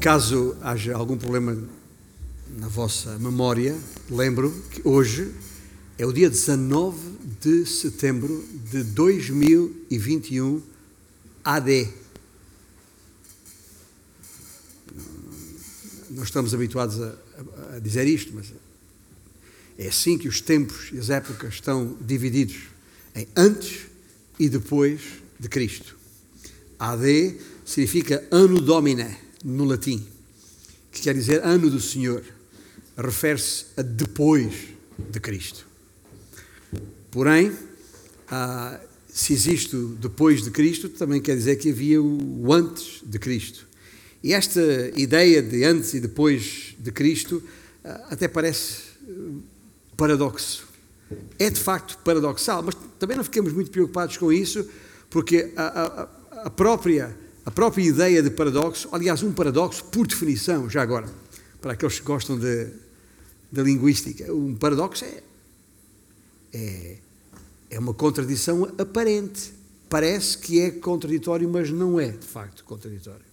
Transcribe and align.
Caso 0.00 0.56
haja 0.62 0.94
algum 0.94 1.16
problema 1.16 1.56
na 2.58 2.68
vossa 2.68 3.18
memória, 3.18 3.76
lembro 4.08 4.52
que 4.70 4.80
hoje 4.86 5.32
é 5.98 6.06
o 6.06 6.12
dia 6.12 6.30
19 6.30 6.96
de 7.40 7.66
setembro 7.66 8.46
de 8.70 8.84
2021 8.84 10.62
AD. 11.44 11.88
Não 16.10 16.22
estamos 16.22 16.54
habituados 16.54 17.00
a, 17.00 17.14
a, 17.74 17.78
dizer 17.78 18.06
isto, 18.06 18.32
mas 18.34 18.52
é 19.78 19.88
assim 19.88 20.16
que 20.16 20.28
os 20.28 20.40
tempos 20.40 20.90
e 20.92 20.98
as 20.98 21.10
épocas 21.10 21.54
estão 21.54 21.96
divididos 22.00 22.68
em 23.14 23.26
antes 23.34 23.86
e 24.38 24.48
depois 24.48 25.00
de 25.40 25.48
Cristo. 25.48 25.96
AD 26.78 27.40
significa 27.64 28.26
Anno 28.30 28.60
Domini, 28.60 29.25
no 29.46 29.64
latim, 29.64 30.04
que 30.90 31.00
quer 31.02 31.14
dizer 31.14 31.44
ano 31.44 31.70
do 31.70 31.80
Senhor. 31.80 32.22
Refere-se 32.96 33.66
a 33.76 33.82
depois 33.82 34.52
de 34.98 35.20
Cristo. 35.20 35.66
Porém, 37.10 37.52
ah, 38.28 38.80
se 39.06 39.32
existe 39.32 39.76
o 39.76 39.88
depois 39.94 40.42
de 40.42 40.50
Cristo, 40.50 40.88
também 40.88 41.20
quer 41.20 41.36
dizer 41.36 41.56
que 41.56 41.70
havia 41.70 42.02
o 42.02 42.52
antes 42.52 43.00
de 43.04 43.18
Cristo. 43.18 43.66
E 44.22 44.32
esta 44.32 44.60
ideia 44.96 45.40
de 45.40 45.62
antes 45.62 45.94
e 45.94 46.00
depois 46.00 46.74
de 46.78 46.90
Cristo 46.90 47.42
ah, 47.84 48.08
até 48.10 48.26
parece 48.26 48.82
paradoxo. 49.96 50.66
É 51.38 51.48
de 51.48 51.60
facto 51.60 51.98
paradoxal, 51.98 52.62
mas 52.62 52.74
também 52.98 53.16
não 53.16 53.22
fiquemos 53.22 53.52
muito 53.52 53.70
preocupados 53.70 54.16
com 54.16 54.32
isso, 54.32 54.68
porque 55.08 55.52
a, 55.56 55.62
a, 55.62 56.42
a, 56.46 56.50
própria, 56.50 57.16
a 57.46 57.50
própria 57.52 57.84
ideia 57.84 58.20
de 58.24 58.30
paradoxo, 58.30 58.88
aliás, 58.90 59.22
um 59.22 59.32
paradoxo, 59.32 59.84
por 59.84 60.04
definição, 60.04 60.68
já 60.68 60.82
agora, 60.82 61.08
para 61.62 61.74
aqueles 61.74 62.00
que 62.00 62.04
gostam 62.04 62.36
de 62.36 62.72
linguística, 63.52 64.32
um 64.34 64.56
paradoxo 64.56 65.04
é, 65.04 65.22
é, 66.52 66.96
é 67.70 67.78
uma 67.78 67.94
contradição 67.94 68.64
aparente. 68.76 69.52
Parece 69.88 70.36
que 70.36 70.60
é 70.60 70.72
contraditório, 70.72 71.48
mas 71.48 71.70
não 71.70 72.00
é 72.00 72.08
de 72.08 72.26
facto 72.26 72.64
contraditório. 72.64 73.24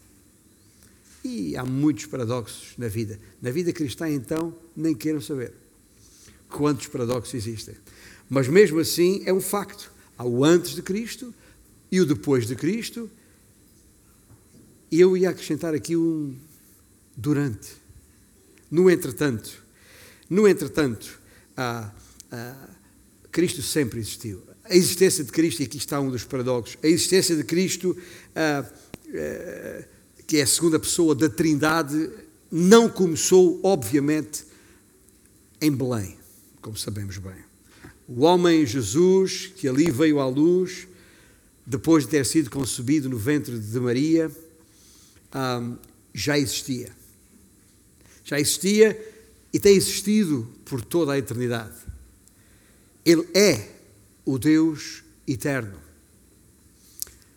E 1.23 1.57
há 1.57 1.65
muitos 1.65 2.05
paradoxos 2.05 2.73
na 2.77 2.87
vida. 2.87 3.19
Na 3.41 3.49
vida 3.49 3.73
cristã, 3.73 4.07
então, 4.07 4.53
nem 4.75 4.93
queiram 4.93 5.21
saber 5.21 5.53
quantos 6.49 6.85
paradoxos 6.85 7.33
existem. 7.33 7.73
Mas 8.29 8.47
mesmo 8.47 8.79
assim 8.79 9.23
é 9.25 9.33
um 9.33 9.41
facto. 9.41 9.91
Há 10.15 10.23
o 10.23 10.43
antes 10.43 10.75
de 10.75 10.83
Cristo 10.83 11.33
e 11.91 11.99
o 11.99 12.05
depois 12.05 12.45
de 12.45 12.55
Cristo. 12.55 13.09
Eu 14.97 15.17
ia 15.17 15.29
acrescentar 15.29 15.73
aqui 15.73 15.95
um 15.95 16.35
durante. 17.15 17.71
No 18.69 18.89
entretanto. 18.89 19.63
No 20.29 20.47
entretanto, 20.47 21.19
ah, 21.55 21.91
ah, 22.31 22.69
Cristo 23.31 23.61
sempre 23.61 23.99
existiu. 23.99 24.41
A 24.63 24.75
existência 24.75 25.23
de 25.23 25.31
Cristo, 25.31 25.61
e 25.61 25.65
aqui 25.65 25.77
está 25.77 25.99
um 25.99 26.09
dos 26.09 26.23
paradoxos, 26.23 26.77
a 26.81 26.87
existência 26.87 27.35
de 27.35 27.43
Cristo, 27.43 27.97
ah 28.35 28.69
que 30.25 30.37
é 30.37 30.41
a 30.41 30.47
segunda 30.47 30.79
pessoa 30.79 31.13
da 31.13 31.29
Trindade, 31.29 32.09
não 32.51 32.89
começou, 32.89 33.59
obviamente, 33.61 34.43
em 35.61 35.71
Belém 35.71 36.17
como 36.63 36.77
sabemos 36.77 37.17
bem. 37.17 37.35
O 38.07 38.21
homem 38.21 38.65
Jesus, 38.65 39.51
que 39.53 39.67
ali 39.67 39.91
veio 39.91 40.19
à 40.19 40.27
luz, 40.27 40.87
depois 41.65 42.05
de 42.05 42.11
ter 42.11 42.25
sido 42.25 42.49
concebido 42.49 43.09
no 43.09 43.17
ventre 43.17 43.59
de 43.59 43.79
Maria, 43.79 44.31
já 46.13 46.37
existia. 46.37 46.91
Já 48.23 48.39
existia 48.39 48.97
e 49.51 49.59
tem 49.59 49.75
existido 49.75 50.49
por 50.65 50.83
toda 50.83 51.13
a 51.13 51.17
eternidade. 51.17 51.75
Ele 53.05 53.27
é 53.33 53.69
o 54.25 54.37
Deus 54.37 55.03
eterno. 55.27 55.77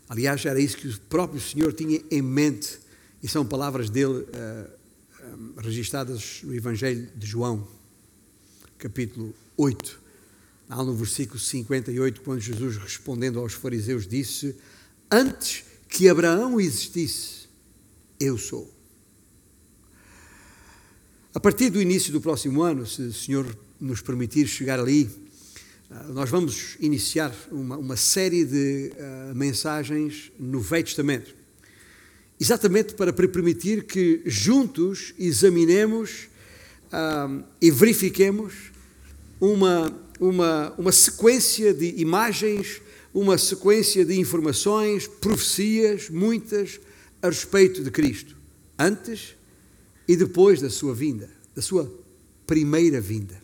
Aliás, 0.08 0.44
era 0.44 0.60
isso 0.60 0.76
que 0.76 0.88
o 0.88 1.00
próprio 1.00 1.40
Senhor 1.40 1.72
tinha 1.72 2.00
em 2.10 2.22
mente, 2.22 2.78
e 3.22 3.28
são 3.28 3.44
palavras 3.44 3.90
dele 3.90 4.20
uh, 4.20 5.60
registradas 5.60 6.40
no 6.44 6.54
Evangelho 6.54 7.08
de 7.16 7.26
João 7.26 7.66
capítulo 8.78 9.34
8, 9.56 10.00
lá 10.68 10.82
no 10.82 10.94
versículo 10.94 11.38
58, 11.38 12.20
quando 12.20 12.40
Jesus, 12.40 12.76
respondendo 12.76 13.38
aos 13.40 13.54
fariseus, 13.54 14.06
disse: 14.06 14.54
Antes 15.10 15.64
que 15.88 16.08
Abraão 16.08 16.60
existisse, 16.60 17.35
eu 18.18 18.38
sou. 18.38 18.74
A 21.34 21.40
partir 21.40 21.68
do 21.68 21.82
início 21.82 22.12
do 22.12 22.20
próximo 22.20 22.62
ano, 22.62 22.86
se 22.86 23.02
o 23.02 23.12
Senhor 23.12 23.46
nos 23.78 24.00
permitir 24.00 24.46
chegar 24.46 24.80
ali, 24.80 25.10
ah, 25.90 26.04
nós 26.04 26.30
vamos 26.30 26.76
iniciar 26.80 27.32
uma, 27.52 27.76
uma 27.76 27.96
série 27.96 28.44
de 28.44 28.90
uh, 28.94 29.34
mensagens 29.34 30.32
no 30.38 30.60
Velho 30.60 30.84
Testamento, 30.84 31.34
exatamente 32.40 32.94
para 32.94 33.12
permitir 33.12 33.84
que 33.84 34.22
juntos 34.24 35.12
examinemos 35.18 36.28
uh, 36.86 37.44
e 37.60 37.70
verifiquemos 37.70 38.72
uma, 39.38 39.94
uma, 40.18 40.74
uma 40.78 40.92
sequência 40.92 41.74
de 41.74 42.00
imagens, 42.00 42.80
uma 43.12 43.36
sequência 43.38 44.04
de 44.04 44.18
informações, 44.18 45.06
profecias, 45.06 46.10
muitas, 46.10 46.80
a 47.22 47.28
respeito 47.28 47.82
de 47.82 47.90
Cristo, 47.90 48.36
antes 48.78 49.36
e 50.06 50.16
depois 50.16 50.60
da 50.60 50.70
sua 50.70 50.94
vinda, 50.94 51.30
da 51.54 51.62
sua 51.62 51.92
primeira 52.46 53.00
vinda. 53.00 53.40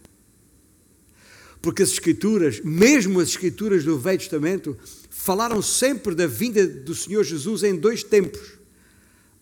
Porque 1.61 1.83
as 1.83 1.93
Escrituras, 1.93 2.61
mesmo 2.61 3.21
as 3.21 3.29
Escrituras 3.29 3.85
do 3.85 3.99
Velho 3.99 4.19
Testamento, 4.19 4.77
falaram 5.09 5.63
sempre 5.63 6.15
da 6.15 6.27
vinda 6.27 6.67
do 6.67 6.95
Senhor 6.95 7.23
Jesus 7.23 7.63
em 7.63 7.77
dois 7.77 8.03
tempos. 8.03 8.59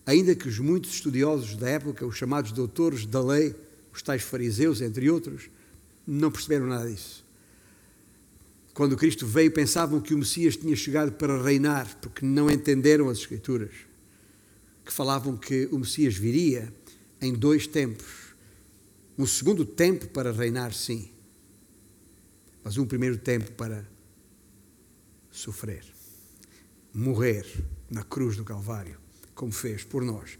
Ainda 0.05 0.35
que 0.35 0.47
os 0.47 0.59
muitos 0.59 0.93
estudiosos 0.93 1.55
da 1.55 1.67
época, 1.67 2.05
os 2.05 2.15
chamados 2.15 2.51
doutores 2.51 3.05
da 3.05 3.21
lei, 3.23 3.55
os 3.91 4.01
tais 4.01 4.21
fariseus, 4.21 4.81
entre 4.81 5.09
outros, 5.09 5.49
não 6.05 6.31
perceberam 6.31 6.67
nada 6.67 6.89
disso. 6.89 7.25
Quando 8.73 8.95
Cristo 8.95 9.25
veio, 9.25 9.51
pensavam 9.51 9.99
que 9.99 10.13
o 10.13 10.17
Messias 10.17 10.55
tinha 10.55 10.75
chegado 10.75 11.11
para 11.11 11.41
reinar, 11.41 11.97
porque 12.01 12.25
não 12.25 12.49
entenderam 12.49 13.09
as 13.09 13.19
Escrituras, 13.19 13.71
que 14.85 14.91
falavam 14.91 15.37
que 15.37 15.67
o 15.71 15.79
Messias 15.79 16.15
viria 16.15 16.73
em 17.21 17.33
dois 17.33 17.67
tempos. 17.67 18.35
Um 19.17 19.25
segundo 19.25 19.65
tempo 19.65 20.07
para 20.07 20.31
reinar, 20.31 20.73
sim, 20.73 21.11
mas 22.63 22.77
um 22.77 22.85
primeiro 22.85 23.17
tempo 23.17 23.51
para 23.53 23.87
sofrer, 25.31 25.83
morrer 26.93 27.45
na 27.89 28.03
cruz 28.03 28.35
do 28.35 28.43
Calvário, 28.43 28.97
como 29.35 29.51
fez 29.51 29.83
por 29.83 30.03
nós. 30.03 30.37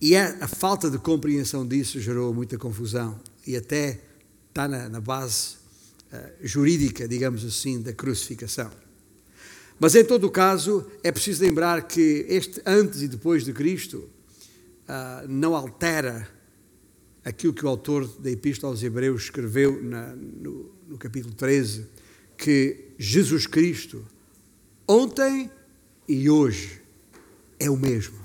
E 0.00 0.16
a, 0.16 0.44
a 0.44 0.48
falta 0.48 0.90
de 0.90 0.98
compreensão 0.98 1.66
disso 1.66 2.00
gerou 2.00 2.32
muita 2.34 2.58
confusão 2.58 3.20
e 3.46 3.56
até 3.56 4.00
está 4.48 4.68
na, 4.68 4.88
na 4.88 5.00
base 5.00 5.56
uh, 6.12 6.46
jurídica, 6.46 7.08
digamos 7.08 7.44
assim, 7.44 7.80
da 7.80 7.92
crucificação. 7.92 8.70
Mas 9.78 9.94
em 9.94 10.04
todo 10.04 10.26
o 10.26 10.30
caso, 10.30 10.88
é 11.02 11.10
preciso 11.10 11.42
lembrar 11.42 11.86
que 11.86 12.26
este 12.28 12.62
antes 12.64 13.02
e 13.02 13.08
depois 13.08 13.44
de 13.44 13.52
Cristo 13.52 14.08
uh, 14.88 15.28
não 15.28 15.54
altera 15.54 16.28
aquilo 17.24 17.52
que 17.52 17.64
o 17.64 17.68
autor 17.68 18.06
da 18.18 18.30
Epístola 18.30 18.72
aos 18.72 18.82
Hebreus 18.82 19.24
escreveu 19.24 19.82
na, 19.82 20.14
no, 20.14 20.74
no 20.86 20.98
capítulo 20.98 21.34
13, 21.34 21.86
que 22.36 22.90
Jesus 22.98 23.46
Cristo, 23.46 24.04
ontem 24.86 25.50
e 26.06 26.28
hoje, 26.28 26.80
é 27.58 27.70
o 27.70 27.76
mesmo. 27.76 28.18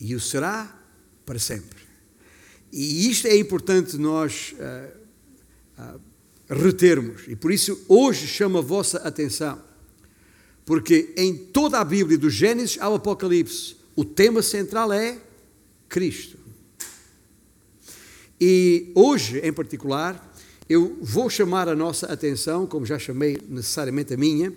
E 0.00 0.14
o 0.14 0.20
será 0.20 0.76
para 1.24 1.38
sempre. 1.38 1.78
E 2.72 3.08
isto 3.08 3.26
é 3.26 3.36
importante 3.36 3.96
nós 3.96 4.54
uh, 4.54 5.96
uh, 5.96 6.00
retermos. 6.48 7.22
E 7.28 7.36
por 7.36 7.52
isso 7.52 7.84
hoje 7.88 8.26
chamo 8.26 8.58
a 8.58 8.62
vossa 8.62 8.98
atenção. 8.98 9.67
Porque 10.68 11.14
em 11.16 11.34
toda 11.34 11.80
a 11.80 11.84
Bíblia, 11.84 12.18
do 12.18 12.28
Gênesis 12.28 12.76
ao 12.78 12.94
Apocalipse, 12.94 13.74
o 13.96 14.04
tema 14.04 14.42
central 14.42 14.92
é 14.92 15.18
Cristo. 15.88 16.36
E 18.38 18.92
hoje, 18.94 19.38
em 19.38 19.50
particular, 19.50 20.30
eu 20.68 20.98
vou 21.00 21.30
chamar 21.30 21.70
a 21.70 21.74
nossa 21.74 22.04
atenção, 22.12 22.66
como 22.66 22.84
já 22.84 22.98
chamei 22.98 23.38
necessariamente 23.48 24.12
a 24.12 24.18
minha, 24.18 24.52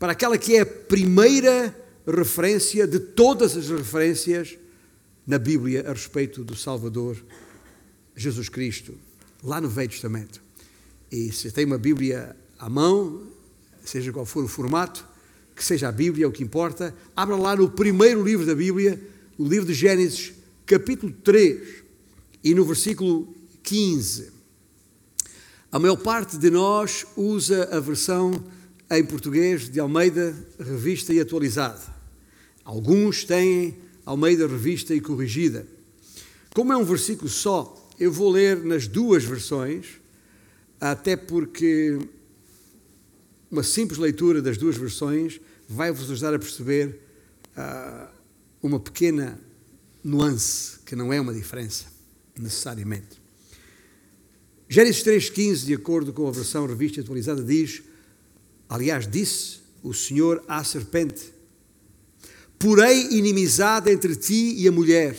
para 0.00 0.10
aquela 0.10 0.36
que 0.36 0.56
é 0.56 0.62
a 0.62 0.66
primeira 0.66 1.72
referência 2.04 2.84
de 2.84 2.98
todas 2.98 3.56
as 3.56 3.68
referências 3.68 4.58
na 5.24 5.38
Bíblia 5.38 5.88
a 5.88 5.92
respeito 5.92 6.42
do 6.42 6.56
Salvador 6.56 7.16
Jesus 8.16 8.48
Cristo, 8.48 8.98
lá 9.44 9.60
no 9.60 9.68
Velho 9.68 9.90
Testamento. 9.90 10.42
E 11.08 11.30
se 11.30 11.52
tem 11.52 11.64
uma 11.64 11.78
Bíblia 11.78 12.34
à 12.58 12.68
mão, 12.68 13.28
seja 13.84 14.12
qual 14.12 14.26
for 14.26 14.42
o 14.42 14.48
formato, 14.48 15.11
que 15.62 15.66
seja 15.66 15.88
a 15.88 15.92
Bíblia, 15.92 16.28
o 16.28 16.32
que 16.32 16.42
importa, 16.42 16.92
abra 17.14 17.36
lá 17.36 17.54
no 17.54 17.70
primeiro 17.70 18.24
livro 18.24 18.44
da 18.44 18.52
Bíblia, 18.52 19.00
o 19.38 19.46
livro 19.46 19.64
de 19.64 19.72
Gênesis, 19.72 20.32
capítulo 20.66 21.12
3 21.22 21.84
e 22.42 22.52
no 22.52 22.64
versículo 22.64 23.32
15. 23.62 24.32
A 25.70 25.78
maior 25.78 25.94
parte 25.94 26.36
de 26.36 26.50
nós 26.50 27.06
usa 27.16 27.68
a 27.70 27.78
versão 27.78 28.44
em 28.90 29.04
português 29.04 29.70
de 29.70 29.78
Almeida 29.78 30.34
Revista 30.58 31.14
e 31.14 31.20
Atualizada. 31.20 31.80
Alguns 32.64 33.22
têm 33.22 33.78
Almeida 34.04 34.48
Revista 34.48 34.92
e 34.92 35.00
Corrigida. 35.00 35.64
Como 36.52 36.72
é 36.72 36.76
um 36.76 36.84
versículo 36.84 37.30
só, 37.30 37.88
eu 38.00 38.10
vou 38.10 38.32
ler 38.32 38.64
nas 38.64 38.88
duas 38.88 39.22
versões, 39.22 39.86
até 40.80 41.14
porque 41.14 42.00
uma 43.48 43.62
simples 43.62 44.00
leitura 44.00 44.42
das 44.42 44.58
duas 44.58 44.76
versões 44.76 45.40
vai-vos 45.72 46.10
ajudar 46.10 46.34
a 46.34 46.38
perceber 46.38 47.00
uh, 47.56 48.08
uma 48.62 48.78
pequena 48.78 49.40
nuance, 50.04 50.78
que 50.84 50.94
não 50.94 51.12
é 51.12 51.20
uma 51.20 51.32
diferença, 51.32 51.86
necessariamente. 52.38 53.20
Gênesis 54.68 55.02
3,15, 55.02 55.64
de 55.66 55.74
acordo 55.74 56.12
com 56.12 56.26
a 56.26 56.30
versão 56.30 56.66
revista 56.66 57.00
atualizada, 57.00 57.42
diz: 57.42 57.82
Aliás, 58.68 59.06
disse 59.06 59.60
o 59.82 59.92
Senhor 59.92 60.42
à 60.46 60.62
serpente: 60.64 61.32
Porém 62.58 63.16
inimizade 63.16 63.90
entre 63.90 64.14
ti 64.16 64.54
e 64.56 64.68
a 64.68 64.72
mulher, 64.72 65.16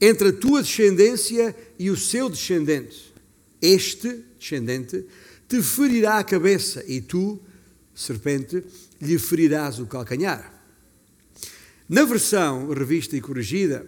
entre 0.00 0.28
a 0.28 0.32
tua 0.32 0.62
descendência 0.62 1.54
e 1.78 1.90
o 1.90 1.96
seu 1.96 2.28
descendente. 2.28 3.14
Este 3.62 4.24
descendente 4.38 5.06
te 5.48 5.62
ferirá 5.62 6.18
a 6.18 6.24
cabeça 6.24 6.84
e 6.86 7.00
tu, 7.00 7.40
serpente, 7.94 8.64
lhe 9.00 9.18
ferirás 9.18 9.78
o 9.78 9.86
calcanhar. 9.86 10.60
Na 11.88 12.04
versão 12.04 12.68
revista 12.68 13.16
e 13.16 13.20
corrigida, 13.20 13.86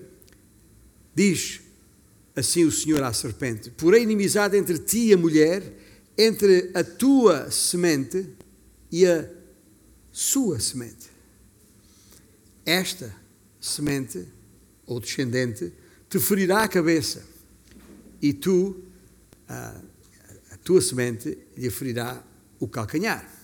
diz 1.15 1.61
assim 2.35 2.65
o 2.65 2.73
Senhor 2.73 3.03
à 3.03 3.13
serpente: 3.13 3.71
Porém, 3.71 4.03
inimizade 4.03 4.57
entre 4.57 4.79
ti 4.79 5.09
e 5.09 5.13
a 5.13 5.17
mulher, 5.17 5.63
entre 6.17 6.71
a 6.75 6.83
tua 6.83 7.51
semente 7.51 8.29
e 8.91 9.07
a 9.07 9.29
sua 10.11 10.59
semente. 10.61 11.11
Esta 12.67 13.15
semente, 13.61 14.27
ou 14.87 15.01
descendente, 15.01 15.73
te 16.09 16.19
ferirá 16.19 16.65
a 16.65 16.69
cabeça, 16.69 17.25
e 18.21 18.33
tu, 18.33 18.83
a, 19.49 19.81
a 20.51 20.57
tua 20.59 20.81
semente, 20.81 21.39
lhe 21.57 21.71
ferirá 21.71 22.23
o 22.59 22.69
calcanhar. 22.69 23.42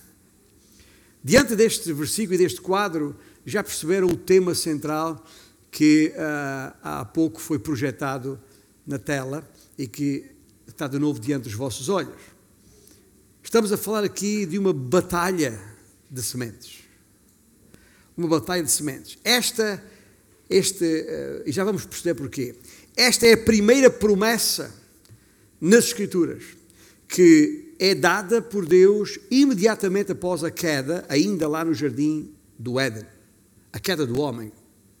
Diante 1.23 1.53
deste 1.55 1.91
versículo 1.91 2.35
e 2.35 2.37
deste 2.37 2.61
quadro, 2.61 3.15
já 3.45 3.61
perceberam 3.61 4.07
o 4.07 4.15
tema 4.15 4.55
central 4.55 5.23
que 5.69 6.13
uh, 6.15 6.77
há 6.81 7.05
pouco 7.05 7.41
foi 7.41 7.59
projetado 7.59 8.39
na 8.87 8.97
tela 8.97 9.47
e 9.77 9.85
que 9.85 10.25
está 10.65 10.87
de 10.87 10.97
novo 10.97 11.19
diante 11.19 11.43
dos 11.43 11.53
vossos 11.53 11.89
olhos. 11.89 12.21
Estamos 13.43 13.71
a 13.73 13.77
falar 13.77 14.03
aqui 14.03 14.45
de 14.45 14.57
uma 14.57 14.71
batalha 14.71 15.59
de 16.09 16.23
sementes. 16.23 16.79
Uma 18.15 18.27
batalha 18.27 18.63
de 18.63 18.71
sementes. 18.71 19.17
Esta, 19.23 19.83
este, 20.49 20.85
uh, 20.85 21.43
e 21.45 21.51
já 21.51 21.65
vamos 21.65 21.85
perceber 21.85 22.15
porquê. 22.15 22.55
Esta 22.95 23.27
é 23.27 23.33
a 23.33 23.43
primeira 23.43 23.89
promessa 23.89 24.73
nas 25.59 25.85
Escrituras 25.85 26.43
que 27.09 27.58
é 27.79 27.95
dada 27.95 28.41
por 28.41 28.65
Deus 28.65 29.17
imediatamente 29.31 30.11
após 30.11 30.43
a 30.43 30.51
queda, 30.51 31.05
ainda 31.07 31.47
lá 31.47 31.63
no 31.63 31.73
jardim 31.73 32.29
do 32.57 32.77
Éden. 32.77 33.05
A 33.71 33.79
queda 33.79 34.05
do 34.05 34.19
homem, 34.19 34.51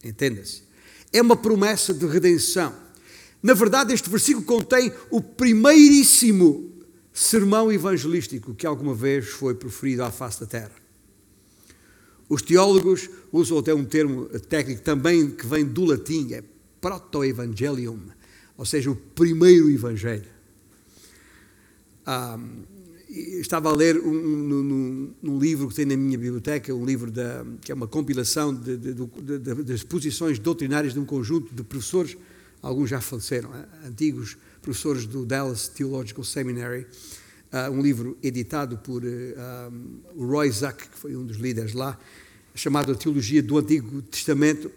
entenda-se. 0.03 0.63
É 1.11 1.21
uma 1.21 1.35
promessa 1.35 1.93
de 1.93 2.05
redenção. 2.05 2.73
Na 3.43 3.53
verdade, 3.53 3.93
este 3.93 4.09
versículo 4.09 4.45
contém 4.45 4.93
o 5.11 5.21
primeiríssimo 5.21 6.71
sermão 7.11 7.69
evangelístico 7.69 8.55
que 8.55 8.65
alguma 8.65 8.93
vez 8.93 9.27
foi 9.27 9.53
proferido 9.55 10.03
à 10.03 10.11
face 10.11 10.39
da 10.39 10.45
terra. 10.45 10.71
Os 12.29 12.41
teólogos 12.41 13.09
usam 13.31 13.57
até 13.57 13.73
um 13.73 13.83
termo 13.83 14.25
técnico 14.39 14.81
também 14.83 15.31
que 15.31 15.45
vem 15.45 15.65
do 15.65 15.83
latim, 15.83 16.31
é 16.31 16.43
proto-evangelium, 16.79 17.99
ou 18.55 18.65
seja, 18.65 18.89
o 18.89 18.95
primeiro 18.95 19.69
evangelho. 19.69 20.38
Ah, 22.05 22.39
estava 23.09 23.69
a 23.69 23.75
ler 23.75 23.97
um, 23.97 24.11
um, 24.11 25.13
um, 25.23 25.39
livro 25.39 25.67
que 25.67 25.75
tem 25.75 25.85
na 25.85 25.97
minha 25.97 26.17
biblioteca, 26.17 26.73
um 26.73 26.85
livro 26.85 27.09
da, 27.09 27.43
que 27.61 27.71
é 27.71 27.75
uma 27.75 27.87
compilação 27.87 28.53
das 29.65 29.83
posições 29.83 30.37
doutrinárias 30.37 30.93
de 30.93 30.99
um 30.99 31.05
conjunto 31.05 31.53
de 31.53 31.63
professores, 31.63 32.15
alguns 32.61 32.89
já 32.89 33.01
faleceram, 33.01 33.49
eh, 33.55 33.87
antigos 33.87 34.37
professores 34.61 35.05
do 35.05 35.25
Dallas 35.25 35.67
Theological 35.69 36.23
Seminary, 36.23 36.85
uh, 37.51 37.71
um 37.71 37.81
livro 37.81 38.17
editado 38.21 38.77
por 38.77 39.03
um, 39.03 40.25
Roy 40.27 40.51
Zuck, 40.51 40.89
que 40.89 40.97
foi 40.97 41.15
um 41.15 41.25
dos 41.25 41.37
líderes 41.37 41.73
lá, 41.73 41.97
chamado 42.53 42.91
A 42.91 42.95
Teologia 42.95 43.41
do 43.41 43.57
Antigo 43.57 44.01
Testamento. 44.03 44.69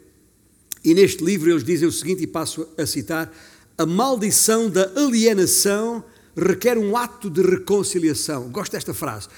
E 0.85 0.95
neste 0.95 1.23
livro 1.25 1.51
eles 1.51 1.65
dizem 1.65 1.87
o 1.87 1.93
seguinte, 1.93 2.23
e 2.23 2.27
passo 2.27 2.67
a 2.79 2.87
citar: 2.87 3.33
a 3.77 3.85
maldição 3.85 4.71
da 4.71 4.85
alienação 4.97 6.05
requer 6.37 6.79
um 6.79 6.96
ato 6.96 7.29
de 7.31 7.43
reconciliação. 7.43 8.49
Gosto 8.50 8.73
desta 8.73 8.94
frase. 8.94 9.29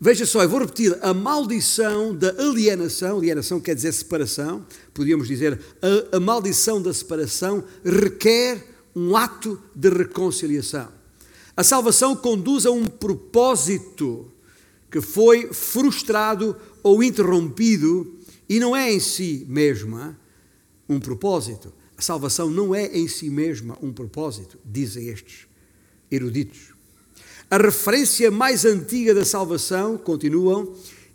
Veja 0.00 0.26
só, 0.26 0.42
eu 0.42 0.48
vou 0.48 0.60
repetir: 0.60 0.98
a 1.00 1.14
maldição 1.14 2.14
da 2.14 2.30
alienação, 2.30 3.18
alienação 3.18 3.60
quer 3.60 3.74
dizer 3.74 3.92
separação, 3.92 4.66
podíamos 4.92 5.28
dizer, 5.28 5.60
a, 5.80 6.16
a 6.16 6.20
maldição 6.20 6.82
da 6.82 6.92
separação 6.92 7.62
requer 7.84 8.66
um 8.96 9.16
ato 9.16 9.60
de 9.74 9.88
reconciliação. 9.88 10.88
A 11.56 11.62
salvação 11.62 12.16
conduz 12.16 12.66
a 12.66 12.70
um 12.70 12.84
propósito 12.84 14.30
que 14.90 15.00
foi 15.00 15.52
frustrado 15.52 16.56
ou 16.82 17.02
interrompido 17.02 18.18
e 18.48 18.58
não 18.58 18.74
é 18.74 18.92
em 18.92 19.00
si 19.00 19.46
mesma 19.48 20.18
um 20.88 20.98
propósito. 20.98 21.72
A 21.96 22.02
salvação 22.02 22.50
não 22.50 22.74
é 22.74 22.86
em 22.86 23.06
si 23.06 23.30
mesma 23.30 23.78
um 23.80 23.92
propósito, 23.92 24.58
dizem 24.64 25.08
estes 25.08 25.51
eruditos. 26.14 26.72
A 27.50 27.56
referência 27.56 28.30
mais 28.30 28.64
antiga 28.64 29.14
da 29.14 29.24
salvação, 29.24 29.98
continuam, 29.98 30.74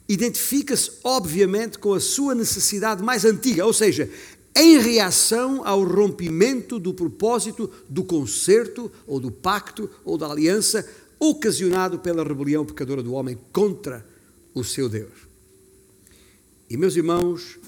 identifica-se 0.10 0.92
obviamente 1.04 1.80
com 1.80 1.94
a 1.94 2.00
sua 2.00 2.36
necessidade 2.36 3.04
mais 3.04 3.26
antiga, 3.26 3.66
ou 3.66 3.74
seja, 3.74 4.10
em 4.56 4.80
reação 4.80 5.62
ao 5.66 5.84
rompimento 5.84 6.80
do 6.80 6.94
propósito 6.94 7.72
do 7.88 8.04
concerto, 8.04 8.92
ou 9.06 9.20
do 9.20 9.32
pacto, 9.32 9.90
ou 10.04 10.18
da 10.18 10.28
aliança, 10.28 10.88
ocasionado 11.20 12.00
pela 12.00 12.24
rebelião 12.24 12.66
pecadora 12.66 13.04
do 13.04 13.14
homem 13.14 13.38
contra 13.52 14.06
o 14.54 14.64
seu 14.64 14.90
Deus. 14.90 15.28
E 16.70 16.76
meus 16.76 16.96
irmãos, 16.96 17.60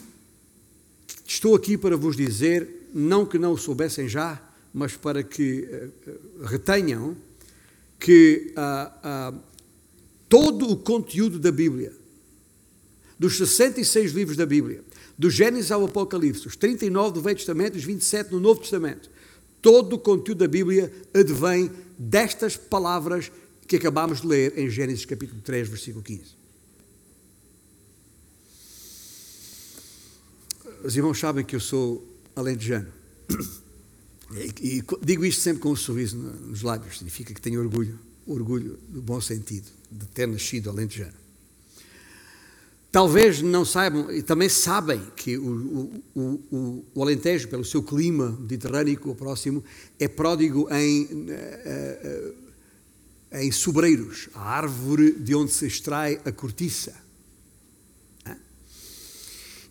estou 1.26 1.56
aqui 1.56 1.78
para 1.78 1.96
vos 1.96 2.18
dizer, 2.18 2.90
não 2.94 3.26
que 3.26 3.38
não 3.38 3.54
o 3.54 3.58
soubessem 3.58 4.08
já, 4.08 4.42
mas 4.74 4.96
para 4.96 5.24
que 5.24 5.62
uh, 5.62 6.46
retenham 6.46 7.16
que 8.00 8.54
uh, 8.56 9.36
uh, 9.36 9.40
todo 10.30 10.72
o 10.72 10.78
conteúdo 10.78 11.38
da 11.38 11.52
Bíblia, 11.52 11.94
dos 13.18 13.38
66 13.38 14.14
livros 14.14 14.38
da 14.38 14.46
Bíblia, 14.46 14.84
do 15.18 15.30
Gênesis 15.30 15.72
ao 15.72 15.84
Apocalipse, 15.84 16.48
os 16.48 16.56
39 16.56 17.16
do 17.16 17.22
Velho 17.22 17.36
Testamento 17.36 17.76
e 17.76 17.80
os 17.80 17.84
27 17.84 18.32
no 18.32 18.40
Novo 18.40 18.62
Testamento, 18.62 19.10
todo 19.62 19.98
o 19.98 20.00
conteúdo 20.00 20.40
da 20.40 20.48
Bíblia 20.48 20.92
advém 21.14 21.70
destas 21.98 22.56
palavras 22.56 23.30
que 23.68 23.76
acabámos 23.76 24.22
de 24.22 24.28
ler 24.28 24.58
em 24.58 24.70
Gênesis 24.70 25.04
capítulo 25.04 25.42
3, 25.42 25.68
versículo 25.68 26.04
15. 26.04 26.40
Os 30.84 30.96
irmãos 30.96 31.20
sabem 31.20 31.44
que 31.44 31.56
eu 31.56 31.60
sou 31.60 32.08
alentejano. 32.34 32.88
E, 34.32 34.78
e 34.78 34.84
digo 35.04 35.26
isto 35.26 35.42
sempre 35.42 35.62
com 35.62 35.72
um 35.72 35.76
sorriso 35.76 36.18
nos 36.18 36.62
lábios, 36.62 36.98
significa 36.98 37.34
que 37.34 37.42
tenho 37.42 37.60
orgulho, 37.60 38.00
orgulho 38.28 38.80
no 38.90 39.02
bom 39.02 39.20
sentido, 39.20 39.68
de 39.92 40.06
ter 40.08 40.28
nascido 40.28 40.70
alentejano. 40.70 41.18
Talvez 42.92 43.42
não 43.42 43.64
saibam, 43.64 44.12
e 44.12 44.24
também 44.24 44.50
sabem, 44.50 45.00
que 45.16 45.38
o, 45.38 46.02
o, 46.16 46.44
o, 46.52 46.86
o 46.96 47.04
Alentejo, 47.04 47.48
pelo 47.48 47.64
seu 47.64 47.84
clima 47.84 48.32
mediterrâneo 48.32 49.14
próximo, 49.14 49.64
é 50.00 50.08
pródigo 50.08 50.68
em, 50.74 51.08
eh, 51.30 52.34
eh, 53.32 53.44
em 53.44 53.52
sobreiros, 53.52 54.28
a 54.34 54.42
árvore 54.42 55.12
de 55.12 55.36
onde 55.36 55.52
se 55.52 55.68
extrai 55.68 56.20
a 56.26 56.32
cortiça. 56.32 56.96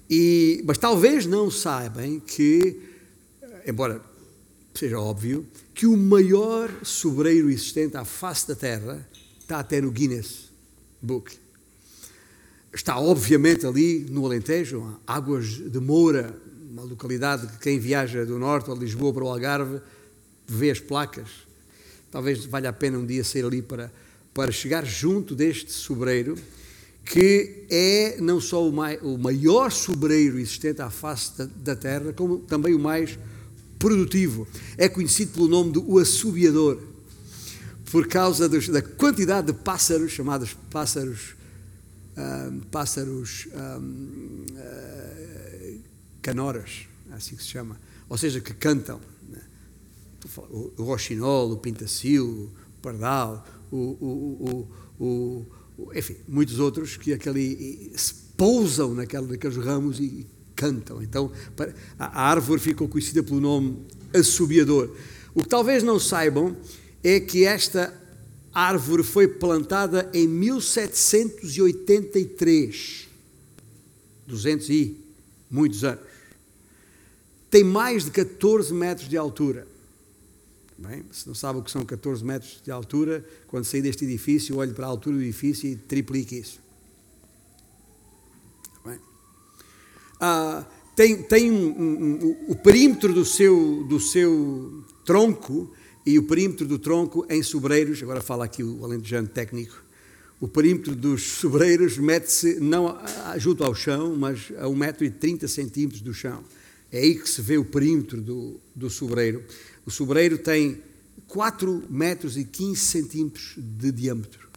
E, 0.08 0.62
mas 0.64 0.78
talvez 0.78 1.26
não 1.26 1.50
saibam 1.50 2.20
que, 2.20 2.80
embora 3.66 4.00
seja 4.78 4.98
óbvio, 4.98 5.46
que 5.74 5.86
o 5.86 5.96
maior 5.96 6.70
sobreiro 6.84 7.50
existente 7.50 7.96
à 7.96 8.04
face 8.04 8.46
da 8.46 8.54
Terra 8.54 9.06
está 9.40 9.58
até 9.58 9.80
no 9.80 9.90
Guinness 9.90 10.50
Book. 11.02 11.36
Está 12.72 12.98
obviamente 12.98 13.66
ali 13.66 14.06
no 14.10 14.24
Alentejo, 14.24 15.00
águas 15.06 15.46
de 15.46 15.80
Moura, 15.80 16.34
uma 16.70 16.82
localidade 16.82 17.46
que 17.46 17.58
quem 17.58 17.78
viaja 17.78 18.24
do 18.24 18.38
norte 18.38 18.72
de 18.72 18.78
Lisboa 18.78 19.12
para 19.12 19.24
o 19.24 19.28
Algarve 19.28 19.80
vê 20.46 20.70
as 20.70 20.78
placas. 20.78 21.28
Talvez 22.10 22.44
valha 22.44 22.70
a 22.70 22.72
pena 22.72 22.98
um 22.98 23.06
dia 23.06 23.24
sair 23.24 23.44
ali 23.44 23.60
para, 23.60 23.92
para 24.32 24.52
chegar 24.52 24.84
junto 24.84 25.34
deste 25.34 25.72
sobreiro, 25.72 26.36
que 27.04 27.64
é 27.70 28.18
não 28.20 28.40
só 28.40 28.66
o, 28.66 28.72
mai, 28.72 28.98
o 29.02 29.18
maior 29.18 29.72
sobreiro 29.72 30.38
existente 30.38 30.80
à 30.80 30.90
face 30.90 31.36
da, 31.36 31.46
da, 31.46 31.76
terra, 31.76 32.12
como 32.12 32.38
também 32.38 32.74
o 32.74 32.78
mais 32.78 33.18
produtivo. 33.78 34.46
É 34.76 34.88
conhecido 34.88 35.32
pelo 35.32 35.48
nome 35.48 35.72
do 35.72 35.90
o 35.90 35.98
assobiador, 35.98 36.78
por 37.90 38.06
causa 38.06 38.48
dos, 38.48 38.68
da 38.68 38.82
quantidade 38.82 39.48
de 39.48 39.52
pássaros, 39.52 40.12
chamados 40.12 40.54
pássaros, 40.70 41.34
um, 42.16 42.60
pássaros 42.70 43.48
um, 43.54 44.44
uh, 44.50 45.80
canoras, 46.20 46.86
assim 47.12 47.36
que 47.36 47.42
se 47.42 47.48
chama, 47.48 47.80
ou 48.08 48.18
seja, 48.18 48.40
que 48.40 48.52
cantam. 48.52 49.00
Né? 49.28 49.40
O, 50.50 50.82
roxinol, 50.82 51.52
o 51.52 51.56
pintacil, 51.56 52.26
o 52.76 52.80
pardal, 52.82 53.46
o, 53.70 53.76
o, 53.76 54.68
o, 54.98 55.46
enfim, 55.94 56.16
muitos 56.26 56.58
outros 56.58 56.96
que 56.96 57.12
aquele, 57.12 57.92
pousam 58.36 58.94
naquele, 58.94 59.26
naqueles 59.26 59.56
ramos 59.56 60.00
e 60.00 60.26
cantam. 60.58 61.00
Então, 61.00 61.30
a 61.96 62.28
árvore 62.28 62.60
ficou 62.60 62.88
conhecida 62.88 63.22
pelo 63.22 63.40
nome 63.40 63.78
assobiador. 64.12 64.92
O 65.32 65.44
que 65.44 65.48
talvez 65.48 65.84
não 65.84 66.00
saibam 66.00 66.56
é 67.02 67.20
que 67.20 67.44
esta 67.44 67.94
árvore 68.52 69.04
foi 69.04 69.28
plantada 69.28 70.10
em 70.12 70.26
1783. 70.26 73.06
200 74.26 74.68
e 74.68 74.96
muitos 75.48 75.84
anos. 75.84 76.02
Tem 77.48 77.62
mais 77.62 78.04
de 78.04 78.10
14 78.10 78.74
metros 78.74 79.08
de 79.08 79.16
altura. 79.16 79.64
Bem, 80.76 81.04
se 81.12 81.24
não 81.26 81.34
sabe 81.34 81.60
o 81.60 81.62
que 81.62 81.70
são 81.70 81.84
14 81.84 82.24
metros 82.24 82.60
de 82.62 82.70
altura, 82.70 83.24
quando 83.46 83.64
sair 83.64 83.82
deste 83.82 84.04
edifício, 84.04 84.56
olhe 84.56 84.72
para 84.72 84.86
a 84.86 84.88
altura 84.88 85.16
do 85.16 85.22
edifício 85.22 85.70
e 85.70 85.76
triplique 85.76 86.36
isso. 86.36 86.60
Ah, 90.20 90.66
tem 90.96 91.22
tem 91.22 91.50
um, 91.50 91.68
um, 91.68 92.24
um, 92.24 92.44
o 92.48 92.56
perímetro 92.56 93.12
do 93.12 93.24
seu, 93.24 93.84
do 93.84 94.00
seu 94.00 94.84
tronco 95.04 95.72
e 96.04 96.18
o 96.18 96.24
perímetro 96.24 96.66
do 96.66 96.78
tronco 96.78 97.26
em 97.28 97.42
sobreiros, 97.42 98.02
agora 98.02 98.20
fala 98.20 98.44
aqui 98.44 98.62
o 98.64 98.84
alentejano 98.84 99.28
técnico, 99.28 99.84
o 100.40 100.48
perímetro 100.48 100.94
dos 100.94 101.22
sobreiros 101.22 101.98
mete-se 101.98 102.60
não 102.60 102.98
junto 103.36 103.64
ao 103.64 103.74
chão, 103.74 104.16
mas 104.16 104.52
a 104.56 104.66
1,30m 104.66 106.02
do 106.02 106.14
chão. 106.14 106.42
É 106.90 106.98
aí 106.98 107.18
que 107.18 107.28
se 107.28 107.42
vê 107.42 107.58
o 107.58 107.64
perímetro 107.64 108.20
do, 108.20 108.60
do 108.74 108.88
sobreiro. 108.88 109.44
O 109.84 109.90
sobreiro 109.90 110.38
tem 110.38 110.80
4 111.26 111.84
metros 111.90 112.36
e 112.36 112.44
15 112.44 112.80
centímetros 112.80 113.54
de 113.56 113.92
diâmetro, 113.92 114.48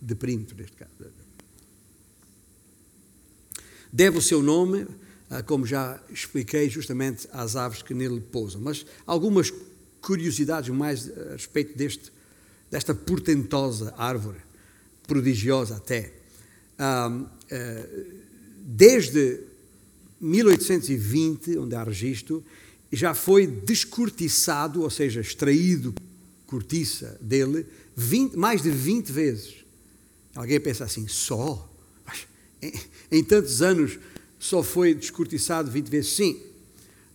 de 0.00 0.14
perímetro 0.14 0.56
neste 0.56 0.76
caso. 0.76 0.90
Deve 3.92 4.18
o 4.18 4.22
seu 4.22 4.42
nome, 4.42 4.86
ah, 5.28 5.42
como 5.42 5.66
já 5.66 6.00
expliquei, 6.12 6.68
justamente 6.68 7.28
às 7.32 7.56
aves 7.56 7.82
que 7.82 7.94
nele 7.94 8.20
pousam. 8.20 8.60
Mas 8.60 8.84
algumas 9.06 9.52
curiosidades 10.00 10.70
mais 10.70 11.10
a 11.10 11.32
respeito 11.32 11.76
deste, 11.76 12.12
desta 12.70 12.94
portentosa 12.94 13.94
árvore, 13.96 14.38
prodigiosa 15.06 15.76
até. 15.76 16.12
Ah, 16.78 17.26
desde 18.58 19.40
1820, 20.20 21.58
onde 21.58 21.74
há 21.74 21.82
registro, 21.82 22.44
já 22.92 23.14
foi 23.14 23.46
descortiçado, 23.46 24.82
ou 24.82 24.90
seja, 24.90 25.20
extraído 25.20 25.94
cortiça 26.46 27.16
dele, 27.20 27.64
20, 27.96 28.36
mais 28.36 28.60
de 28.60 28.70
20 28.70 29.12
vezes. 29.12 29.54
Alguém 30.34 30.60
pensa 30.60 30.84
assim, 30.84 31.06
só? 31.06 31.69
Em, 33.10 33.24
tantos 33.24 33.62
anos 33.62 33.98
só 34.38 34.62
foi 34.62 34.94
descortiçado 34.94 35.70
20 35.70 35.88
vezes? 35.88 36.12
Sim, 36.12 36.40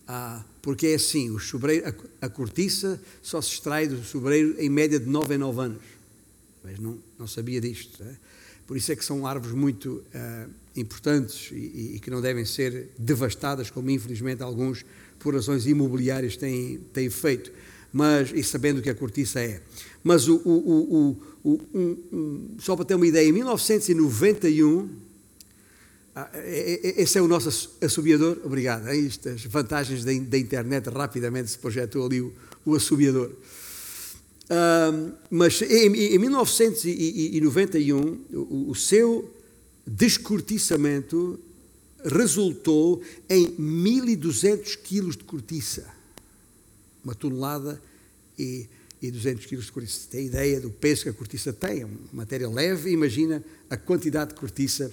ah, 0.06 0.44
porque 0.62 0.88
é 0.88 0.94
assim, 0.94 1.30
o 1.30 1.38
sobreiro, 1.38 1.88
a, 2.20 2.26
a, 2.26 2.28
cortiça 2.28 3.00
só 3.22 3.40
se 3.40 3.50
extrai 3.50 3.86
do 3.86 4.02
sobreiro 4.04 4.54
em 4.58 4.68
média 4.68 4.98
de 4.98 5.06
9 5.06 5.34
em 5.34 5.38
9 5.38 5.60
anos. 5.60 5.82
Mas 6.62 6.78
não, 6.78 6.98
não 7.18 7.26
sabia 7.26 7.60
disto. 7.60 8.02
É? 8.02 8.16
Por 8.66 8.76
isso 8.76 8.90
é 8.90 8.96
que 8.96 9.04
são 9.04 9.26
árvores 9.26 9.54
muito 9.54 10.02
ah, 10.14 10.46
importantes 10.76 11.50
e, 11.52 11.94
e 11.94 12.00
que 12.00 12.10
não 12.10 12.20
devem 12.20 12.44
ser 12.44 12.88
devastadas, 12.98 13.70
como 13.70 13.90
infelizmente 13.90 14.42
alguns 14.42 14.84
por 15.18 15.34
razões 15.34 15.66
imobiliárias 15.66 16.36
têm, 16.36 16.78
têm 16.92 17.10
feito, 17.10 17.50
mas, 17.92 18.30
e 18.34 18.42
sabendo 18.42 18.78
o 18.78 18.82
que 18.82 18.90
a 18.90 18.94
cortiça 18.94 19.40
é. 19.40 19.62
Mas 20.04 20.28
o, 20.28 20.36
o, 20.36 21.16
o, 21.44 21.60
um, 21.74 21.96
um, 22.12 22.56
só 22.58 22.76
para 22.76 22.84
ter 22.84 22.94
uma 22.94 23.06
ideia, 23.06 23.28
em 23.28 23.32
1991, 23.32 24.82
ah, 24.82 24.86
é, 24.86 24.86
é, 24.86 25.05
esse 26.46 27.18
é 27.18 27.22
o 27.22 27.28
nosso 27.28 27.76
assobiador, 27.80 28.38
obrigado, 28.42 28.88
é 28.88 28.98
estas 28.98 29.44
vantagens 29.44 30.02
da, 30.02 30.14
internet, 30.14 30.88
rapidamente 30.88 31.50
se 31.50 31.58
projetou 31.58 32.06
ali 32.06 32.22
o, 32.22 32.32
o 32.64 32.74
assobiador. 32.74 33.30
Mas 35.30 35.60
em, 35.62 35.94
em 35.94 36.18
1991, 36.18 38.18
o, 38.32 38.70
o 38.70 38.74
seu 38.74 39.30
descortiçamento 39.86 41.38
resultou 42.02 43.02
em 43.28 43.54
1.200 43.56 44.76
quilos 44.78 45.16
de 45.16 45.24
cortiça. 45.24 45.86
Uma 47.04 47.14
tonelada 47.14 47.80
e, 48.38 48.66
e 49.02 49.10
200 49.10 49.44
quilos 49.46 49.66
de 49.66 49.72
cortiça. 49.72 50.08
Tem 50.10 50.26
ideia 50.26 50.60
do 50.60 50.70
peso 50.70 51.02
que 51.02 51.10
a 51.10 51.12
cortiça 51.12 51.52
tem? 51.52 51.82
É 51.82 51.84
uma 51.84 51.98
matéria 52.12 52.48
leve, 52.48 52.90
imagina 52.90 53.44
a 53.68 53.76
quantidade 53.76 54.30
de 54.30 54.40
cortiça 54.40 54.90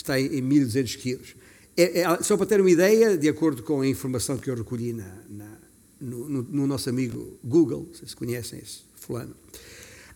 está 0.00 0.20
em, 0.20 0.26
em 0.38 0.42
1.200 0.42 0.96
quilos. 0.96 1.34
É, 1.76 2.00
é, 2.00 2.22
só 2.22 2.36
para 2.36 2.46
ter 2.46 2.60
uma 2.60 2.70
ideia, 2.70 3.16
de 3.16 3.28
acordo 3.28 3.62
com 3.62 3.80
a 3.80 3.86
informação 3.86 4.36
que 4.36 4.50
eu 4.50 4.54
recolhi 4.54 4.92
na, 4.92 5.14
na, 5.28 5.58
no, 6.00 6.28
no, 6.28 6.42
no, 6.42 6.66
nosso 6.66 6.90
amigo 6.90 7.38
Google, 7.44 7.88
vocês 7.92 8.14
conhecem 8.14 8.58
esse 8.58 8.80
fulano, 8.96 9.34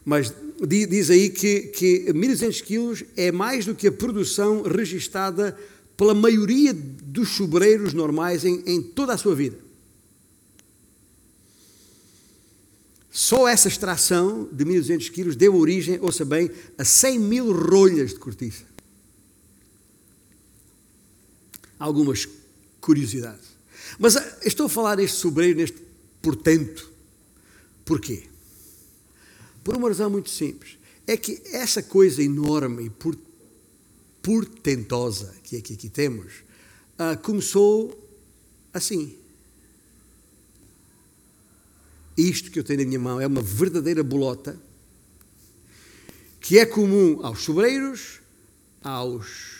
mas 0.04 0.34
diz 0.66 1.10
aí 1.10 1.30
que, 1.30 1.60
que 1.68 2.04
1.200 2.12 2.62
quilos 2.62 3.04
é 3.16 3.32
mais 3.32 3.64
do 3.64 3.74
que 3.74 3.86
a 3.86 3.92
produção 3.92 4.62
registada 4.62 5.56
pela 5.96 6.12
maioria 6.12 6.74
dos 6.74 7.30
sobreiros 7.30 7.94
normais 7.94 8.44
em, 8.44 8.62
em 8.66 8.82
toda 8.82 9.14
a 9.14 9.18
sua 9.18 9.34
vida. 9.34 9.56
Só 13.10 13.46
essa 13.46 13.68
extração 13.68 14.48
de 14.50 14.64
1.200 14.64 15.10
quilos 15.10 15.36
deu 15.36 15.54
origem, 15.54 15.98
ouça 16.02 16.24
bem, 16.24 16.50
a 16.76 16.84
100 16.84 17.18
mil 17.20 17.52
rolhas 17.52 18.10
de 18.10 18.18
cortiça. 18.18 18.73
Algumas 21.84 22.26
curiosidades. 22.80 23.46
Mas 23.98 24.16
ah, 24.16 24.38
estou 24.42 24.64
a 24.64 24.70
falar 24.70 24.96
neste 24.96 25.18
sobreiro, 25.18 25.58
neste 25.58 25.76
portento. 26.22 26.90
Porquê? 27.84 28.22
Por 29.62 29.76
uma 29.76 29.88
razão 29.88 30.08
muito 30.08 30.30
simples. 30.30 30.78
É 31.06 31.14
que 31.14 31.42
essa 31.52 31.82
coisa 31.82 32.22
enorme 32.22 32.86
e 32.86 32.92
portentosa 34.22 35.34
que 35.44 35.58
aqui, 35.58 35.74
aqui 35.74 35.90
temos, 35.90 36.32
uh, 36.98 37.20
começou 37.22 37.94
assim. 38.72 39.18
Isto 42.16 42.50
que 42.50 42.58
eu 42.58 42.64
tenho 42.64 42.80
na 42.80 42.86
minha 42.86 42.98
mão 42.98 43.20
é 43.20 43.26
uma 43.26 43.42
verdadeira 43.42 44.02
bolota 44.02 44.58
que 46.40 46.58
é 46.58 46.64
comum 46.64 47.20
aos 47.22 47.42
sobreiros, 47.42 48.20
aos, 48.82 49.53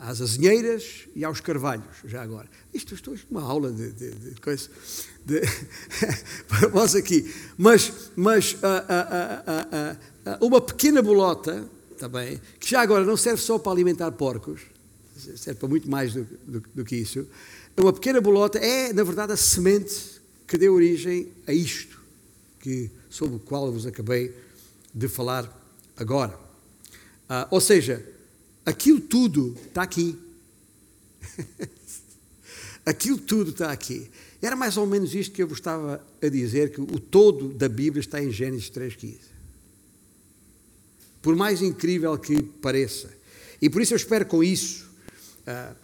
às 0.00 0.20
azinheiras 0.20 1.08
e 1.14 1.24
aos 1.24 1.40
carvalhos, 1.40 1.84
já 2.04 2.22
agora. 2.22 2.48
Isto, 2.72 2.94
isto 2.94 3.14
é 3.14 3.18
uma 3.30 3.42
aula 3.42 3.70
de, 3.70 3.92
de, 3.92 4.10
de 4.10 4.40
coisa 4.40 4.68
de, 5.24 5.40
para 6.48 6.68
vós 6.68 6.94
aqui. 6.94 7.32
Mas, 7.56 7.92
mas 8.16 8.54
uh, 8.54 8.58
uma 10.40 10.60
pequena 10.60 11.02
bolota 11.02 11.68
também, 11.98 12.40
que 12.58 12.70
já 12.70 12.80
agora 12.80 13.04
não 13.04 13.16
serve 13.16 13.42
só 13.42 13.58
para 13.58 13.72
alimentar 13.72 14.10
porcos, 14.12 14.60
serve 15.36 15.60
para 15.60 15.68
muito 15.68 15.90
mais 15.90 16.14
do, 16.14 16.26
do, 16.46 16.62
do 16.74 16.84
que 16.84 16.96
isso. 16.96 17.26
Uma 17.76 17.92
pequena 17.92 18.20
bolota 18.20 18.58
é, 18.58 18.92
na 18.92 19.04
verdade, 19.04 19.32
a 19.32 19.36
semente 19.36 20.20
que 20.46 20.58
deu 20.58 20.74
origem 20.74 21.28
a 21.46 21.52
isto, 21.52 22.00
que, 22.60 22.90
sobre 23.08 23.36
o 23.36 23.38
qual 23.38 23.70
vos 23.70 23.86
acabei 23.86 24.34
de 24.94 25.06
falar 25.06 25.48
agora. 25.96 26.38
Ah, 27.28 27.46
ou 27.50 27.60
seja, 27.60 28.04
aquilo 28.68 29.00
tudo 29.00 29.56
está 29.66 29.82
aqui. 29.82 30.16
aquilo 32.84 33.18
tudo 33.18 33.50
está 33.50 33.72
aqui. 33.72 34.10
Era 34.40 34.54
mais 34.54 34.76
ou 34.76 34.86
menos 34.86 35.14
isto 35.14 35.34
que 35.34 35.42
eu 35.42 35.48
vos 35.48 35.58
estava 35.58 36.04
a 36.22 36.28
dizer, 36.28 36.70
que 36.72 36.80
o 36.80 37.00
todo 37.00 37.48
da 37.48 37.68
Bíblia 37.68 38.00
está 38.00 38.22
em 38.22 38.30
Gênesis 38.30 38.70
3,15 38.70 39.38
por 41.22 41.36
mais 41.36 41.62
incrível 41.62 42.16
que 42.18 42.42
pareça. 42.42 43.10
E 43.60 43.68
por 43.68 43.82
isso 43.82 43.92
eu 43.92 43.96
espero 43.96 44.26
com 44.26 44.42
isso 44.42 44.88
uh, 45.46 45.74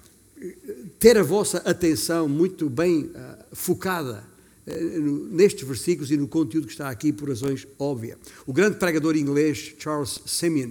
ter 0.99 1.19
a 1.19 1.23
vossa 1.23 1.59
atenção 1.59 2.29
muito 2.29 2.71
bem 2.71 3.05
uh, 3.05 3.13
focada 3.53 4.25
uh, 4.67 5.01
nestes 5.31 5.67
versículos 5.67 6.11
e 6.11 6.17
no 6.17 6.29
conteúdo 6.29 6.67
que 6.67 6.73
está 6.73 6.89
aqui 6.89 7.13
por 7.13 7.29
razões 7.29 7.67
óbvias. 7.79 8.19
O 8.47 8.53
grande 8.53 8.79
pregador 8.79 9.17
inglês 9.17 9.75
Charles 9.79 10.21
Simeon 10.25 10.71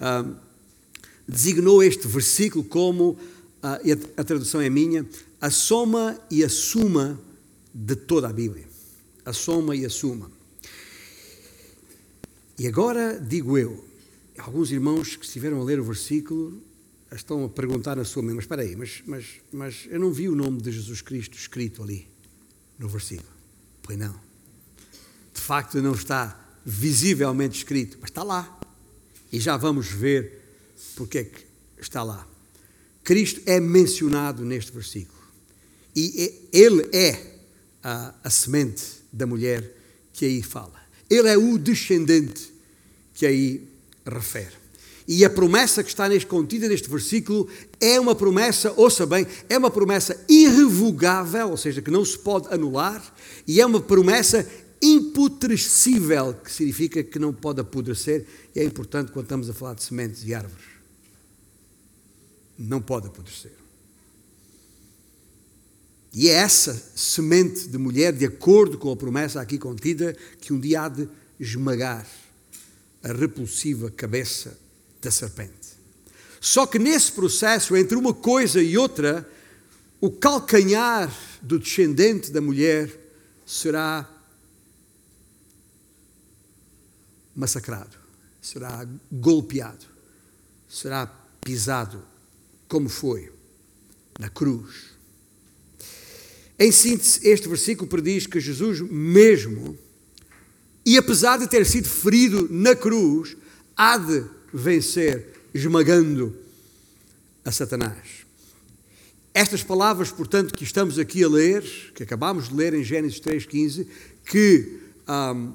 uh, 0.00 0.34
designou 1.28 1.82
este 1.82 2.06
versículo 2.06 2.64
como, 2.64 3.16
e 3.84 3.92
a, 3.92 3.98
a 4.16 4.24
tradução 4.24 4.60
é 4.60 4.70
minha, 4.70 5.06
a 5.40 5.50
soma 5.50 6.18
e 6.30 6.44
a 6.44 6.48
suma 6.48 7.20
de 7.74 7.96
toda 7.96 8.28
a 8.28 8.32
Bíblia. 8.32 8.66
A 9.24 9.32
soma 9.32 9.74
e 9.74 9.84
a 9.84 9.90
suma. 9.90 10.30
E 12.58 12.66
agora 12.66 13.20
digo 13.20 13.58
eu, 13.58 13.84
alguns 14.38 14.70
irmãos 14.70 15.16
que 15.16 15.26
estiveram 15.26 15.60
a 15.60 15.64
ler 15.64 15.78
o 15.78 15.84
versículo 15.84 16.62
estão 17.12 17.44
a 17.44 17.48
perguntar 17.48 17.96
na 17.96 18.04
sua 18.04 18.22
mente, 18.22 18.36
mas 18.36 18.44
espera 18.44 18.62
aí, 18.62 18.74
mas, 18.74 19.02
mas, 19.06 19.26
mas 19.52 19.88
eu 19.90 20.00
não 20.00 20.10
vi 20.10 20.28
o 20.28 20.34
nome 20.34 20.60
de 20.60 20.72
Jesus 20.72 21.00
Cristo 21.00 21.36
escrito 21.36 21.82
ali 21.82 22.08
no 22.78 22.88
versículo. 22.88 23.28
Pois 23.82 23.98
não. 23.98 24.14
De 25.34 25.40
facto 25.40 25.80
não 25.82 25.92
está 25.92 26.40
visivelmente 26.64 27.58
escrito, 27.58 27.98
mas 28.00 28.10
está 28.10 28.22
lá. 28.22 28.58
E 29.30 29.38
já 29.38 29.56
vamos 29.56 29.88
ver 29.88 30.45
porque 30.96 31.18
é 31.18 31.24
que 31.24 31.46
está 31.78 32.02
lá. 32.02 32.26
Cristo 33.04 33.40
é 33.46 33.60
mencionado 33.60 34.44
neste 34.44 34.72
versículo. 34.72 35.16
E 35.94 36.24
é, 36.52 36.58
ele 36.58 36.88
é 36.92 37.36
a, 37.84 38.14
a 38.24 38.30
semente 38.30 38.82
da 39.12 39.26
mulher 39.26 39.72
que 40.12 40.24
aí 40.24 40.42
fala. 40.42 40.74
Ele 41.08 41.28
é 41.28 41.38
o 41.38 41.56
descendente 41.56 42.52
que 43.14 43.24
aí 43.24 43.68
refere. 44.04 44.66
E 45.06 45.24
a 45.24 45.30
promessa 45.30 45.84
que 45.84 45.88
está 45.88 46.08
neste, 46.08 46.26
contida 46.26 46.68
neste 46.68 46.90
versículo 46.90 47.48
é 47.80 48.00
uma 48.00 48.14
promessa, 48.14 48.72
ouça 48.76 49.06
bem, 49.06 49.24
é 49.48 49.56
uma 49.56 49.70
promessa 49.70 50.20
irrevogável, 50.28 51.50
ou 51.50 51.56
seja, 51.56 51.80
que 51.80 51.92
não 51.92 52.04
se 52.04 52.18
pode 52.18 52.52
anular, 52.52 53.14
e 53.46 53.60
é 53.60 53.66
uma 53.66 53.80
promessa 53.80 54.44
imputrescível, 54.82 56.34
que 56.34 56.52
significa 56.52 57.04
que 57.04 57.20
não 57.20 57.32
pode 57.32 57.60
apodrecer, 57.60 58.26
e 58.54 58.58
é 58.58 58.64
importante 58.64 59.12
quando 59.12 59.26
estamos 59.26 59.48
a 59.48 59.54
falar 59.54 59.74
de 59.74 59.84
sementes 59.84 60.26
e 60.26 60.34
árvores. 60.34 60.75
Não 62.58 62.80
pode 62.80 63.06
apodrecer. 63.08 63.52
E 66.12 66.28
é 66.28 66.32
essa 66.32 66.74
semente 66.94 67.68
de 67.68 67.76
mulher, 67.76 68.12
de 68.12 68.24
acordo 68.24 68.78
com 68.78 68.90
a 68.90 68.96
promessa 68.96 69.40
aqui 69.40 69.58
contida, 69.58 70.16
que 70.40 70.52
um 70.52 70.58
dia 70.58 70.82
há 70.82 70.88
de 70.88 71.06
esmagar 71.38 72.06
a 73.02 73.12
repulsiva 73.12 73.90
cabeça 73.90 74.58
da 75.02 75.10
serpente. 75.10 75.76
Só 76.40 76.66
que 76.66 76.78
nesse 76.78 77.12
processo, 77.12 77.76
entre 77.76 77.96
uma 77.96 78.14
coisa 78.14 78.62
e 78.62 78.78
outra, 78.78 79.28
o 80.00 80.10
calcanhar 80.10 81.14
do 81.42 81.58
descendente 81.58 82.30
da 82.30 82.40
mulher 82.40 82.90
será 83.44 84.08
massacrado, 87.34 87.96
será 88.40 88.86
golpeado, 89.12 89.84
será 90.68 91.06
pisado, 91.42 92.02
como 92.68 92.88
foi 92.88 93.30
na 94.18 94.28
cruz. 94.28 94.96
Em 96.58 96.72
síntese, 96.72 97.28
este 97.28 97.48
versículo 97.48 97.88
prediz 97.88 98.26
que 98.26 98.40
Jesus 98.40 98.80
mesmo, 98.80 99.78
e 100.84 100.96
apesar 100.96 101.38
de 101.38 101.48
ter 101.48 101.66
sido 101.66 101.88
ferido 101.88 102.48
na 102.50 102.74
cruz, 102.74 103.36
há 103.76 103.98
de 103.98 104.24
vencer, 104.52 105.34
esmagando 105.52 106.34
a 107.44 107.52
Satanás. 107.52 108.26
Estas 109.34 109.62
palavras, 109.62 110.10
portanto, 110.10 110.54
que 110.54 110.64
estamos 110.64 110.98
aqui 110.98 111.22
a 111.22 111.28
ler, 111.28 111.62
que 111.94 112.02
acabamos 112.02 112.48
de 112.48 112.54
ler 112.54 112.72
em 112.72 112.82
Gênesis 112.82 113.20
3,15, 113.20 113.86
que 114.24 114.80
um, 115.06 115.52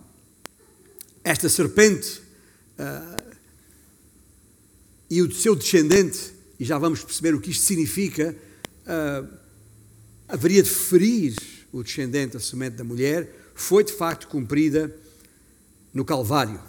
esta 1.24 1.50
serpente 1.50 2.22
uh, 2.78 3.36
e 5.10 5.22
o 5.22 5.32
seu 5.32 5.56
descendente, 5.56 6.32
e 6.62 6.64
já 6.64 6.78
vamos 6.78 7.04
perceber 7.04 7.34
o 7.34 7.42
que 7.42 7.50
isto 7.50 7.66
significa, 7.66 8.38
uh, 8.86 9.28
haveria 10.28 10.62
de 10.62 10.70
ferir 10.70 11.36
o 11.74 11.82
descendente, 11.82 12.38
a 12.38 12.40
semente 12.40 12.76
da 12.76 12.84
mulher, 12.84 13.52
foi 13.56 13.84
de 13.84 13.92
facto 13.92 14.28
cumprida 14.28 14.96
no 15.92 16.06
Calvário 16.06 16.62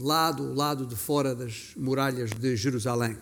lá 0.00 0.32
do 0.32 0.54
lado 0.54 0.86
de 0.86 0.96
fora 0.96 1.34
das 1.34 1.72
muralhas 1.76 2.30
de 2.30 2.56
Jerusalém. 2.56 3.18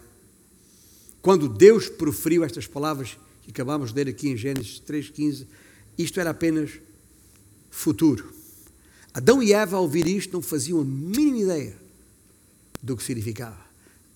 Quando 1.21 1.49
Deus 1.49 1.89
proferiu 1.89 2.45
estas 2.45 2.69
palavras 2.69 3.19
que 3.43 3.51
acabamos 3.51 3.93
de 3.93 3.97
ler 3.97 4.09
aqui 4.09 4.29
em 4.29 4.37
Gênesis 4.37 4.81
3,15, 4.87 5.49
isto 5.99 6.21
era 6.21 6.31
apenas 6.31 6.71
futuro. 7.71 8.33
Adão 9.13 9.43
e 9.43 9.53
Eva, 9.53 9.79
ao 9.79 9.83
ouvir 9.83 10.07
isto, 10.07 10.33
não 10.33 10.41
faziam 10.41 10.81
a 10.81 10.85
mínima 10.85 11.39
ideia 11.39 11.77
do 12.81 12.97
que 12.97 13.03
significava. 13.03 13.65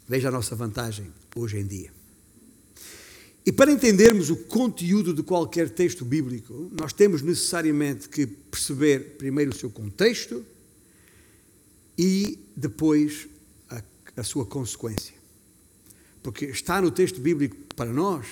Veja 0.08 0.28
a 0.28 0.30
nossa 0.30 0.54
vantagem 0.54 1.12
hoje 1.38 1.59
em 1.59 1.66
dia. 1.66 1.90
E 3.46 3.53
para 3.53 3.72
entendermos 3.72 4.29
o 4.29 4.37
conteúdo 4.37 5.14
de 5.14 5.22
qualquer 5.22 5.70
texto 5.70 6.05
bíblico, 6.05 6.70
nós 6.79 6.92
temos 6.92 7.22
necessariamente 7.22 8.09
que 8.09 8.27
perceber 8.27 9.16
primeiro 9.16 9.53
o 9.53 9.55
seu 9.55 9.70
contexto 9.70 10.44
e 11.96 12.38
depois 12.55 13.27
a, 13.70 13.83
a 14.16 14.22
sua 14.22 14.44
consequência. 14.44 15.14
Porque 16.22 16.44
está 16.44 16.83
no 16.83 16.90
texto 16.90 17.20
bíblico 17.20 17.57
para 17.74 17.90
nós, 17.90 18.27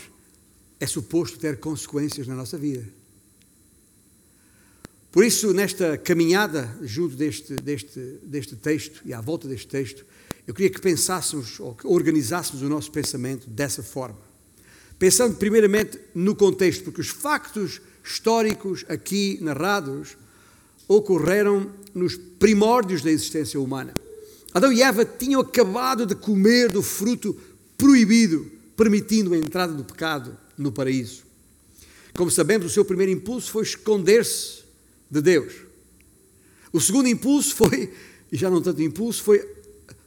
é 0.79 0.87
suposto 0.87 1.39
ter 1.39 1.59
consequências 1.59 2.27
na 2.27 2.35
nossa 2.35 2.59
vida. 2.59 2.87
Por 5.11 5.25
isso, 5.25 5.55
nesta 5.55 5.97
caminhada 5.97 6.77
junto 6.83 7.17
deste, 7.17 7.57
deste, 7.57 8.01
deste 8.23 8.55
texto 8.55 9.01
e 9.03 9.15
à 9.15 9.21
volta 9.23 9.49
deste 9.49 9.67
texto, 9.67 10.05
eu 10.47 10.55
queria 10.55 10.71
que 10.71 10.81
pensássemos 10.81 11.59
ou 11.59 11.75
que 11.75 11.87
organizássemos 11.87 12.63
o 12.63 12.69
nosso 12.69 12.91
pensamento 12.93 13.49
dessa 13.51 13.83
forma. 13.83 14.19
Pensando 14.99 15.37
primeiramente 15.37 15.99
no 16.15 16.35
contexto, 16.35 16.85
porque 16.85 17.01
os 17.01 17.09
factos 17.09 17.81
históricos 18.05 18.85
aqui 18.89 19.39
narrados 19.43 20.17
ocorreram 20.89 21.71
nos 21.93 22.17
primórdios 22.17 23.03
da 23.03 23.11
existência 23.11 23.61
humana. 23.61 23.93
Adão 24.55 24.73
e 24.73 24.83
Eva 24.83 25.05
tinham 25.05 25.41
acabado 25.41 26.07
de 26.07 26.15
comer 26.15 26.71
do 26.71 26.83
fruto 26.83 27.37
proibido, 27.77 28.51
permitindo 28.77 29.35
a 29.35 29.37
entrada 29.37 29.73
do 29.73 29.85
pecado 29.85 30.37
no 30.57 30.71
paraíso. 30.71 31.25
Como 32.17 32.31
sabemos, 32.31 32.67
o 32.67 32.71
seu 32.71 32.85
primeiro 32.85 33.13
impulso 33.13 33.51
foi 33.51 33.65
esconder-se 33.65 34.63
de 35.11 35.21
Deus. 35.21 35.53
O 36.73 36.81
segundo 36.81 37.09
impulso 37.09 37.55
foi, 37.55 37.93
e 38.33 38.37
já 38.37 38.49
não 38.49 38.63
tanto 38.63 38.81
impulso, 38.81 39.23
foi 39.23 39.56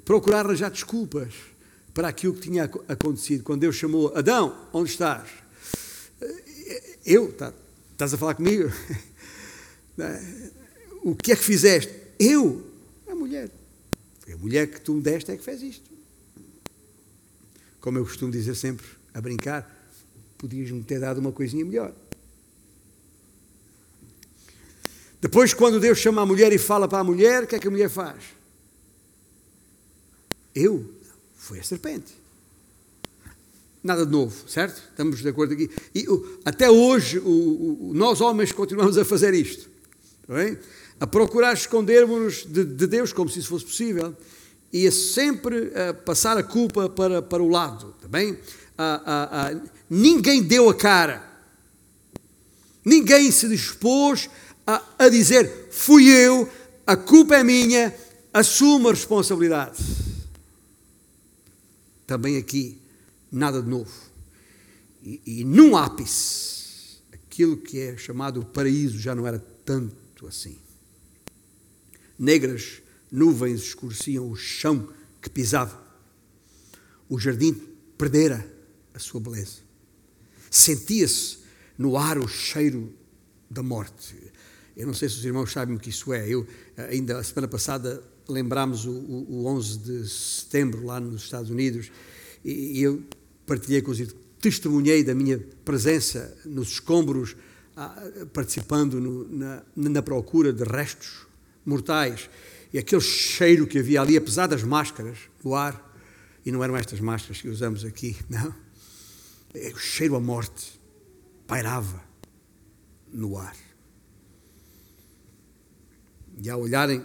procurar 0.09 0.43
arranjar 0.43 0.71
desculpas 0.71 1.35
para 1.93 2.07
aquilo 2.07 2.33
que 2.33 2.41
tinha 2.41 2.63
acontecido. 2.63 3.43
Quando 3.43 3.61
Deus 3.61 3.75
chamou 3.75 4.11
Adão, 4.17 4.67
onde 4.73 4.89
estás? 4.89 5.29
Eu, 7.05 7.31
tá, 7.31 7.53
estás 7.91 8.15
a 8.15 8.17
falar 8.17 8.33
comigo? 8.33 8.71
o 11.05 11.15
que 11.15 11.31
é 11.31 11.35
que 11.35 11.43
fizeste? 11.43 11.93
Eu, 12.17 12.65
a 13.07 13.13
mulher. 13.13 13.51
A 14.33 14.37
mulher 14.37 14.71
que 14.71 14.81
tu 14.81 14.95
me 14.95 15.01
deste 15.03 15.29
é 15.29 15.37
que 15.37 15.43
fez 15.43 15.61
isto. 15.61 15.87
Como 17.79 17.99
eu 17.99 18.03
costumo 18.03 18.31
dizer 18.31 18.55
sempre, 18.55 18.87
a 19.13 19.21
brincar, 19.21 19.91
podias-me 20.39 20.81
ter 20.81 20.99
dado 20.99 21.19
uma 21.19 21.31
coisinha 21.31 21.63
melhor. 21.63 21.93
Depois, 25.21 25.53
quando 25.53 25.79
Deus 25.79 25.99
chama 25.99 26.23
a 26.23 26.25
mulher 26.25 26.51
e 26.51 26.57
fala 26.57 26.87
para 26.87 26.97
a 26.97 27.03
mulher, 27.03 27.43
o 27.43 27.47
que 27.47 27.55
é 27.55 27.59
que 27.59 27.67
a 27.67 27.71
mulher 27.71 27.91
faz? 27.91 28.38
Eu? 30.53 30.85
Foi 31.38 31.59
a 31.59 31.63
serpente. 31.63 32.13
Nada 33.83 34.05
de 34.05 34.12
novo, 34.12 34.35
certo? 34.49 34.81
Estamos 34.89 35.19
de 35.19 35.29
acordo 35.29 35.53
aqui. 35.53 35.69
E 35.95 36.05
até 36.43 36.69
hoje, 36.69 37.19
o, 37.19 37.89
o, 37.89 37.91
nós 37.93 38.19
homens 38.19 38.51
continuamos 38.51 38.97
a 38.97 39.05
fazer 39.05 39.33
isto. 39.33 39.69
Bem? 40.27 40.57
a 40.99 41.07
procurar 41.07 41.53
escondermos-nos 41.53 42.45
de, 42.45 42.65
de, 42.65 42.88
Deus 42.88 43.13
como 43.13 43.29
se 43.29 43.39
isso 43.39 43.47
fosse 43.47 43.65
possível 43.65 44.15
e 44.71 44.85
a 44.85 44.91
sempre 44.91 45.71
a 45.73 45.93
passar 45.93 46.38
a 46.38 46.43
culpa 46.43 46.89
para, 46.89 47.21
para 47.21 47.41
o 47.41 47.47
lado, 47.47 47.95
também. 48.01 48.38
Tá 48.75 49.51
ninguém 49.89 50.43
deu 50.43 50.69
a 50.69 50.73
cara, 50.73 51.23
ninguém 52.83 53.31
se 53.31 53.47
dispôs 53.47 54.29
a, 54.65 54.81
a 54.97 55.09
dizer 55.09 55.67
fui 55.71 56.07
eu, 56.07 56.47
a 56.85 56.95
culpa 56.95 57.35
é 57.35 57.43
minha, 57.43 57.93
assumo 58.33 58.89
a 58.89 58.91
responsabilidade. 58.91 59.77
Também 62.09 62.37
aqui, 62.37 62.81
nada 63.31 63.61
de 63.61 63.69
novo. 63.69 63.93
E, 65.03 65.21
e 65.27 65.43
num 65.43 65.77
ápice, 65.77 66.97
aquilo 67.13 67.55
que 67.55 67.77
é 67.77 67.97
chamado 67.97 68.43
paraíso 68.43 68.97
já 68.97 69.13
não 69.13 69.27
era 69.27 69.37
tanto 69.63 70.25
assim. 70.25 70.57
Negras 72.17 72.81
nuvens 73.11 73.61
escureciam 73.61 74.27
o 74.27 74.35
chão 74.35 74.91
que 75.21 75.29
pisava. 75.29 75.79
O 77.07 77.19
jardim 77.19 77.53
perdera 77.95 78.43
a 78.91 78.97
sua 78.97 79.21
beleza. 79.21 79.59
Sentia-se 80.49 81.37
no 81.77 81.95
ar 81.95 82.17
o 82.17 82.27
cheiro 82.27 82.91
da 83.47 83.61
morte. 83.61 84.15
Eu 84.75 84.87
não 84.87 84.95
sei 84.95 85.09
se 85.09 85.17
os 85.17 85.25
irmãos 85.25 85.51
sabem 85.51 85.75
o 85.75 85.79
que 85.79 85.91
isso 85.91 86.11
é. 86.11 86.27
Eu, 86.27 86.47
ainda 86.75 87.19
a 87.19 87.23
semana 87.23 87.47
passada, 87.47 88.03
lembrámos 88.29 88.85
o, 88.85 88.91
o, 88.91 89.41
o 89.41 89.45
11 89.47 89.79
de 89.79 90.09
setembro 90.09 90.85
lá 90.85 90.99
nos 90.99 91.23
Estados 91.23 91.49
Unidos 91.49 91.91
e, 92.43 92.79
e 92.79 92.83
eu 92.83 93.03
partilhei 93.45 93.81
com 93.81 93.91
os 93.91 93.99
testemunhei 94.39 95.03
da 95.03 95.13
minha 95.13 95.39
presença 95.65 96.35
nos 96.45 96.69
escombros, 96.69 97.35
ah, 97.75 98.25
participando 98.33 98.99
no, 98.99 99.27
na, 99.27 99.63
na 99.75 100.01
procura 100.01 100.51
de 100.51 100.63
restos 100.63 101.27
mortais. 101.65 102.29
E 102.73 102.77
aquele 102.77 103.01
cheiro 103.01 103.67
que 103.67 103.79
havia 103.79 104.01
ali, 104.01 104.15
apesar 104.15 104.47
das 104.47 104.63
máscaras 104.63 105.17
no 105.43 105.55
ar, 105.55 105.87
e 106.45 106.51
não 106.51 106.63
eram 106.63 106.77
estas 106.77 106.99
máscaras 106.99 107.41
que 107.41 107.49
usamos 107.49 107.83
aqui, 107.83 108.15
não. 108.29 108.53
É, 109.53 109.71
o 109.73 109.77
cheiro 109.77 110.15
à 110.15 110.19
morte 110.19 110.79
pairava 111.47 112.03
no 113.11 113.37
ar. 113.37 113.55
E 116.41 116.49
ao 116.49 116.61
olharem 116.61 117.03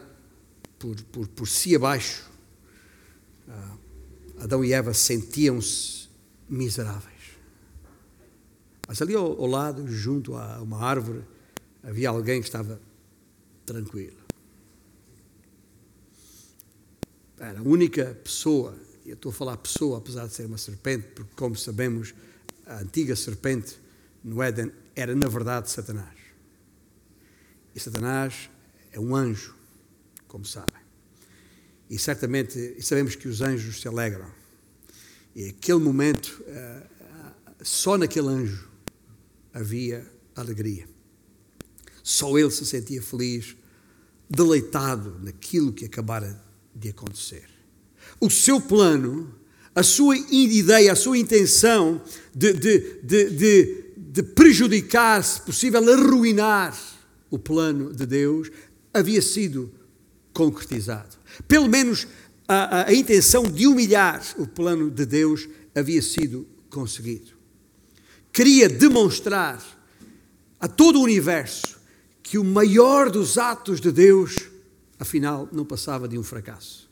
por, 0.79 1.01
por, 1.05 1.29
por 1.29 1.49
si 1.49 1.75
abaixo, 1.75 2.31
ah, 3.49 3.77
Adão 4.41 4.65
e 4.65 4.73
Eva 4.73 4.93
sentiam-se 4.93 6.09
miseráveis. 6.49 7.15
Mas 8.87 9.01
ali 9.01 9.15
ao, 9.15 9.41
ao 9.41 9.47
lado, 9.47 9.89
junto 9.89 10.35
a 10.35 10.61
uma 10.61 10.81
árvore, 10.83 11.25
havia 11.83 12.09
alguém 12.09 12.41
que 12.41 12.49
estava 12.49 12.81
tranquilo. 13.65 14.17
Era 17.39 17.59
a 17.59 17.63
única 17.63 18.19
pessoa, 18.23 18.75
e 19.05 19.11
eu 19.11 19.15
estou 19.15 19.31
a 19.31 19.35
falar 19.35 19.57
pessoa 19.57 19.99
apesar 19.99 20.27
de 20.27 20.35
ser 20.35 20.47
uma 20.47 20.59
serpente, 20.59 21.09
porque, 21.15 21.33
como 21.35 21.57
sabemos, 21.57 22.15
a 22.67 22.79
antiga 22.79 23.15
serpente 23.17 23.79
no 24.23 24.43
Éden 24.43 24.73
era, 24.95 25.15
na 25.15 25.29
verdade, 25.29 25.71
Satanás. 25.71 26.15
E 27.75 27.81
Satanás 27.81 28.49
é 28.93 29.01
um 29.01 29.15
anjo, 29.15 29.54
como 30.29 30.45
sabem. 30.45 30.83
E 31.89 31.99
certamente 31.99 32.83
sabemos 32.83 33.15
que 33.15 33.29
os 33.29 33.41
anjos 33.41 33.81
se 33.81 33.89
alegram. 33.89 34.31
E 35.35 35.49
aquele 35.49 35.79
momento, 35.79 36.43
eh, 36.47 36.83
só 37.63 37.99
naquele 37.99 38.29
anjo 38.29 38.69
havia 39.53 40.07
alegria. 40.35 40.89
Só 42.03 42.39
ele 42.39 42.51
se 42.51 42.65
sentia 42.67 43.03
feliz, 43.03 43.57
deleitado 44.29 45.19
naquilo 45.23 45.73
que 45.73 45.85
acabara 45.85 46.43
de 46.75 46.89
acontecer. 46.89 47.49
O 48.21 48.31
seu 48.31 48.61
plano, 48.61 49.35
a 49.75 49.83
sua 49.83 50.17
ideia, 50.17 50.93
a 50.93 50.97
sua 50.97 51.19
intenção 51.19 52.03
de, 52.35 52.53
de, 52.53 53.01
de, 53.03 53.31
de, 53.31 53.85
de 53.97 54.23
prejudicar, 54.23 55.23
se 55.23 55.41
possível, 55.43 55.93
arruinar 55.93 56.79
o 57.31 57.39
plano 57.39 57.93
de 57.93 58.07
Deus, 58.07 58.51
havia 58.93 59.21
sido 59.21 59.73
concretizado. 60.35 61.17
Pelo 61.49 61.69
menos 61.69 62.07
a, 62.47 62.81
a, 62.81 62.89
a 62.89 62.95
intenção 62.95 63.45
de 63.45 63.67
humilhar 63.67 64.23
o 64.37 64.47
plano 64.47 64.91
de 64.91 65.07
Deus 65.07 65.49
havia 65.75 66.03
sido 66.03 66.47
conseguido. 66.69 67.33
Queria 68.33 68.69
demonstrar 68.69 69.63
a 70.61 70.69
todo 70.69 70.99
o 70.99 71.03
universo 71.03 71.79
que 72.23 72.37
o 72.37 72.45
maior 72.45 73.11
dos 73.11 73.39
atos 73.39 73.81
de 73.81 73.93
Deus 73.93 74.51
afinal 74.99 75.49
não 75.53 75.65
passava 75.65 76.09
de 76.09 76.19
um 76.19 76.23
fracasso. 76.23 76.84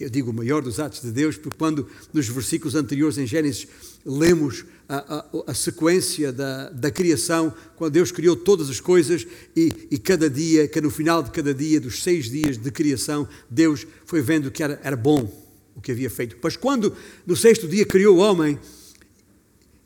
Eu 0.00 0.10
digo 0.10 0.30
o 0.30 0.34
maior 0.34 0.62
dos 0.62 0.80
atos 0.80 1.00
de 1.00 1.10
Deus, 1.10 1.36
porque 1.36 1.56
quando 1.56 1.86
nos 2.12 2.28
versículos 2.28 2.74
anteriores 2.74 3.18
em 3.18 3.26
Gênesis 3.26 3.68
lemos 4.04 4.64
a, 4.88 5.18
a, 5.18 5.50
a 5.52 5.54
sequência 5.54 6.32
da, 6.32 6.70
da, 6.70 6.90
criação, 6.90 7.54
quando 7.76 7.92
Deus 7.92 8.10
criou 8.10 8.34
todas 8.34 8.68
as 8.68 8.80
coisas 8.80 9.26
e, 9.56 9.70
e, 9.90 9.98
cada 9.98 10.28
dia, 10.28 10.66
que 10.66 10.80
no 10.80 10.90
final 10.90 11.22
de 11.22 11.30
cada 11.30 11.54
dia, 11.54 11.80
dos 11.80 12.02
seis 12.02 12.28
dias 12.28 12.58
de 12.58 12.70
criação, 12.70 13.28
Deus 13.48 13.86
foi 14.04 14.20
vendo 14.20 14.50
que 14.50 14.62
era, 14.62 14.80
era 14.82 14.96
bom 14.96 15.30
o 15.74 15.80
que 15.80 15.92
havia 15.92 16.10
feito. 16.10 16.36
Mas 16.42 16.56
quando 16.56 16.94
no 17.26 17.36
sexto 17.36 17.68
dia 17.68 17.86
criou 17.86 18.16
o 18.16 18.20
homem 18.20 18.58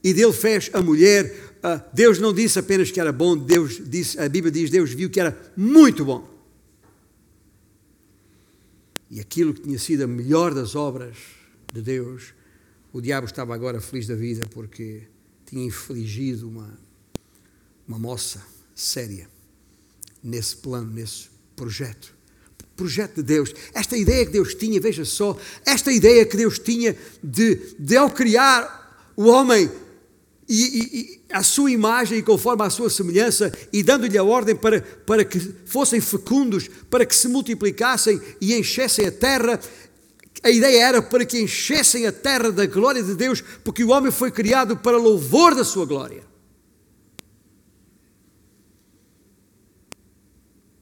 e 0.02 0.14
dele 0.14 0.32
fez 0.32 0.70
a 0.72 0.80
mulher, 0.80 1.34
ah, 1.62 1.84
Deus 1.92 2.18
não 2.18 2.32
disse 2.32 2.58
apenas 2.58 2.90
que 2.90 3.00
era 3.00 3.12
bom, 3.12 3.36
Deus 3.36 3.80
disse, 3.84 4.18
a 4.18 4.28
Bíblia 4.28 4.50
diz, 4.50 4.70
Deus 4.70 4.92
viu 4.92 5.10
que 5.10 5.20
era 5.20 5.36
muito 5.56 6.04
bom. 6.04 6.35
E 9.10 9.20
aquilo 9.20 9.54
que 9.54 9.62
tinha 9.62 9.78
sido 9.78 10.04
a 10.04 10.06
melhor 10.06 10.52
das 10.52 10.74
obras 10.74 11.16
de 11.72 11.80
Deus, 11.80 12.34
o 12.92 13.00
diabo 13.00 13.26
estava 13.26 13.54
agora 13.54 13.80
feliz 13.80 14.06
da 14.06 14.14
vida 14.14 14.46
porque 14.50 15.02
tinha 15.44 15.64
infligido 15.64 16.48
uma, 16.48 16.78
uma 17.86 17.98
moça 17.98 18.42
séria 18.74 19.28
nesse 20.22 20.56
plano, 20.56 20.92
nesse 20.92 21.28
projeto. 21.54 22.14
Projeto 22.76 23.16
de 23.16 23.22
Deus, 23.22 23.54
esta 23.72 23.96
ideia 23.96 24.26
que 24.26 24.32
Deus 24.32 24.54
tinha, 24.54 24.80
veja 24.80 25.04
só, 25.04 25.38
esta 25.64 25.90
ideia 25.90 26.26
que 26.26 26.36
Deus 26.36 26.58
tinha 26.58 26.96
de, 27.22 27.74
de 27.78 27.96
ao 27.96 28.10
criar 28.10 29.12
o 29.16 29.26
homem 29.28 29.70
e, 30.48 30.54
e, 30.54 31.20
a 31.30 31.42
sua 31.42 31.70
imagem 31.70 32.18
e 32.18 32.22
conforme 32.22 32.62
a 32.62 32.70
sua 32.70 32.88
semelhança, 32.88 33.52
e 33.72 33.82
dando-lhe 33.82 34.16
a 34.16 34.22
ordem 34.22 34.54
para, 34.54 34.80
para 34.80 35.24
que 35.24 35.40
fossem 35.40 36.00
fecundos, 36.00 36.68
para 36.88 37.04
que 37.04 37.14
se 37.14 37.28
multiplicassem 37.28 38.20
e 38.40 38.54
enchessem 38.54 39.06
a 39.06 39.12
terra. 39.12 39.60
A 40.42 40.50
ideia 40.50 40.84
era 40.84 41.02
para 41.02 41.24
que 41.24 41.40
enchessem 41.40 42.06
a 42.06 42.12
terra 42.12 42.52
da 42.52 42.66
glória 42.66 43.02
de 43.02 43.14
Deus, 43.14 43.42
porque 43.64 43.82
o 43.82 43.90
homem 43.90 44.12
foi 44.12 44.30
criado 44.30 44.76
para 44.76 44.96
louvor 44.96 45.54
da 45.54 45.64
sua 45.64 45.84
glória. 45.84 46.22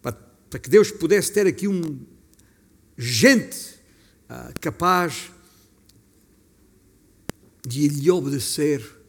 Para, 0.03 0.12
para 0.50 0.59
que 0.59 0.68
Deus 0.68 0.90
pudesse 0.90 1.33
ter 1.33 1.46
aqui 1.46 1.66
um 1.66 2.00
gente 2.98 3.77
uh, 4.29 4.53
capaz 4.61 5.31
de 7.66 7.88
lhe 7.88 8.11
obedecer 8.11 9.03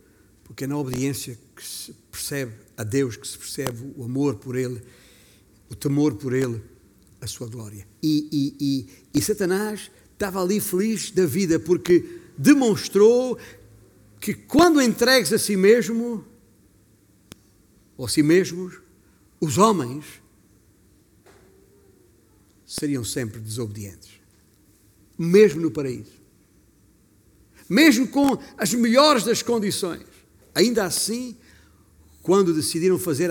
porque 0.56 0.64
é 0.64 0.68
na 0.68 0.78
obediência 0.78 1.38
que 1.54 1.62
se 1.62 1.92
percebe 2.10 2.54
a 2.78 2.84
Deus, 2.86 3.18
que 3.18 3.28
se 3.28 3.38
percebe 3.38 3.92
o 3.98 4.06
amor 4.06 4.36
por 4.36 4.56
Ele, 4.56 4.82
o 5.70 5.76
temor 5.76 6.16
por 6.16 6.32
Ele, 6.32 6.64
a 7.20 7.28
sua 7.28 7.46
glória. 7.46 7.86
E, 8.02 8.30
e, 8.32 8.56
e, 8.62 9.20
e 9.20 9.22
Satanás 9.22 9.92
estava 10.14 10.42
ali 10.42 10.62
feliz 10.62 11.12
da 11.12 11.26
vida, 11.26 11.60
porque 11.60 12.22
demonstrou 12.38 13.38
que 14.22 14.34
quando 14.34 14.82
entregues 14.82 15.34
a 15.34 15.38
si 15.38 15.58
mesmo, 15.58 16.26
ou 17.98 18.06
a 18.06 18.10
si 18.10 18.24
mesmos, 18.24 18.80
os 19.42 19.58
homens 19.58 20.06
seriam 22.66 23.04
sempre 23.04 23.42
desobedientes, 23.42 24.22
mesmo 25.18 25.60
no 25.60 25.70
paraíso, 25.70 26.14
mesmo 27.68 28.08
com 28.08 28.42
as 28.58 28.74
melhores 28.74 29.26
das 29.26 29.42
condições. 29.42 30.15
Ainda 30.56 30.86
assim, 30.86 31.36
quando 32.24 32.54
decidiram 32.54 32.98
fazer 32.98 33.30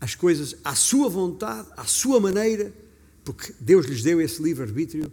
as 0.00 0.14
coisas 0.14 0.56
à 0.64 0.74
sua 0.74 1.08
vontade, 1.10 1.68
à 1.76 1.84
sua 1.84 2.18
maneira, 2.18 2.72
porque 3.22 3.52
Deus 3.60 3.84
lhes 3.84 4.02
deu 4.02 4.20
esse 4.22 4.42
livre-arbítrio, 4.42 5.12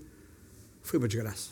foi 0.82 0.98
uma 0.98 1.08
desgraça. 1.08 1.50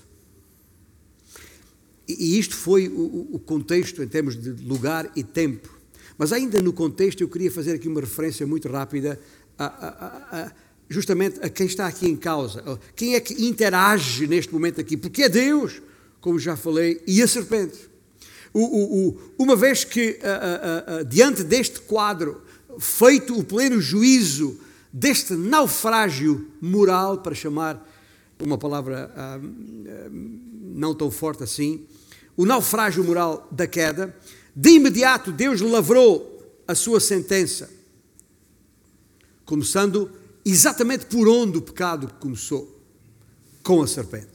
E 2.07 2.39
isto 2.39 2.55
foi 2.55 2.87
o 2.87 3.39
contexto 3.39 4.01
em 4.01 4.07
termos 4.07 4.39
de 4.39 4.51
lugar 4.63 5.11
e 5.15 5.23
tempo. 5.23 5.75
Mas 6.17 6.31
ainda 6.31 6.61
no 6.61 6.71
contexto, 6.71 7.21
eu 7.21 7.27
queria 7.27 7.51
fazer 7.51 7.73
aqui 7.73 7.89
uma 7.89 7.99
referência 7.99 8.47
muito 8.47 8.69
rápida 8.69 9.19
a, 9.57 9.65
a, 9.65 10.41
a, 10.43 10.51
justamente 10.87 11.39
a 11.41 11.49
quem 11.49 11.65
está 11.65 11.87
aqui 11.87 12.07
em 12.07 12.15
causa. 12.15 12.79
Quem 12.95 13.15
é 13.15 13.19
que 13.19 13.45
interage 13.45 14.27
neste 14.27 14.53
momento 14.53 14.79
aqui? 14.79 14.95
Porque 14.95 15.23
é 15.23 15.29
Deus, 15.29 15.81
como 16.21 16.39
já 16.39 16.55
falei, 16.55 17.01
e 17.05 17.21
a 17.21 17.27
serpente 17.27 17.89
o, 18.55 18.61
o, 18.61 19.09
o, 19.09 19.19
uma 19.37 19.53
vez 19.53 19.83
que, 19.83 20.17
a, 20.23 20.95
a, 20.95 20.95
a, 20.99 21.03
diante 21.03 21.43
deste 21.43 21.81
quadro, 21.81 22.41
feito 22.79 23.37
o 23.37 23.43
pleno 23.43 23.81
juízo 23.81 24.57
deste 24.93 25.33
naufrágio 25.33 26.49
moral, 26.61 27.17
para 27.17 27.35
chamar 27.35 27.85
uma 28.39 28.57
palavra 28.57 29.11
ah, 29.13 29.39
não 30.61 30.95
tão 30.95 31.11
forte 31.11 31.43
assim, 31.43 31.85
o 32.37 32.45
naufrágio 32.45 33.03
moral 33.03 33.45
da 33.51 33.67
queda, 33.67 34.15
de 34.55 34.69
imediato 34.69 35.33
Deus 35.33 35.59
lavrou 35.59 36.61
a 36.65 36.73
sua 36.73 37.01
sentença, 37.01 37.69
começando 39.45 40.09
exatamente 40.45 41.07
por 41.07 41.27
onde 41.27 41.57
o 41.57 41.61
pecado 41.61 42.09
começou 42.21 42.81
com 43.61 43.81
a 43.81 43.87
serpente. 43.87 44.34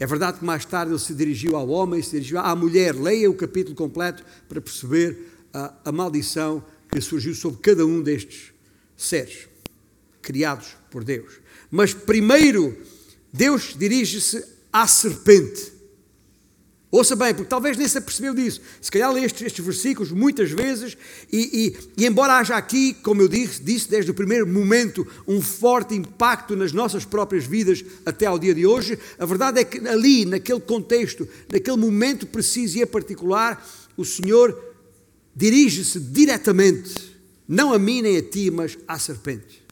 É 0.00 0.06
verdade 0.06 0.38
que 0.38 0.44
mais 0.46 0.64
tarde 0.64 0.92
ele 0.92 0.98
se 0.98 1.12
dirigiu 1.12 1.54
ao 1.54 1.68
homem, 1.68 2.02
se 2.02 2.12
dirigiu 2.12 2.38
à 2.38 2.56
mulher. 2.56 2.94
Leia 2.94 3.30
o 3.30 3.34
capítulo 3.34 3.76
completo 3.76 4.24
para 4.48 4.58
perceber 4.58 5.30
a, 5.52 5.74
a 5.84 5.92
maldição 5.92 6.64
que 6.90 7.02
surgiu 7.02 7.34
sobre 7.34 7.60
cada 7.60 7.84
um 7.84 8.02
destes 8.02 8.50
seres 8.96 9.46
criados 10.22 10.68
por 10.90 11.04
Deus. 11.04 11.34
Mas 11.70 11.92
primeiro, 11.92 12.76
Deus 13.30 13.74
dirige-se 13.78 14.42
à 14.72 14.86
serpente. 14.86 15.69
Ouça 16.92 17.14
bem, 17.14 17.32
porque 17.32 17.48
talvez 17.48 17.76
nem 17.76 17.86
se 17.86 17.98
apercebeu 17.98 18.34
disso. 18.34 18.60
Se 18.80 18.90
calhar 18.90 19.12
lê 19.12 19.24
estes, 19.24 19.42
estes 19.42 19.64
versículos 19.64 20.10
muitas 20.10 20.50
vezes, 20.50 20.96
e, 21.32 21.76
e, 21.96 22.02
e, 22.02 22.06
embora 22.06 22.36
haja 22.36 22.56
aqui, 22.56 22.94
como 22.94 23.22
eu 23.22 23.28
disse, 23.28 23.62
disse 23.62 23.88
desde 23.88 24.10
o 24.10 24.14
primeiro 24.14 24.44
momento, 24.44 25.06
um 25.26 25.40
forte 25.40 25.94
impacto 25.94 26.56
nas 26.56 26.72
nossas 26.72 27.04
próprias 27.04 27.46
vidas 27.46 27.84
até 28.04 28.26
ao 28.26 28.40
dia 28.40 28.52
de 28.52 28.66
hoje, 28.66 28.98
a 29.20 29.24
verdade 29.24 29.60
é 29.60 29.64
que 29.64 29.78
ali, 29.86 30.24
naquele 30.24 30.58
contexto, 30.58 31.28
naquele 31.52 31.76
momento 31.76 32.26
preciso 32.26 32.78
e 32.78 32.86
particular, 32.86 33.64
o 33.96 34.04
Senhor 34.04 34.58
dirige-se 35.34 36.00
diretamente, 36.00 37.16
não 37.46 37.72
a 37.72 37.78
mim 37.78 38.02
nem 38.02 38.16
a 38.16 38.22
ti, 38.22 38.50
mas 38.50 38.76
à 38.88 38.98
serpente. 38.98 39.62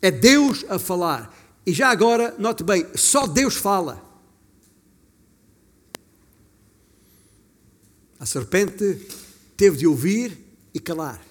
É 0.00 0.10
Deus 0.10 0.64
a 0.70 0.78
falar. 0.78 1.36
E 1.66 1.72
já 1.72 1.90
agora, 1.90 2.34
note 2.38 2.64
bem, 2.64 2.86
só 2.94 3.26
Deus 3.26 3.56
fala. 3.56 4.05
A 8.26 8.28
serpente 8.28 9.06
teve 9.56 9.76
de 9.76 9.86
ouvir 9.86 10.36
e 10.74 10.80
calar. 10.80 11.24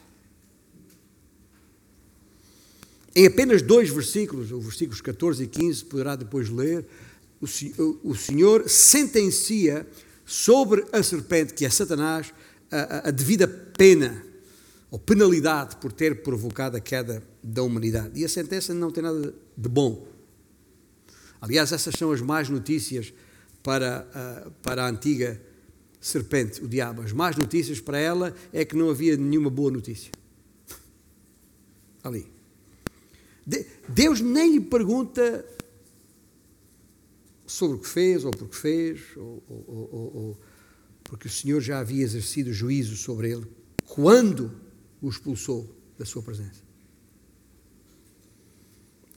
Em 3.14 3.28
apenas 3.28 3.62
dois 3.62 3.90
versículos, 3.90 4.50
os 4.50 4.64
versículos 4.64 5.02
14 5.02 5.44
e 5.44 5.48
15, 5.48 5.84
poderá 5.84 6.16
depois 6.16 6.48
ler, 6.48 6.86
o, 7.42 8.16
Senhor 8.16 8.70
sentencia 8.70 9.86
sobre 10.26 10.86
a 10.94 11.04
serpente, 11.04 11.54
que 11.54 11.66
é 11.66 11.70
Satanás, 11.70 12.34
a, 12.72 13.10
a, 13.10 13.12
devida 13.12 13.46
pena 13.46 14.26
ou 14.90 14.98
penalidade 14.98 15.76
por 15.76 15.92
ter 15.92 16.24
provocado 16.24 16.78
a 16.78 16.80
queda 16.80 17.22
da 17.44 17.62
humanidade. 17.62 18.18
E 18.18 18.24
a 18.24 18.30
sentença 18.30 18.74
não 18.74 18.90
tem 18.90 19.04
nada 19.04 19.36
de 19.58 19.68
bom. 19.68 20.08
Aliás, 21.42 21.74
essas 21.74 21.94
são 21.96 22.14
as 22.14 22.22
más 22.22 22.48
notícias 22.48 23.14
para 23.62 24.08
a, 24.14 24.50
para 24.64 24.86
a 24.86 24.90
antiga 24.90 25.42
serpente, 26.06 26.64
o 26.64 26.68
diabo. 26.68 27.02
As 27.02 27.12
más 27.12 27.36
notícias 27.36 27.80
para 27.80 27.98
ela 27.98 28.36
é 28.54 28.64
que 28.64 28.76
não 28.76 28.92
havia 28.92 29.18
nenhuma 29.18 29.50
boa 29.50 29.72
notícia. 29.72 30.12
Ali. 32.04 32.28
Deus 33.90 34.22
nem 34.22 34.54
lhe 34.54 34.62
pergunta 34.62 35.44
sobre 37.48 37.78
o 37.78 37.80
que 37.80 37.88
fez, 37.88 38.24
ou 38.24 38.32
por 38.32 38.48
que 38.50 38.56
fez, 38.56 39.02
ou, 39.18 39.44
ou, 39.48 39.66
ou, 39.68 40.16
ou 40.16 40.40
porque 41.04 41.28
o 41.28 41.32
Senhor 41.32 41.60
já 41.60 41.80
havia 41.80 42.04
exercido 42.04 42.54
juízo 42.54 42.96
sobre 42.96 43.32
ele 43.32 43.48
quando 43.86 44.52
o 45.02 45.10
expulsou 45.10 45.76
da 45.98 46.06
sua 46.06 46.22
presença. 46.22 46.64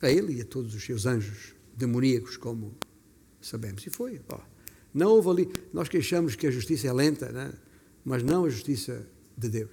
A 0.01 0.09
ele 0.09 0.37
e 0.37 0.41
a 0.41 0.45
todos 0.45 0.73
os 0.73 0.83
seus 0.83 1.05
anjos 1.05 1.53
demoníacos, 1.75 2.35
como 2.37 2.75
sabemos. 3.41 3.85
E 3.85 3.89
foi. 3.91 4.19
Ó. 4.29 4.39
Não 4.93 5.09
houve 5.09 5.29
ali. 5.29 5.51
Nós 5.73 5.87
queixamos 5.87 6.35
que 6.35 6.47
a 6.47 6.51
justiça 6.51 6.87
é 6.87 6.93
lenta, 6.93 7.31
né? 7.31 7.51
mas 8.03 8.23
não 8.23 8.45
a 8.45 8.49
justiça 8.49 9.05
de 9.37 9.49
Deus. 9.49 9.71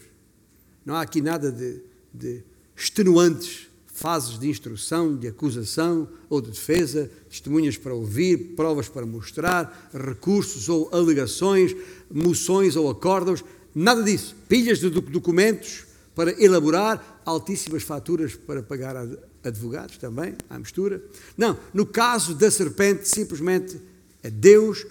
Não 0.85 0.95
há 0.95 1.03
aqui 1.03 1.21
nada 1.21 1.51
de, 1.51 1.81
de 2.13 2.43
extenuantes 2.77 3.69
fases 3.87 4.39
de 4.39 4.51
instrução, 4.51 5.17
de 5.17 5.27
acusação 5.27 6.07
ou 6.29 6.43
de 6.43 6.51
defesa, 6.51 7.11
testemunhas 7.31 7.79
para 7.79 7.95
ouvir, 7.95 8.55
provas 8.55 8.91
para 8.91 9.07
mostrar, 9.07 9.91
recursos 9.93 10.69
ou 10.69 10.91
alegações, 10.93 11.75
moções 12.11 12.77
ou 12.77 12.91
acordos, 12.91 13.43
nada 13.75 14.03
disso. 14.03 14.37
Pilhas 14.47 14.81
de 14.81 14.91
documentos 14.91 15.87
para 16.15 16.31
elaborar, 16.43 17.23
altíssimas 17.25 17.83
faturas 17.83 18.37
para 18.37 18.63
pagar 18.63 18.97
a 18.97 19.09
advogados 19.49 19.97
também, 19.97 20.35
à 20.51 20.59
mistura. 20.59 21.03
Não, 21.37 21.59
no 21.73 21.87
caso 21.87 22.35
da 22.35 22.51
serpente, 22.51 23.09
simplesmente 23.09 23.81
é 24.23 24.31
Deus 24.31 24.87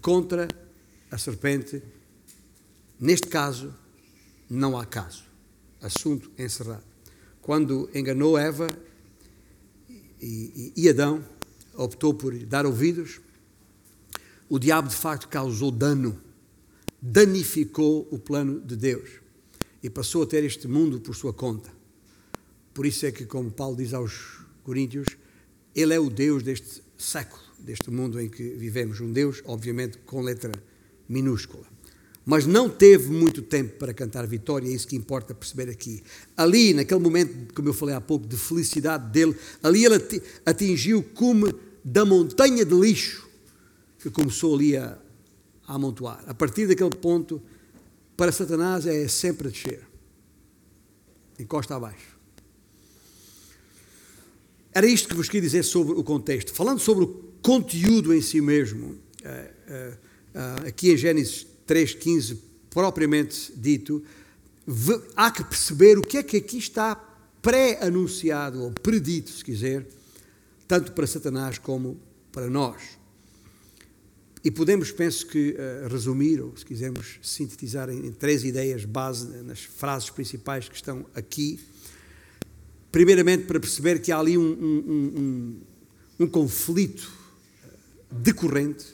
contra 0.00 0.48
a 1.10 1.18
serpente. 1.18 1.82
Neste 2.98 3.28
caso, 3.28 3.74
não 4.48 4.78
há 4.78 4.84
caso. 4.84 5.24
Assunto 5.80 6.30
encerrado. 6.38 6.84
Quando 7.40 7.88
enganou 7.94 8.36
Eva 8.36 8.68
e, 9.88 10.72
e, 10.76 10.82
e 10.84 10.88
Adão, 10.88 11.24
optou 11.74 12.12
por 12.12 12.36
dar 12.44 12.66
ouvidos, 12.66 13.20
o 14.48 14.58
diabo 14.58 14.88
de 14.88 14.96
facto 14.96 15.28
causou 15.28 15.70
dano, 15.70 16.20
danificou 17.00 18.06
o 18.10 18.18
plano 18.18 18.60
de 18.60 18.76
Deus 18.76 19.08
e 19.82 19.88
passou 19.88 20.22
a 20.22 20.26
ter 20.26 20.44
este 20.44 20.68
mundo 20.68 21.00
por 21.00 21.14
sua 21.14 21.32
conta. 21.32 21.72
Por 22.74 22.84
isso 22.84 23.06
é 23.06 23.12
que, 23.12 23.24
como 23.24 23.50
Paulo 23.50 23.76
diz 23.76 23.94
aos 23.94 24.44
Coríntios, 24.62 25.16
ele 25.74 25.94
é 25.94 25.98
o 25.98 26.10
Deus 26.10 26.42
deste 26.42 26.82
século 26.98 27.49
deste 27.60 27.90
mundo 27.90 28.20
em 28.20 28.28
que 28.28 28.42
vivemos. 28.50 29.00
Um 29.00 29.12
Deus, 29.12 29.42
obviamente, 29.44 29.98
com 29.98 30.20
letra 30.20 30.52
minúscula. 31.08 31.64
Mas 32.24 32.46
não 32.46 32.68
teve 32.68 33.10
muito 33.10 33.42
tempo 33.42 33.76
para 33.78 33.94
cantar 33.94 34.26
vitória, 34.26 34.68
é 34.68 34.72
isso 34.72 34.86
que 34.86 34.94
importa 34.94 35.34
perceber 35.34 35.70
aqui. 35.70 36.02
Ali, 36.36 36.74
naquele 36.74 37.00
momento, 37.00 37.54
como 37.54 37.68
eu 37.68 37.72
falei 37.72 37.94
há 37.94 38.00
pouco, 38.00 38.26
de 38.26 38.36
felicidade 38.36 39.10
dele, 39.10 39.34
ali 39.62 39.84
ele 39.84 39.96
atingiu 40.44 40.98
o 40.98 41.02
cume 41.02 41.52
da 41.84 42.04
montanha 42.04 42.64
de 42.64 42.74
lixo 42.74 43.28
que 43.98 44.10
começou 44.10 44.54
ali 44.54 44.76
a, 44.76 44.98
a 45.66 45.74
amontoar. 45.74 46.22
A 46.26 46.34
partir 46.34 46.66
daquele 46.66 46.90
ponto, 46.90 47.42
para 48.16 48.30
Satanás 48.30 48.86
é 48.86 49.08
sempre 49.08 49.48
a 49.48 49.50
descer, 49.50 49.80
encosta 51.38 51.74
abaixo. 51.74 52.18
Era 54.72 54.86
isto 54.86 55.08
que 55.08 55.14
vos 55.14 55.26
queria 55.26 55.42
dizer 55.42 55.64
sobre 55.64 55.94
o 55.94 56.04
contexto. 56.04 56.52
Falando 56.52 56.78
sobre 56.78 57.04
o 57.04 57.08
conteúdo 57.42 58.14
em 58.14 58.20
si 58.20 58.40
mesmo, 58.40 58.98
eh, 59.22 59.50
eh, 59.68 59.98
eh, 60.34 60.68
aqui 60.68 60.92
em 60.92 60.96
Gênesis 60.96 61.46
3,15, 61.66 62.38
propriamente 62.70 63.52
dito, 63.56 64.02
há 65.16 65.30
que 65.30 65.44
perceber 65.44 65.98
o 65.98 66.02
que 66.02 66.18
é 66.18 66.22
que 66.22 66.36
aqui 66.36 66.58
está 66.58 66.94
pré-anunciado, 67.42 68.62
ou 68.62 68.70
predito, 68.70 69.30
se 69.30 69.44
quiser, 69.44 69.86
tanto 70.68 70.92
para 70.92 71.06
Satanás 71.06 71.58
como 71.58 71.98
para 72.30 72.48
nós. 72.48 72.98
E 74.42 74.50
podemos, 74.50 74.90
penso 74.90 75.26
que, 75.26 75.54
resumir, 75.90 76.40
ou 76.40 76.56
se 76.56 76.64
quisermos 76.64 77.18
sintetizar 77.22 77.90
em, 77.90 78.10
três 78.12 78.42
ideias 78.44 78.84
base, 78.84 79.26
nas 79.42 79.60
frases 79.60 80.08
principais 80.08 80.68
que 80.68 80.74
estão 80.74 81.04
aqui. 81.14 81.60
Primeiramente, 82.90 83.44
para 83.44 83.60
perceber 83.60 84.00
que 84.00 84.10
há 84.10 84.18
ali 84.18 84.38
um, 84.38 84.42
um, 84.42 84.86
um, 85.18 85.60
um 86.20 86.26
conflito 86.26 87.19
decorrente, 88.10 88.86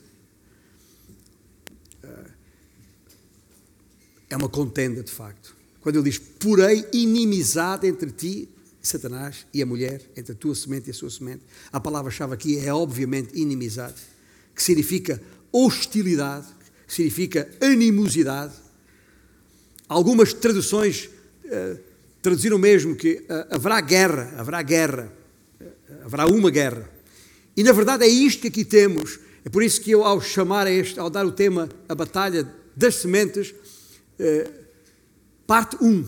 eh, 2.02 2.30
é 4.30 4.36
uma 4.36 4.48
contenda 4.48 5.02
de 5.02 5.10
facto. 5.10 5.56
Quando 5.80 5.96
ele 5.96 6.10
diz, 6.10 6.18
porém, 6.18 6.84
inimizade 6.92 7.86
entre 7.86 8.10
ti, 8.10 8.48
Satanás, 8.82 9.46
e 9.52 9.62
a 9.62 9.66
mulher, 9.66 10.00
entre 10.16 10.32
a 10.32 10.34
tua 10.34 10.54
semente 10.54 10.88
e 10.88 10.90
a 10.90 10.94
sua 10.94 11.10
semente, 11.10 11.42
a 11.72 11.80
palavra-chave 11.80 12.34
aqui 12.34 12.58
é 12.58 12.72
obviamente 12.72 13.38
inimizade, 13.38 14.00
que 14.54 14.62
significa 14.62 15.20
hostilidade, 15.52 16.46
que 16.86 16.94
significa 16.94 17.48
animosidade. 17.60 18.54
Algumas 19.88 20.32
traduções 20.32 21.08
uh, 21.44 21.78
traduziram 22.22 22.58
mesmo 22.58 22.94
que 22.94 23.24
uh, 23.28 23.54
haverá 23.54 23.80
guerra, 23.80 24.34
haverá 24.36 24.62
guerra, 24.62 25.12
haverá 26.04 26.26
uma 26.26 26.50
guerra. 26.50 26.95
E 27.56 27.62
na 27.62 27.72
verdade 27.72 28.04
é 28.04 28.08
isto 28.08 28.42
que 28.42 28.48
aqui 28.48 28.64
temos. 28.64 29.18
É 29.44 29.48
por 29.48 29.62
isso 29.62 29.80
que 29.80 29.90
eu, 29.90 30.04
ao 30.04 30.20
chamar 30.20 30.66
a 30.66 30.70
este, 30.70 31.00
ao 31.00 31.08
dar 31.08 31.24
o 31.24 31.32
tema 31.32 31.68
A 31.88 31.94
Batalha 31.94 32.46
das 32.76 32.96
Sementes, 32.96 33.54
eh, 34.18 34.50
parte 35.46 35.76
1, 35.80 36.04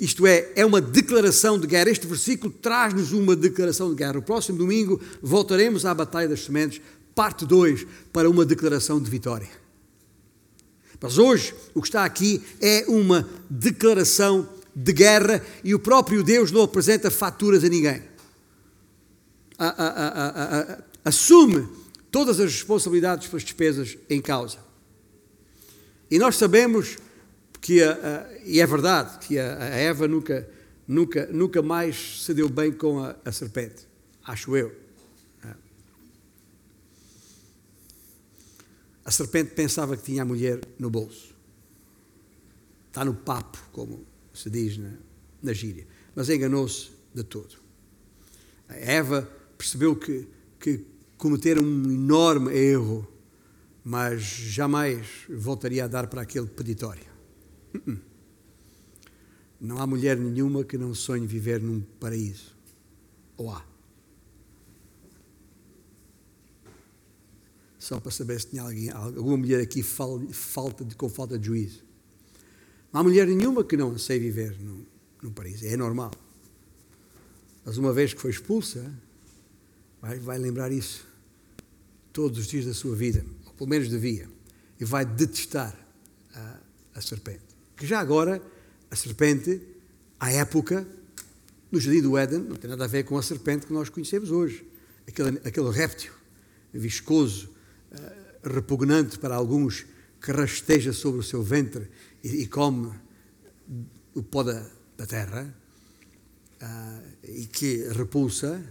isto 0.00 0.26
é, 0.26 0.52
é 0.54 0.64
uma 0.64 0.80
declaração 0.80 1.58
de 1.58 1.66
guerra. 1.66 1.90
Este 1.90 2.06
versículo 2.06 2.52
traz-nos 2.52 3.12
uma 3.12 3.34
declaração 3.34 3.90
de 3.90 3.96
guerra. 3.96 4.18
O 4.18 4.22
próximo 4.22 4.58
domingo 4.58 5.00
voltaremos 5.20 5.84
à 5.84 5.92
Batalha 5.92 6.28
das 6.28 6.44
Sementes, 6.44 6.80
parte 7.14 7.44
2, 7.44 7.86
para 8.12 8.30
uma 8.30 8.44
declaração 8.44 9.00
de 9.00 9.10
vitória. 9.10 9.48
Mas 11.00 11.18
hoje 11.18 11.54
o 11.74 11.80
que 11.80 11.88
está 11.88 12.04
aqui 12.04 12.42
é 12.60 12.84
uma 12.88 13.28
declaração 13.50 14.48
de 14.74 14.92
guerra 14.92 15.42
e 15.64 15.74
o 15.74 15.78
próprio 15.78 16.22
Deus 16.22 16.52
não 16.52 16.62
apresenta 16.62 17.10
faturas 17.10 17.64
a 17.64 17.68
ninguém 17.68 18.02
a, 19.58 19.68
a, 19.68 20.60
a, 20.74 20.78
assume 21.04 21.68
todas 22.10 22.40
as 22.40 22.52
responsabilidades 22.52 23.28
pelas 23.28 23.42
despesas 23.42 23.96
em 24.08 24.20
causa. 24.20 24.58
E 26.10 26.18
nós 26.18 26.36
sabemos 26.36 26.98
que, 27.60 27.80
e 28.44 28.60
é 28.60 28.66
verdade, 28.66 29.26
que 29.26 29.38
a, 29.38 29.64
Eva 29.74 30.06
nunca, 30.06 30.48
nunca, 30.86 31.26
nunca 31.26 31.62
mais 31.62 32.22
se 32.24 32.32
deu 32.32 32.48
bem 32.48 32.72
com 32.72 33.00
a, 33.00 33.32
serpente, 33.32 33.86
acho 34.24 34.56
eu. 34.56 34.86
A 39.04 39.10
serpente 39.12 39.54
pensava 39.54 39.96
que 39.96 40.02
tinha 40.02 40.22
a 40.22 40.24
mulher 40.24 40.60
no 40.80 40.90
bolso. 40.90 41.32
Está 42.88 43.04
no 43.04 43.14
papo, 43.14 43.56
como 43.70 44.04
se 44.34 44.50
diz 44.50 44.78
na, 44.78 44.94
na 45.40 45.52
gíria. 45.52 45.86
Mas 46.12 46.28
enganou-se 46.28 46.90
de 47.14 47.22
todo. 47.22 47.54
A 48.68 48.74
Eva 48.74 49.30
percebeu 49.56 49.96
que, 49.96 50.28
que 50.58 50.84
cometer 51.16 51.58
um 51.58 51.84
enorme 51.90 52.54
erro, 52.54 53.06
mas 53.84 54.20
jamais 54.20 55.06
voltaria 55.28 55.84
a 55.84 55.88
dar 55.88 56.08
para 56.08 56.22
aquele 56.22 56.46
peditório. 56.46 57.04
Uh-uh. 57.74 57.98
Não 59.60 59.78
há 59.78 59.86
mulher 59.86 60.16
nenhuma 60.16 60.64
que 60.64 60.76
não 60.76 60.94
sonhe 60.94 61.26
viver 61.26 61.60
num 61.60 61.80
paraíso. 61.80 62.54
Ou 63.36 63.50
há? 63.50 63.64
Só 67.78 68.00
para 68.00 68.10
saber 68.10 68.40
se 68.40 68.48
tinha 68.48 68.62
alguém, 68.62 68.90
alguma 68.90 69.36
mulher 69.36 69.60
aqui 69.60 69.82
falta 69.82 70.84
de, 70.84 70.94
com 70.96 71.08
falta 71.08 71.38
de 71.38 71.46
juízo. 71.46 71.84
Não 72.92 73.00
há 73.00 73.04
mulher 73.04 73.26
nenhuma 73.26 73.62
que 73.62 73.76
não 73.76 73.92
anseie 73.92 74.18
viver 74.18 74.58
num, 74.60 74.84
num 75.22 75.32
paraíso. 75.32 75.64
É 75.66 75.76
normal. 75.76 76.10
Mas 77.64 77.78
uma 77.78 77.92
vez 77.92 78.12
que 78.12 78.20
foi 78.20 78.30
expulsa, 78.30 78.92
vai, 80.00 80.18
vai 80.18 80.38
lembrar 80.38 80.72
isso 80.72 81.06
todos 82.12 82.38
os 82.38 82.46
dias 82.46 82.64
da 82.64 82.74
sua 82.74 82.96
vida, 82.96 83.24
ou 83.44 83.52
pelo 83.52 83.68
menos 83.68 83.88
devia, 83.88 84.28
e 84.80 84.84
vai 84.84 85.04
detestar 85.04 85.76
a, 86.34 86.60
a 86.94 87.00
serpente. 87.00 87.44
Que 87.76 87.86
já 87.86 88.00
agora, 88.00 88.40
a 88.90 88.96
serpente, 88.96 89.60
à 90.18 90.32
época, 90.32 90.86
no 91.70 91.78
jardim 91.78 92.00
do 92.00 92.16
Éden, 92.16 92.40
não 92.40 92.56
tem 92.56 92.70
nada 92.70 92.84
a 92.84 92.88
ver 92.88 93.04
com 93.04 93.18
a 93.18 93.22
serpente 93.22 93.66
que 93.66 93.72
nós 93.72 93.90
conhecemos 93.90 94.30
hoje. 94.30 94.66
Aquele, 95.06 95.40
aquele 95.44 95.70
réptil 95.70 96.12
viscoso, 96.72 97.50
uh, 97.92 98.48
repugnante 98.54 99.18
para 99.18 99.34
alguns, 99.34 99.84
que 100.20 100.32
rasteja 100.32 100.92
sobre 100.92 101.20
o 101.20 101.22
seu 101.22 101.42
ventre 101.42 101.88
e, 102.24 102.42
e 102.42 102.46
come 102.46 102.92
o 104.14 104.22
pó 104.22 104.42
da, 104.42 104.66
da 104.96 105.06
terra, 105.06 105.54
uh, 106.62 107.02
e 107.24 107.46
que 107.46 107.88
repulsa, 107.88 108.62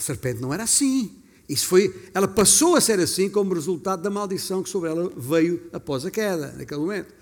a 0.00 0.02
serpente 0.02 0.40
não 0.40 0.52
era 0.52 0.64
assim. 0.64 1.14
Isso 1.46 1.66
foi, 1.66 1.94
ela 2.14 2.26
passou 2.26 2.74
a 2.74 2.80
ser 2.80 2.98
assim 2.98 3.28
como 3.28 3.52
resultado 3.52 4.02
da 4.02 4.08
maldição 4.08 4.62
que 4.62 4.70
sobre 4.70 4.88
ela 4.88 5.12
veio 5.14 5.68
após 5.72 6.06
a 6.06 6.10
queda, 6.10 6.52
naquele 6.52 6.80
momento. 6.80 7.14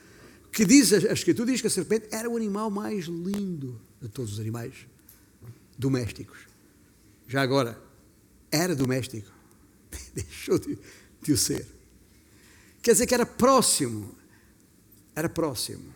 Que 0.52 0.64
diz, 0.64 0.92
a 0.92 1.12
Escritura 1.12 1.50
diz 1.50 1.60
que 1.60 1.66
a 1.66 1.70
serpente 1.70 2.06
era 2.12 2.30
o 2.30 2.36
animal 2.36 2.70
mais 2.70 3.06
lindo 3.06 3.80
de 4.00 4.08
todos 4.08 4.34
os 4.34 4.40
animais 4.40 4.74
domésticos. 5.76 6.38
Já 7.26 7.42
agora, 7.42 7.80
era 8.50 8.76
doméstico, 8.76 9.30
deixou 10.14 10.58
de, 10.58 10.78
de 11.20 11.32
o 11.32 11.36
ser. 11.36 11.66
Quer 12.80 12.92
dizer 12.92 13.06
que 13.06 13.14
era 13.14 13.26
próximo, 13.26 14.14
era 15.16 15.28
próximo. 15.28 15.92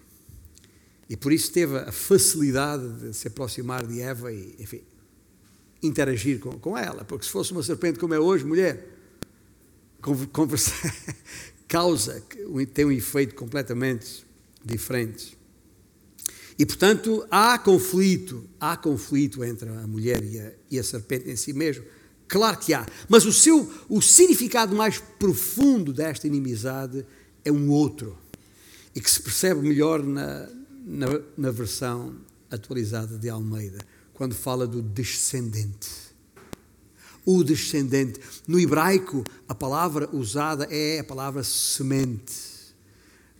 E 1.08 1.16
por 1.16 1.32
isso 1.32 1.52
teve 1.52 1.78
a 1.78 1.92
facilidade 1.92 2.88
de 3.00 3.14
se 3.14 3.28
aproximar 3.28 3.86
de 3.86 4.00
Eva 4.00 4.32
e, 4.32 4.56
enfim, 4.58 4.82
interagir 5.82 6.38
com, 6.38 6.52
com 6.52 6.78
ela, 6.78 7.04
porque 7.04 7.24
se 7.24 7.30
fosse 7.30 7.52
uma 7.52 7.62
serpente 7.62 7.98
como 7.98 8.14
é 8.14 8.18
hoje, 8.18 8.44
mulher, 8.44 8.88
causa, 11.66 12.22
tem 12.72 12.84
um 12.84 12.92
efeito 12.92 13.34
completamente 13.34 14.24
diferente. 14.64 15.36
E, 16.58 16.66
portanto, 16.66 17.26
há 17.30 17.58
conflito, 17.58 18.48
há 18.60 18.76
conflito 18.76 19.42
entre 19.42 19.68
a 19.68 19.86
mulher 19.86 20.22
e 20.22 20.38
a, 20.38 20.52
e 20.70 20.78
a 20.78 20.84
serpente 20.84 21.30
em 21.30 21.36
si 21.36 21.52
mesmo. 21.52 21.84
Claro 22.28 22.58
que 22.58 22.74
há. 22.74 22.86
Mas 23.08 23.24
o 23.24 23.32
seu, 23.32 23.72
o 23.88 24.00
significado 24.00 24.76
mais 24.76 24.98
profundo 25.18 25.92
desta 25.92 26.26
inimizade 26.26 27.04
é 27.44 27.50
um 27.50 27.70
outro. 27.70 28.16
E 28.94 29.00
que 29.00 29.10
se 29.10 29.22
percebe 29.22 29.62
melhor 29.62 30.02
na, 30.02 30.48
na, 30.84 31.06
na 31.36 31.50
versão 31.50 32.16
atualizada 32.50 33.18
de 33.18 33.28
Almeida 33.28 33.78
quando 34.22 34.36
fala 34.36 34.68
do 34.68 34.80
descendente. 34.80 35.90
O 37.26 37.42
descendente. 37.42 38.20
No 38.46 38.60
hebraico, 38.60 39.24
a 39.48 39.54
palavra 39.54 40.08
usada 40.12 40.68
é 40.70 41.00
a 41.00 41.04
palavra 41.04 41.42
semente. 41.42 42.32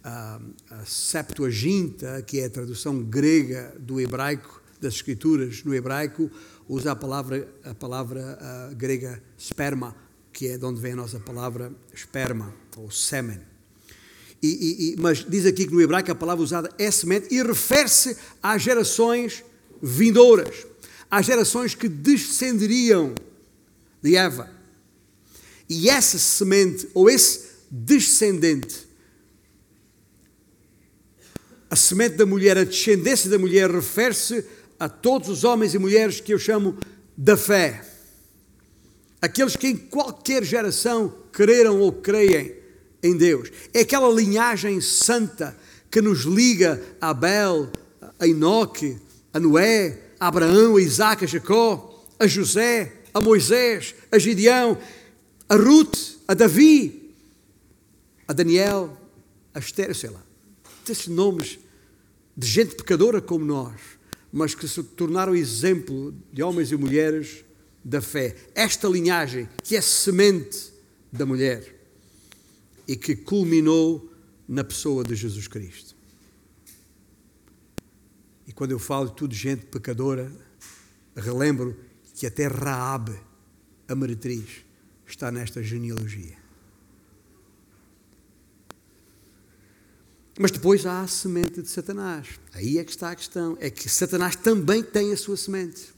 A, 0.03 0.41
Septuaginta, 0.85 2.21
que 2.23 2.41
é 2.41 2.47
a 2.47 2.51
tradução 2.51 3.01
grega 3.01 3.73
do 3.79 4.01
hebraico, 4.01 4.61
das 4.81 4.95
Escrituras 4.95 5.63
no 5.63 5.73
hebraico, 5.73 6.29
usa 6.69 6.91
a 6.91 6.97
palavra, 6.97 7.49
a 7.65 7.75
palavra 7.77 8.37
a 8.41 8.75
grega 8.75 9.23
sperma, 9.39 9.95
que 10.33 10.49
é 10.49 10.59
de 10.59 10.65
onde 10.65 10.81
vem 10.81 10.95
a 10.95 10.97
nossa 10.97 11.21
palavra 11.21 11.73
esperma, 11.95 12.53
ou 12.77 12.91
sêmen. 12.91 13.41
E, 14.43 14.49
e, 14.49 14.95
e, 14.95 14.97
mas 15.01 15.25
diz 15.25 15.47
aqui 15.47 15.65
que 15.65 15.73
no 15.73 15.81
hebraico 15.81 16.11
a 16.11 16.17
palavra 16.17 16.43
usada 16.43 16.75
é 16.77 16.91
semente 16.91 17.33
e 17.33 17.41
refere-se 17.41 18.17
às 18.43 18.61
gerações 18.61 19.45
vindouras 19.81 20.72
às 21.13 21.27
gerações 21.27 21.75
que 21.75 21.91
descenderiam 21.91 23.15
de 24.03 24.17
Eva. 24.17 24.51
E 25.69 25.91
essa 25.91 26.17
semente, 26.17 26.89
ou 26.95 27.11
esse 27.11 27.51
descendente, 27.71 28.89
a 31.69 31.77
semente 31.77 32.17
da 32.17 32.25
mulher, 32.25 32.57
a 32.57 32.65
descendência 32.65 33.29
da 33.29 33.39
mulher, 33.39 33.71
refere-se 33.71 34.43
a 34.81 34.89
todos 34.89 35.29
os 35.29 35.45
homens 35.45 35.75
e 35.75 35.79
mulheres 35.79 36.19
que 36.19 36.33
eu 36.33 36.39
chamo 36.39 36.79
da 37.15 37.37
fé. 37.37 37.85
Aqueles 39.21 39.55
que 39.55 39.69
em 39.69 39.77
qualquer 39.77 40.43
geração 40.43 41.15
creram 41.31 41.79
ou 41.79 41.93
creem 41.93 42.57
em 43.03 43.15
Deus. 43.15 43.51
É 43.75 43.81
aquela 43.81 44.11
linhagem 44.11 44.81
santa 44.81 45.55
que 45.91 46.01
nos 46.01 46.21
liga 46.23 46.83
a 46.99 47.11
Abel, 47.11 47.71
a 48.19 48.27
Enoque, 48.27 48.97
a 49.33 49.39
Noé, 49.39 50.12
a 50.23 50.29
Abraão, 50.29 50.77
a 50.77 50.81
Isaac, 50.81 51.25
a 51.25 51.27
Jacó, 51.27 52.07
a 52.17 52.29
José, 52.29 52.93
a 53.13 53.21
Moisés, 53.21 53.93
a 54.09 54.21
Gideão, 54.21 54.79
a 55.49 55.57
Ruth, 55.57 56.21
a 56.29 56.33
Davi, 56.33 57.13
a 58.29 58.33
Daniel, 58.33 58.97
a 59.53 59.59
Esther, 59.59 59.93
sei 59.97 60.11
lá. 60.11 60.23
Esses 60.89 61.09
nomes 61.09 61.59
de 62.37 62.47
gente 62.47 62.77
pecadora 62.77 63.21
como 63.21 63.45
nós, 63.45 63.81
mas 64.33 64.55
que 64.55 64.69
se 64.69 64.81
tornaram 64.85 65.35
exemplo 65.35 66.15
de 66.33 66.41
homens 66.41 66.71
e 66.71 66.77
mulheres 66.77 67.45
da 67.85 68.01
fé. 68.01 68.37
Esta 68.55 68.87
linhagem 68.87 69.49
que 69.65 69.75
é 69.75 69.81
semente 69.81 70.73
da 71.13 71.27
mulher 71.27 71.75
e 72.87 72.95
que 72.95 73.17
culminou 73.17 74.09
na 74.47 74.63
pessoa 74.63 75.03
de 75.03 75.17
Jesus 75.17 75.49
Cristo. 75.49 75.92
E 78.47 78.53
quando 78.53 78.73
eu 78.73 78.79
falo 78.79 79.09
de 79.09 79.15
tudo 79.15 79.35
gente 79.35 79.67
pecadora, 79.67 80.31
relembro 81.15 81.77
que 82.15 82.27
até 82.27 82.47
Raabe, 82.47 83.19
a 83.89 83.95
meretriz, 83.95 84.65
está 85.07 85.31
nesta 85.31 85.63
genealogia. 85.63 86.43
Mas 90.39 90.51
depois 90.51 90.87
há 90.87 91.03
a 91.03 91.07
semente 91.07 91.63
de 91.63 91.69
Satanás. 91.69 92.27
Aí 92.55 92.79
é 92.79 92.85
que 92.85 92.91
está 92.91 93.11
a 93.11 93.15
questão. 93.15 93.57
É 93.61 93.71
que 93.71 93.89
Satanás 93.89 94.35
também 94.35 94.83
tem 94.83 95.13
a 95.13 95.17
sua 95.17 95.37
semente. 95.37 95.93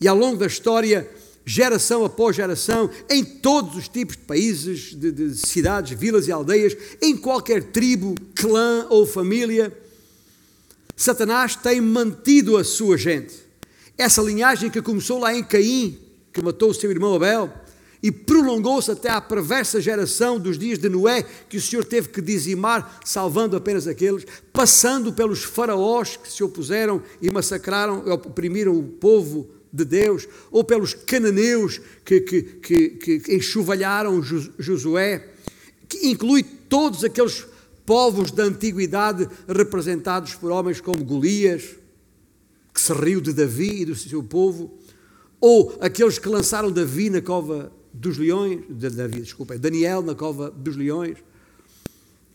E 0.00 0.06
ao 0.06 0.16
longo 0.16 0.36
da 0.36 0.46
história, 0.46 1.10
geração 1.44 2.04
após 2.04 2.36
geração, 2.36 2.90
em 3.08 3.24
todos 3.24 3.76
os 3.76 3.88
tipos 3.88 4.16
de 4.16 4.22
países, 4.22 4.94
de, 4.94 5.10
de 5.10 5.34
cidades, 5.34 5.98
vilas 5.98 6.28
e 6.28 6.32
aldeias, 6.32 6.76
em 7.00 7.16
qualquer 7.16 7.64
tribo, 7.64 8.14
clã 8.34 8.86
ou 8.90 9.06
família, 9.06 9.76
Satanás 11.00 11.56
tem 11.56 11.80
mantido 11.80 12.58
a 12.58 12.62
sua 12.62 12.98
gente. 12.98 13.34
Essa 13.96 14.20
linhagem 14.20 14.68
que 14.68 14.82
começou 14.82 15.18
lá 15.18 15.34
em 15.34 15.42
Caim, 15.42 15.98
que 16.30 16.42
matou 16.42 16.68
o 16.68 16.74
seu 16.74 16.90
irmão 16.90 17.14
Abel, 17.14 17.50
e 18.02 18.12
prolongou-se 18.12 18.90
até 18.90 19.08
à 19.08 19.18
perversa 19.18 19.80
geração 19.80 20.38
dos 20.38 20.58
dias 20.58 20.78
de 20.78 20.90
Noé, 20.90 21.22
que 21.48 21.56
o 21.56 21.60
Senhor 21.60 21.86
teve 21.86 22.10
que 22.10 22.20
dizimar, 22.20 23.00
salvando 23.02 23.56
apenas 23.56 23.88
aqueles, 23.88 24.26
passando 24.52 25.10
pelos 25.10 25.42
faraós 25.42 26.18
que 26.18 26.30
se 26.30 26.44
opuseram 26.44 27.02
e 27.22 27.30
massacraram, 27.30 28.04
oprimiram 28.06 28.78
o 28.78 28.82
povo 28.82 29.48
de 29.72 29.86
Deus, 29.86 30.28
ou 30.50 30.62
pelos 30.62 30.92
cananeus 30.92 31.80
que, 32.04 32.20
que, 32.20 32.42
que, 32.42 33.20
que 33.20 33.34
enxovalharam 33.34 34.22
Josué, 34.22 35.30
que 35.88 36.08
inclui 36.08 36.42
todos 36.42 37.04
aqueles 37.04 37.46
povos 37.90 38.30
da 38.30 38.44
antiguidade 38.44 39.28
representados 39.48 40.36
por 40.36 40.52
homens 40.52 40.80
como 40.80 41.04
Golias, 41.04 41.74
que 42.72 42.80
se 42.80 42.92
riu 42.92 43.20
de 43.20 43.32
Davi 43.32 43.82
e 43.82 43.84
do 43.84 43.96
seu 43.96 44.22
povo, 44.22 44.78
ou 45.40 45.76
aqueles 45.80 46.16
que 46.16 46.28
lançaram 46.28 46.70
Davi 46.70 47.10
na 47.10 47.20
cova 47.20 47.72
dos 47.92 48.16
leões, 48.16 48.60
Davi, 48.68 49.22
desculpa, 49.22 49.58
Daniel 49.58 50.02
na 50.02 50.14
cova 50.14 50.52
dos 50.52 50.76
leões, 50.76 51.18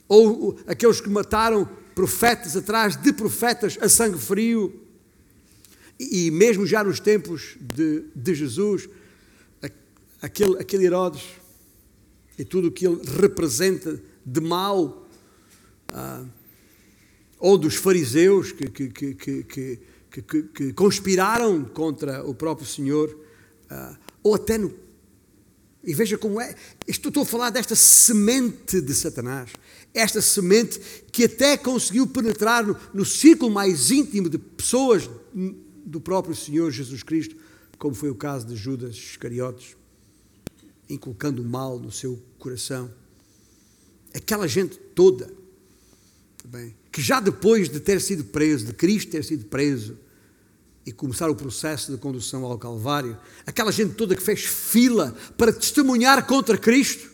ou 0.09 0.59
aqueles 0.67 0.99
que 0.99 1.09
mataram 1.09 1.65
profetas 1.95 2.57
atrás 2.57 2.97
de 2.97 3.13
profetas 3.13 3.77
a 3.79 3.87
sangue 3.87 4.17
frio, 4.17 4.77
e 5.97 6.31
mesmo 6.31 6.67
já 6.67 6.83
nos 6.83 6.99
tempos 6.99 7.55
de, 7.61 8.03
de 8.13 8.35
Jesus, 8.35 8.89
aquele, 10.21 10.59
aquele 10.59 10.85
Herodes 10.85 11.23
e 12.37 12.43
tudo 12.43 12.67
o 12.67 12.71
que 12.73 12.85
ele 12.85 12.99
representa 13.21 13.97
de 14.25 14.41
mal 14.41 15.04
ah, 15.95 16.25
ou 17.39 17.57
dos 17.57 17.75
fariseus 17.75 18.51
que, 18.51 18.67
que, 18.67 18.89
que, 18.89 19.79
que, 20.53 20.73
conspiraram 20.73 21.63
contra 21.63 22.23
o 22.25 22.35
próprio 22.35 22.67
Senhor, 22.67 23.17
ah, 23.69 23.97
ou 24.21 24.35
até 24.35 24.57
no, 24.57 24.73
E 25.83 25.93
veja 25.93 26.17
como 26.17 26.41
é. 26.41 26.53
Estou 26.85 27.23
a 27.23 27.25
falar 27.25 27.49
desta 27.49 27.75
semente 27.75 28.81
de 28.81 28.93
Satanás. 28.93 29.51
Esta 29.93 30.21
semente 30.21 30.79
que 31.11 31.23
até 31.23 31.55
conseguiu 31.55 32.05
penetrar 32.07 32.65
no, 32.65 32.75
no 32.93 33.05
círculo 33.05 33.49
mais 33.49 33.89
íntimo 33.91 34.29
de 34.29 34.37
pessoas 34.37 35.09
do 35.85 36.01
próprio 36.01 36.35
Senhor 36.35 36.71
Jesus 36.71 37.03
Cristo, 37.03 37.37
como 37.77 37.95
foi 37.95 38.09
o 38.09 38.15
caso 38.15 38.45
de 38.47 38.55
Judas 38.55 38.95
Iscariotes, 38.95 39.77
inculcando 40.89 41.41
o 41.41 41.45
mal 41.45 41.79
no 41.79 41.91
seu 41.91 42.21
coração. 42.37 42.91
Aquela 44.13 44.47
gente 44.47 44.77
toda, 44.77 45.31
bem, 46.45 46.75
que 46.91 47.01
já 47.01 47.19
depois 47.19 47.69
de 47.69 47.79
ter 47.79 47.99
sido 47.99 48.23
preso, 48.25 48.65
de 48.65 48.73
Cristo 48.73 49.11
ter 49.11 49.23
sido 49.23 49.45
preso, 49.45 49.97
e 50.85 50.91
começar 50.91 51.29
o 51.29 51.35
processo 51.35 51.91
de 51.91 51.97
condução 51.97 52.45
ao 52.45 52.59
Calvário, 52.59 53.17
aquela 53.45 53.71
gente 53.71 53.95
toda 53.95 54.15
que 54.15 54.21
fez 54.21 54.41
fila 54.45 55.15
para 55.35 55.51
testemunhar 55.51 56.27
contra 56.27 56.57
Cristo, 56.57 57.09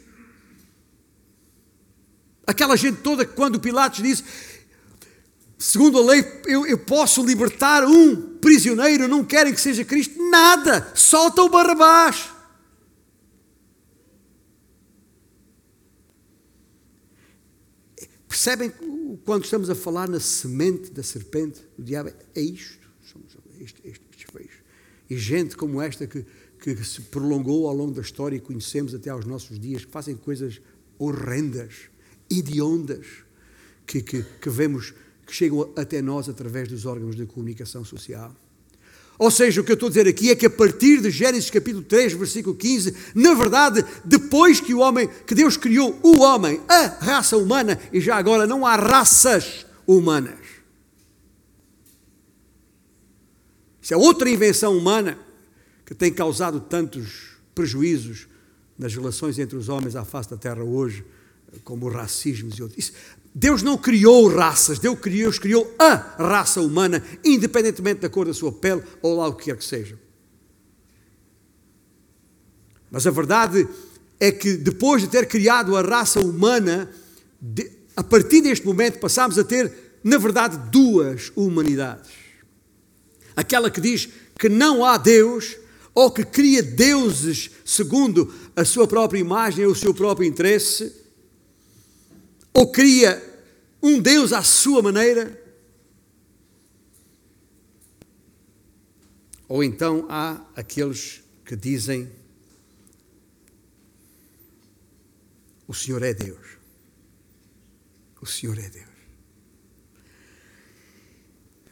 aquela 2.45 2.75
gente 2.75 2.97
toda 2.97 3.25
que, 3.25 3.33
quando 3.33 3.61
Pilatos 3.61 4.03
disse, 4.03 4.25
segundo 5.57 5.99
a 5.99 6.05
lei, 6.05 6.25
eu, 6.45 6.67
eu 6.67 6.77
posso 6.79 7.25
libertar 7.25 7.85
um 7.85 8.37
prisioneiro, 8.39 9.07
não 9.07 9.23
querem 9.23 9.53
que 9.53 9.61
seja 9.61 9.85
Cristo, 9.85 10.21
nada, 10.29 10.91
solta 10.93 11.41
o 11.41 11.49
Barrabás. 11.49 12.30
Percebem 18.31 18.71
quando 19.25 19.43
estamos 19.43 19.69
a 19.69 19.75
falar 19.75 20.07
na 20.07 20.21
semente 20.21 20.89
da 20.89 21.03
serpente, 21.03 21.59
o 21.77 21.83
diabo 21.83 22.11
é 22.33 22.39
isto 22.39 22.79
estes, 23.59 24.23
feios. 24.31 24.53
E 25.09 25.17
gente 25.17 25.57
como 25.57 25.81
esta 25.81 26.07
que, 26.07 26.25
que 26.57 26.81
se 26.85 27.01
prolongou 27.01 27.67
ao 27.67 27.75
longo 27.75 27.91
da 27.91 27.99
história 27.99 28.37
e 28.37 28.39
conhecemos 28.39 28.95
até 28.95 29.09
aos 29.09 29.25
nossos 29.25 29.59
dias, 29.59 29.83
que 29.83 29.91
fazem 29.91 30.15
coisas 30.15 30.61
horrendas, 30.97 31.89
hediondas, 32.29 33.05
que, 33.85 34.01
que, 34.01 34.23
que 34.23 34.49
vemos 34.49 34.93
que 35.27 35.35
chegam 35.35 35.69
até 35.75 36.01
nós 36.01 36.29
através 36.29 36.69
dos 36.69 36.85
órgãos 36.85 37.17
de 37.17 37.25
comunicação 37.25 37.83
social. 37.83 38.33
Ou 39.17 39.29
seja, 39.29 39.61
o 39.61 39.63
que 39.63 39.71
eu 39.71 39.75
estou 39.75 39.87
a 39.87 39.89
dizer 39.89 40.07
aqui 40.07 40.31
é 40.31 40.35
que 40.35 40.45
a 40.45 40.49
partir 40.49 40.99
de 40.99 41.11
Gênesis 41.11 41.49
capítulo 41.49 41.83
3, 41.83 42.13
versículo 42.13 42.55
15, 42.55 42.95
na 43.13 43.33
verdade, 43.33 43.85
depois 44.03 44.59
que 44.59 44.73
o 44.73 44.79
homem, 44.79 45.07
que 45.27 45.35
Deus 45.35 45.57
criou 45.57 45.99
o 46.01 46.21
homem, 46.21 46.59
a 46.67 46.87
raça 46.87 47.37
humana, 47.37 47.79
e 47.93 48.01
já 48.01 48.15
agora 48.15 48.47
não 48.47 48.65
há 48.65 48.75
raças 48.75 49.65
humanas. 49.85 50.39
Isso 53.81 53.93
é 53.93 53.97
outra 53.97 54.29
invenção 54.29 54.77
humana 54.77 55.17
que 55.85 55.93
tem 55.93 56.11
causado 56.11 56.59
tantos 56.59 57.31
prejuízos 57.53 58.27
nas 58.77 58.95
relações 58.95 59.37
entre 59.37 59.57
os 59.57 59.69
homens 59.69 59.95
à 59.95 60.03
face 60.05 60.29
da 60.29 60.37
terra 60.37 60.63
hoje, 60.63 61.03
como 61.63 61.89
racismos 61.89 62.57
e 62.57 62.63
outros. 62.63 62.93
Deus 63.33 63.61
não 63.61 63.77
criou 63.77 64.27
raças, 64.27 64.79
Deus 64.79 64.99
criou, 64.99 65.31
criou 65.33 65.75
a 65.79 65.95
raça 66.17 66.61
humana, 66.61 67.03
independentemente 67.23 68.01
da 68.01 68.09
cor 68.09 68.25
da 68.25 68.33
sua 68.33 68.51
pele 68.51 68.83
ou 69.01 69.17
lá 69.17 69.27
o 69.27 69.33
que 69.33 69.45
quer 69.45 69.57
que 69.57 69.63
seja. 69.63 69.97
Mas 72.89 73.07
a 73.07 73.11
verdade 73.11 73.67
é 74.19 74.31
que 74.31 74.57
depois 74.57 75.01
de 75.01 75.07
ter 75.07 75.27
criado 75.27 75.75
a 75.77 75.81
raça 75.81 76.19
humana, 76.19 76.91
de, 77.39 77.71
a 77.95 78.03
partir 78.03 78.41
deste 78.41 78.65
momento 78.65 78.99
passámos 78.99 79.39
a 79.39 79.43
ter, 79.43 79.99
na 80.03 80.17
verdade, 80.17 80.57
duas 80.69 81.31
humanidades 81.35 82.21
aquela 83.35 83.69
que 83.69 83.81
diz 83.81 84.09
que 84.37 84.49
não 84.49 84.83
há 84.83 84.97
Deus 84.97 85.57
ou 85.93 86.09
que 86.11 86.23
cria 86.23 86.63
deuses 86.63 87.51
segundo 87.65 88.33
a 88.55 88.63
sua 88.63 88.87
própria 88.87 89.19
imagem 89.19 89.65
ou 89.65 89.73
o 89.73 89.75
seu 89.75 89.93
próprio 89.93 90.27
interesse, 90.27 90.93
ou 92.53 92.71
cria 92.71 93.21
um 93.81 93.99
Deus 93.99 94.33
à 94.33 94.43
sua 94.43 94.81
maneira, 94.81 95.39
ou 99.47 99.63
então 99.63 100.05
há 100.09 100.45
aqueles 100.55 101.21
que 101.45 101.55
dizem: 101.55 102.11
O 105.67 105.73
Senhor 105.73 106.03
é 106.03 106.13
Deus. 106.13 106.57
O 108.21 108.25
Senhor 108.25 108.57
é 108.57 108.69
Deus. 108.69 108.91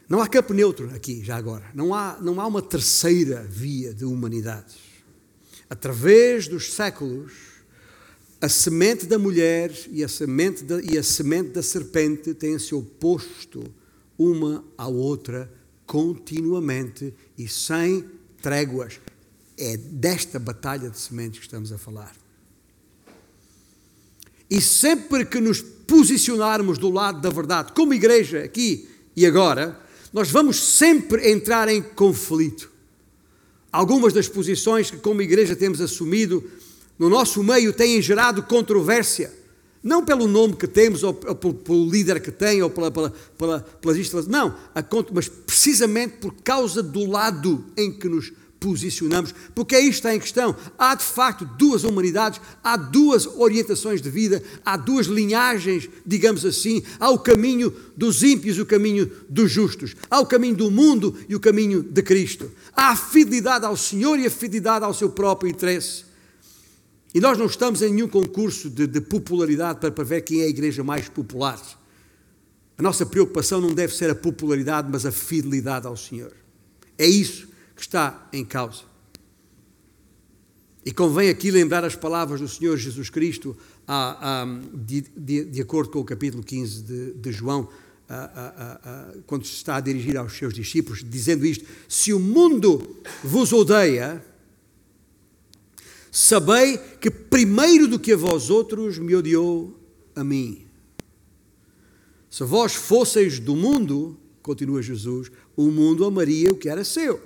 Não 0.08 0.20
há 0.20 0.26
campo 0.26 0.52
neutro 0.52 0.92
aqui, 0.92 1.22
já 1.22 1.36
agora. 1.36 1.70
Não 1.72 1.94
há, 1.94 2.18
não 2.20 2.40
há 2.40 2.46
uma 2.46 2.60
terceira 2.60 3.44
via 3.44 3.94
de 3.94 4.04
humanidade. 4.04 4.76
Através 5.68 6.48
dos 6.48 6.72
séculos, 6.72 7.49
a 8.40 8.48
semente 8.48 9.04
da 9.04 9.18
mulher 9.18 9.70
e 9.90 10.02
a 10.02 10.08
semente 10.08 10.64
da, 10.64 10.80
e 10.80 10.96
a 10.96 11.02
semente 11.02 11.50
da 11.50 11.62
serpente 11.62 12.32
têm 12.32 12.58
se 12.58 12.74
oposto 12.74 13.62
uma 14.16 14.64
à 14.78 14.88
outra 14.88 15.52
continuamente 15.86 17.12
e 17.36 17.46
sem 17.46 18.04
tréguas. 18.40 18.98
É 19.58 19.76
desta 19.76 20.38
batalha 20.38 20.88
de 20.88 20.98
sementes 20.98 21.40
que 21.40 21.46
estamos 21.46 21.70
a 21.70 21.76
falar. 21.76 22.14
E 24.48 24.60
sempre 24.60 25.24
que 25.26 25.38
nos 25.38 25.60
posicionarmos 25.60 26.78
do 26.78 26.90
lado 26.90 27.20
da 27.20 27.28
verdade, 27.28 27.72
como 27.72 27.92
igreja 27.92 28.42
aqui 28.42 28.88
e 29.14 29.26
agora, 29.26 29.78
nós 30.12 30.30
vamos 30.30 30.56
sempre 30.56 31.30
entrar 31.30 31.68
em 31.68 31.82
conflito. 31.82 32.70
Algumas 33.70 34.12
das 34.12 34.28
posições 34.28 34.90
que, 34.90 34.96
como 34.96 35.22
igreja, 35.22 35.54
temos 35.54 35.80
assumido 35.80 36.42
no 37.00 37.08
nosso 37.08 37.42
meio 37.42 37.72
têm 37.72 38.02
gerado 38.02 38.42
controvérsia. 38.42 39.32
Não 39.82 40.04
pelo 40.04 40.28
nome 40.28 40.54
que 40.54 40.66
temos, 40.66 41.02
ou, 41.02 41.14
pelo, 41.14 41.54
pelo 41.54 41.88
líder 41.88 42.20
que 42.20 42.30
tem, 42.30 42.62
ou 42.62 42.68
pela, 42.68 42.90
pela, 42.90 43.10
pela, 43.38 43.60
pelas 43.60 43.96
instalações. 43.96 44.30
Não, 44.30 44.54
mas 45.10 45.26
precisamente 45.26 46.18
por 46.18 46.34
causa 46.44 46.82
do 46.82 47.06
lado 47.06 47.64
em 47.74 47.90
que 47.90 48.06
nos 48.06 48.30
posicionamos, 48.60 49.34
porque 49.54 49.74
é 49.74 49.80
isto 49.80 49.94
está 49.94 50.14
em 50.14 50.20
questão. 50.20 50.54
Há 50.76 50.94
de 50.94 51.02
facto 51.02 51.46
duas 51.56 51.84
humanidades, 51.84 52.38
há 52.62 52.76
duas 52.76 53.26
orientações 53.26 54.02
de 54.02 54.10
vida, 54.10 54.42
há 54.62 54.76
duas 54.76 55.06
linhagens, 55.06 55.88
digamos 56.04 56.44
assim. 56.44 56.82
Há 56.98 57.08
o 57.08 57.18
caminho 57.18 57.74
dos 57.96 58.22
ímpios 58.22 58.58
e 58.58 58.60
o 58.60 58.66
caminho 58.66 59.10
dos 59.26 59.50
justos. 59.50 59.96
Há 60.10 60.20
o 60.20 60.26
caminho 60.26 60.54
do 60.54 60.70
mundo 60.70 61.16
e 61.26 61.34
o 61.34 61.40
caminho 61.40 61.82
de 61.82 62.02
Cristo. 62.02 62.50
Há 62.76 62.90
a 62.90 62.96
fidelidade 62.96 63.64
ao 63.64 63.74
Senhor 63.74 64.18
e 64.18 64.26
a 64.26 64.30
fidelidade 64.30 64.84
ao 64.84 64.92
seu 64.92 65.08
próprio 65.08 65.50
interesse. 65.50 66.09
E 67.12 67.20
nós 67.20 67.36
não 67.36 67.46
estamos 67.46 67.82
em 67.82 67.92
nenhum 67.92 68.08
concurso 68.08 68.70
de, 68.70 68.86
de 68.86 69.00
popularidade 69.00 69.80
para, 69.80 69.90
para 69.90 70.04
ver 70.04 70.22
quem 70.22 70.42
é 70.42 70.44
a 70.44 70.48
igreja 70.48 70.84
mais 70.84 71.08
popular. 71.08 71.60
A 72.78 72.82
nossa 72.82 73.04
preocupação 73.04 73.60
não 73.60 73.74
deve 73.74 73.94
ser 73.94 74.10
a 74.10 74.14
popularidade, 74.14 74.88
mas 74.90 75.04
a 75.04 75.12
fidelidade 75.12 75.86
ao 75.86 75.96
Senhor. 75.96 76.32
É 76.96 77.06
isso 77.06 77.48
que 77.74 77.82
está 77.82 78.28
em 78.32 78.44
causa. 78.44 78.82
E 80.84 80.92
convém 80.92 81.28
aqui 81.28 81.50
lembrar 81.50 81.84
as 81.84 81.94
palavras 81.94 82.40
do 82.40 82.48
Senhor 82.48 82.76
Jesus 82.76 83.10
Cristo, 83.10 83.56
a, 83.86 84.42
a, 84.42 84.46
de, 84.72 85.04
de, 85.16 85.44
de, 85.44 85.60
acordo 85.60 85.90
com 85.90 85.98
o 85.98 86.04
capítulo 86.04 86.42
15 86.42 86.82
de, 86.82 87.12
de 87.12 87.32
João, 87.32 87.68
a, 88.08 89.12
quando 89.26 89.44
se 89.44 89.52
está 89.52 89.76
a 89.76 89.80
dirigir 89.80 90.16
aos 90.16 90.32
seus 90.32 90.54
discípulos, 90.54 91.04
dizendo 91.06 91.44
isto: 91.44 91.66
Se 91.88 92.12
o 92.12 92.18
mundo 92.18 92.96
vos 93.22 93.52
odeia, 93.52 94.24
sabei 96.10 96.78
que 97.00 97.10
primeiro 97.10 97.86
do 97.86 97.98
que 97.98 98.12
a 98.12 98.16
vós 98.16 98.50
outros 98.50 98.98
me 98.98 99.14
odiou 99.14 99.78
a 100.14 100.24
mim. 100.24 100.66
Se 102.28 102.44
vós 102.44 102.74
fosseis 102.74 103.38
do 103.38 103.56
mundo, 103.56 104.16
continua 104.42 104.82
Jesus, 104.82 105.30
o 105.56 105.70
mundo 105.70 106.04
amaria 106.04 106.50
o 106.50 106.56
que 106.56 106.68
era 106.68 106.84
seu. 106.84 107.20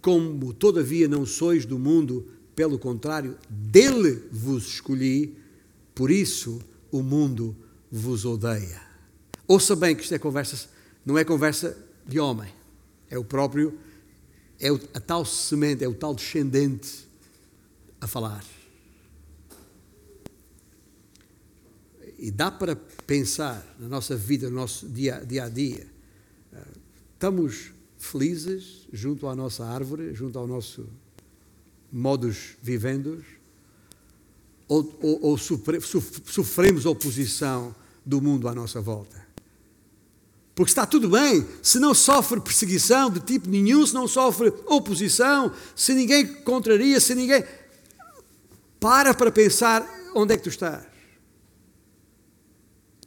Como, 0.00 0.52
todavia, 0.52 1.08
não 1.08 1.24
sois 1.24 1.64
do 1.64 1.78
mundo, 1.78 2.26
pelo 2.54 2.78
contrário, 2.78 3.36
dele 3.48 4.22
vos 4.30 4.66
escolhi, 4.66 5.36
por 5.94 6.10
isso 6.10 6.60
o 6.90 7.02
mundo 7.02 7.56
vos 7.90 8.24
odeia. 8.24 8.82
Ouça 9.46 9.76
bem 9.76 9.94
que 9.94 10.02
isto 10.02 10.14
é 10.14 10.18
conversa, 10.18 10.68
não 11.04 11.16
é 11.16 11.24
conversa 11.24 11.76
de 12.06 12.18
homem, 12.18 12.52
é 13.08 13.18
o 13.18 13.24
próprio, 13.24 13.78
é 14.60 14.68
a 14.68 15.00
tal 15.00 15.24
semente, 15.24 15.84
é 15.84 15.88
o 15.88 15.94
tal 15.94 16.14
descendente 16.14 17.05
a 18.00 18.06
falar. 18.06 18.44
E 22.18 22.30
dá 22.30 22.50
para 22.50 22.74
pensar 23.06 23.64
na 23.78 23.88
nossa 23.88 24.16
vida, 24.16 24.48
no 24.48 24.56
nosso 24.56 24.88
dia, 24.88 25.24
dia 25.26 25.44
a 25.44 25.48
dia. 25.48 25.86
Estamos 27.14 27.72
felizes 27.98 28.86
junto 28.92 29.26
à 29.26 29.34
nossa 29.34 29.64
árvore, 29.64 30.14
junto 30.14 30.38
ao 30.38 30.46
nosso 30.46 30.88
modus 31.92 32.56
vivendos, 32.62 33.24
ou, 34.68 34.98
ou, 35.00 35.22
ou 35.22 35.38
sofremos 35.38 36.84
oposição 36.86 37.74
do 38.04 38.20
mundo 38.20 38.48
à 38.48 38.54
nossa 38.54 38.80
volta? 38.80 39.26
Porque 40.54 40.70
está 40.70 40.86
tudo 40.86 41.10
bem, 41.10 41.46
se 41.62 41.78
não 41.78 41.92
sofre 41.92 42.40
perseguição 42.40 43.10
de 43.10 43.20
tipo 43.20 43.48
nenhum, 43.48 43.86
se 43.86 43.92
não 43.92 44.08
sofre 44.08 44.52
oposição, 44.64 45.52
se 45.74 45.92
ninguém 45.92 46.26
contraria, 46.26 46.98
se 46.98 47.14
ninguém. 47.14 47.44
Para 48.86 49.12
para 49.14 49.32
pensar 49.32 49.84
onde 50.14 50.32
é 50.32 50.36
que 50.36 50.44
tu 50.44 50.48
estás. 50.48 50.86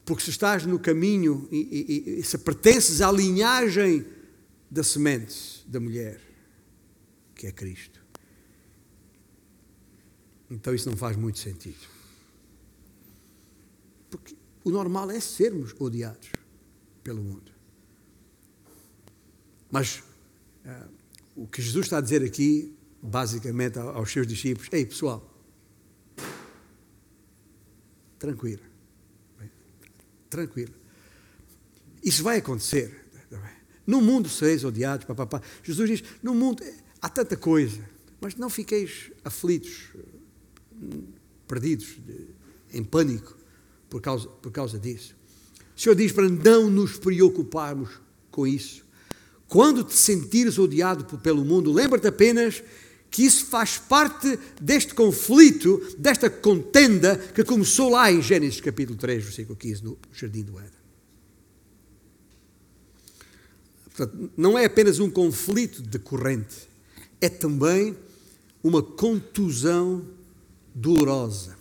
Porque 0.04 0.22
se 0.22 0.30
estás 0.30 0.66
no 0.66 0.78
caminho 0.78 1.48
e, 1.50 2.18
e, 2.18 2.20
e 2.20 2.24
se 2.24 2.38
pertences 2.38 3.02
à 3.02 3.10
linhagem 3.10 4.06
da 4.70 4.84
semente 4.84 5.64
da 5.66 5.80
mulher, 5.80 6.20
que 7.34 7.48
é 7.48 7.52
Cristo, 7.54 8.02
então 10.52 10.76
isso 10.76 10.90
não 10.90 10.98
faz 10.98 11.16
muito 11.16 11.40
sentido. 11.40 11.88
Porque 14.10 14.36
o 14.66 14.72
normal 14.72 15.10
é 15.12 15.22
sermos 15.22 15.74
odiados 15.80 16.30
pelo 17.02 17.24
mundo. 17.24 17.54
Mas 19.72 20.04
uh, 20.66 20.90
o 21.38 21.48
que 21.48 21.62
Jesus 21.62 21.86
está 21.86 22.00
a 22.00 22.02
dizer 22.02 22.22
aqui, 22.22 22.76
basicamente 23.02 23.80
aos 23.80 24.12
seus 24.12 24.28
discípulos, 24.28 24.68
ei 24.74 24.86
pessoal, 24.86 25.39
tranquilo 28.20 28.70
tranquilo. 30.30 30.74
Isso 32.04 32.24
vai 32.24 32.38
acontecer. 32.38 33.08
No 33.86 34.02
mundo 34.02 34.30
sereis 34.30 34.64
odiados, 34.64 35.06
papapá. 35.06 35.42
Jesus 35.64 35.90
diz: 35.90 36.04
no 36.22 36.36
mundo 36.36 36.64
há 37.02 37.10
tanta 37.10 37.36
coisa, 37.36 37.84
mas 38.22 38.36
não 38.36 38.50
fiqueis 38.50 39.12
aflitos, 39.26 39.90
perdidos, 41.48 41.98
em 42.72 42.84
pânico 42.84 43.36
por 43.90 44.00
causa, 44.00 44.28
por 44.28 44.52
causa 44.52 44.78
disso. 44.78 45.16
O 45.76 45.80
Senhor 45.80 45.96
diz 45.96 46.12
para 46.12 46.30
não 46.30 46.70
nos 46.70 46.98
preocuparmos 46.98 47.90
com 48.30 48.46
isso. 48.46 48.88
Quando 49.48 49.84
te 49.84 49.96
sentires 49.96 50.60
odiado 50.60 51.18
pelo 51.18 51.44
mundo, 51.44 51.74
lembra-te 51.74 52.08
apenas 52.08 52.64
que 53.10 53.24
isso 53.24 53.46
faz 53.46 53.78
parte 53.78 54.40
deste 54.62 54.94
conflito, 54.94 55.96
desta 55.98 56.30
contenda 56.30 57.18
que 57.18 57.44
começou 57.44 57.90
lá 57.90 58.12
em 58.12 58.22
Gênesis 58.22 58.62
capítulo 58.62 58.98
3, 58.98 59.24
versículo 59.24 59.56
15, 59.56 59.84
no 59.84 59.98
Jardim 60.14 60.44
do 60.44 60.60
Éden. 60.60 60.80
Portanto, 63.86 64.32
não 64.38 64.58
é 64.58 64.66
apenas 64.66 65.00
um 65.00 65.10
conflito 65.10 65.82
decorrente, 65.82 66.70
é 67.20 67.28
também 67.28 67.98
uma 68.64 68.82
contusão 68.82 70.06
dolorosa. 70.74 71.58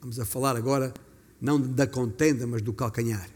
Vamos 0.00 0.20
a 0.20 0.24
falar 0.24 0.56
agora 0.56 0.94
não 1.40 1.60
da 1.60 1.86
contenda, 1.86 2.46
mas 2.46 2.62
do 2.62 2.72
calcanhar. 2.72 3.28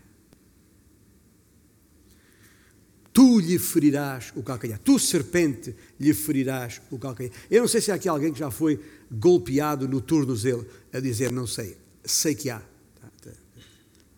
Tu 3.13 3.39
lhe 3.39 3.59
ferirás 3.59 4.33
o 4.35 4.43
calcanhar. 4.43 4.79
Tu, 4.79 4.99
serpente, 4.99 5.75
lhe 5.99 6.15
ferirás 6.15 6.81
o 6.91 6.99
calcanhar. 6.99 7.33
Eu 7.51 7.61
não 7.61 7.69
sei 7.69 7.81
se 7.81 7.91
há 7.91 7.95
aqui 7.95 8.09
alguém 8.09 8.33
que 8.33 8.39
já 8.39 8.51
foi 8.51 8.81
golpeado 9.11 9.89
no 9.89 10.01
tornozelo 10.01 10.67
a 10.93 11.01
dizer, 11.01 11.33
não 11.33 11.47
sei. 11.47 11.77
Sei 12.05 12.35
que 12.35 12.51
há. 12.51 12.61
Tá, 13.01 13.11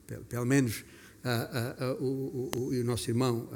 tá. 0.07 0.17
Pelo, 0.29 0.47
menos 0.47 0.85
uh, 1.25 1.91
uh, 1.91 1.95
uh, 1.95 2.05
o, 2.05 2.51
o, 2.57 2.69
o, 2.69 2.85
nosso 2.85 3.11
irmão 3.11 3.49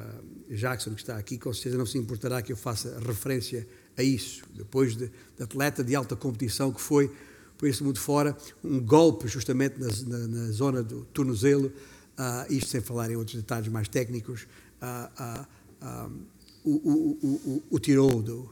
Jackson, 0.49 0.95
que 0.95 1.01
está 1.01 1.17
aqui, 1.17 1.39
com 1.39 1.53
certeza 1.53 1.77
não 1.77 1.87
se 1.87 1.99
importará 1.99 2.41
que 2.41 2.53
eu 2.53 2.57
faça 2.57 2.99
referência 2.99 3.67
a 3.97 4.03
isso. 4.03 4.43
Depois 4.55 4.97
de, 4.97 5.11
de 5.37 5.43
atleta 5.43 5.85
de 5.85 5.95
alta 5.95 6.17
competição 6.17 6.73
que 6.73 6.81
foi 6.81 7.11
por 7.59 7.69
esse 7.69 7.83
mundo 7.83 7.99
fora, 7.99 8.37
um 8.63 8.81
golpe 8.81 9.29
justamente 9.29 9.79
na, 9.79 9.89
na, 10.07 10.27
na 10.27 10.51
zona 10.51 10.83
do 10.83 11.05
tornozelo, 11.07 11.73
isto 12.51 12.71
sem 12.71 12.81
falar 12.81 13.11
em 13.11 13.17
outros 13.17 13.37
detalhes 13.37 13.69
mais 13.69 13.89
técnicos, 13.89 14.47
o, 16.65 16.71
o, 16.71 17.19
o, 17.23 17.63
o, 17.71 17.79
tirou 17.79 18.23
do, 18.23 18.51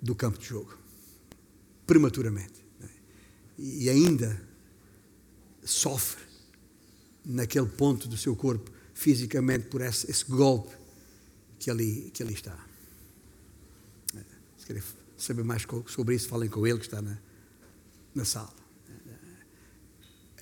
do 0.00 0.14
campo 0.14 0.38
de 0.38 0.46
jogo, 0.46 0.76
prematuramente. 1.86 2.64
Né? 2.78 2.88
E 3.58 3.88
ainda 3.88 4.40
sofre 5.64 6.22
naquele 7.24 7.66
ponto 7.66 8.06
do 8.06 8.16
seu 8.16 8.36
corpo, 8.36 8.70
fisicamente, 8.94 9.66
por 9.66 9.80
esse, 9.80 10.10
esse 10.10 10.24
golpe 10.24 10.74
que 11.58 11.70
ali, 11.70 12.10
que 12.12 12.22
ali 12.22 12.34
está. 12.34 12.56
É, 14.14 14.24
se 14.56 14.66
querem 14.66 14.82
saber 15.16 15.42
mais 15.42 15.66
sobre 15.86 16.14
isso, 16.14 16.28
falem 16.28 16.48
com 16.48 16.66
ele 16.66 16.78
que 16.78 16.86
está 16.86 17.02
na, 17.02 17.18
na 18.14 18.24
sala. 18.24 18.54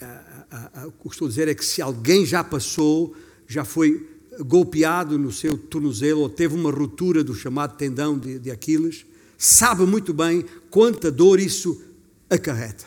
É, 0.00 0.04
é, 0.04 0.86
o 0.86 0.92
que 0.92 1.08
estou 1.08 1.26
a 1.26 1.28
dizer 1.28 1.48
é 1.48 1.54
que 1.54 1.64
se 1.64 1.80
alguém 1.80 2.26
já 2.26 2.42
passou, 2.42 3.16
já 3.46 3.64
foi 3.64 4.13
golpeado 4.40 5.18
no 5.18 5.30
seu 5.30 5.56
tornozelo 5.56 6.20
ou 6.20 6.28
teve 6.28 6.54
uma 6.54 6.70
ruptura 6.70 7.22
do 7.22 7.34
chamado 7.34 7.76
tendão 7.76 8.18
de, 8.18 8.38
de 8.38 8.50
Aquiles, 8.50 9.04
sabe 9.38 9.84
muito 9.84 10.12
bem 10.12 10.44
quanta 10.70 11.10
dor 11.10 11.38
isso 11.38 11.80
acarreta. 12.28 12.84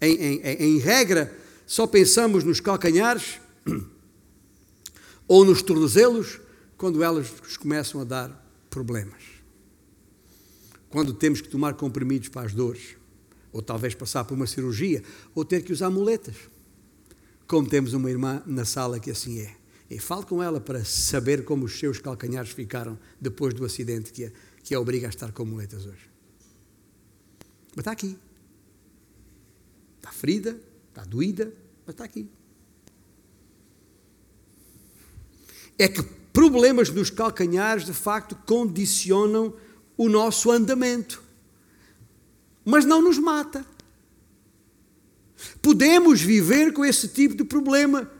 Em, 0.00 0.14
em, 0.14 0.40
em 0.42 0.78
regra, 0.78 1.36
só 1.66 1.86
pensamos 1.86 2.44
nos 2.44 2.60
calcanhares 2.60 3.40
ou 5.26 5.44
nos 5.44 5.62
tornozelos 5.62 6.40
quando 6.76 7.02
elas 7.02 7.30
começam 7.58 8.00
a 8.00 8.04
dar 8.04 8.48
problemas. 8.70 9.22
Quando 10.88 11.12
temos 11.12 11.40
que 11.40 11.48
tomar 11.48 11.74
comprimidos 11.74 12.28
para 12.28 12.46
as 12.46 12.54
dores, 12.54 12.96
ou 13.52 13.60
talvez 13.60 13.94
passar 13.94 14.24
por 14.24 14.34
uma 14.34 14.46
cirurgia, 14.46 15.02
ou 15.34 15.44
ter 15.44 15.62
que 15.62 15.72
usar 15.72 15.90
muletas. 15.90 16.36
Como 17.46 17.68
temos 17.68 17.92
uma 17.92 18.10
irmã 18.10 18.42
na 18.46 18.64
sala 18.64 19.00
que 19.00 19.10
assim 19.10 19.40
é. 19.40 19.54
E 19.90 19.98
fale 19.98 20.24
com 20.26 20.42
ela 20.42 20.60
para 20.60 20.84
saber 20.84 21.44
como 21.44 21.64
os 21.64 21.78
seus 21.78 21.98
calcanhares 21.98 22.50
ficaram 22.50 22.98
depois 23.20 23.54
do 23.54 23.64
acidente 23.64 24.12
que 24.12 24.26
a, 24.26 24.32
que 24.62 24.74
a 24.74 24.80
obriga 24.80 25.06
a 25.06 25.10
estar 25.10 25.32
com 25.32 25.44
muletas 25.44 25.86
hoje. 25.86 26.10
Mas 27.70 27.78
está 27.78 27.92
aqui. 27.92 28.18
Está 29.96 30.12
ferida, 30.12 30.60
está 30.88 31.04
doída, 31.04 31.52
mas 31.86 31.94
está 31.94 32.04
aqui. 32.04 32.28
É 35.78 35.88
que 35.88 36.02
problemas 36.02 36.90
nos 36.90 37.08
calcanhares, 37.08 37.86
de 37.86 37.94
facto, 37.94 38.36
condicionam 38.46 39.54
o 39.96 40.08
nosso 40.08 40.50
andamento. 40.50 41.22
Mas 42.64 42.84
não 42.84 43.00
nos 43.00 43.18
mata. 43.18 43.64
Podemos 45.62 46.20
viver 46.20 46.72
com 46.72 46.84
esse 46.84 47.08
tipo 47.08 47.34
de 47.34 47.44
problema 47.44 48.17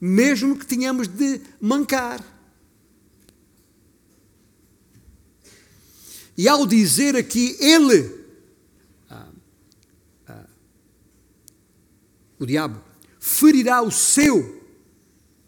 mesmo 0.00 0.56
que 0.56 0.66
tenhamos 0.66 1.08
de 1.08 1.40
mancar. 1.60 2.24
E 6.36 6.46
ao 6.48 6.66
dizer 6.66 7.16
aqui 7.16 7.56
ele, 7.58 8.24
ah, 9.10 9.28
ah, 10.28 10.46
o 12.38 12.46
diabo, 12.46 12.80
ferirá 13.18 13.82
o 13.82 13.90
seu 13.90 14.62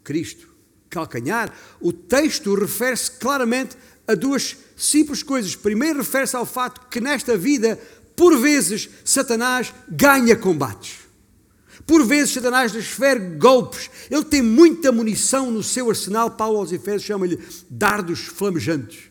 Cristo, 0.03 0.53
calcanhar, 0.89 1.55
o 1.79 1.93
texto 1.93 2.53
refere-se 2.55 3.11
claramente 3.11 3.77
a 4.05 4.15
duas 4.15 4.57
simples 4.75 5.23
coisas. 5.23 5.55
Primeiro, 5.55 5.99
refere-se 5.99 6.35
ao 6.35 6.45
fato 6.45 6.89
que 6.89 6.99
nesta 6.99 7.37
vida, 7.37 7.79
por 8.15 8.37
vezes, 8.37 8.89
Satanás 9.05 9.73
ganha 9.87 10.35
combates. 10.35 11.00
Por 11.85 12.05
vezes, 12.05 12.33
Satanás 12.33 12.71
desfere 12.71 13.37
golpes. 13.37 13.89
Ele 14.09 14.23
tem 14.23 14.41
muita 14.41 14.91
munição 14.91 15.49
no 15.49 15.63
seu 15.63 15.89
arsenal. 15.89 16.31
Paulo 16.31 16.59
aos 16.59 16.71
Efésios 16.71 17.03
chama-lhe 17.03 17.39
dardos 17.69 18.19
flamejantes. 18.19 19.09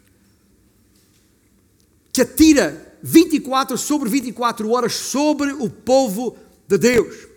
Que 2.13 2.23
atira 2.23 2.99
24 3.03 3.79
sobre 3.79 4.09
24 4.09 4.69
horas 4.71 4.95
sobre 4.95 5.53
o 5.53 5.71
povo 5.71 6.37
de 6.69 6.79
Deus. 6.79 7.29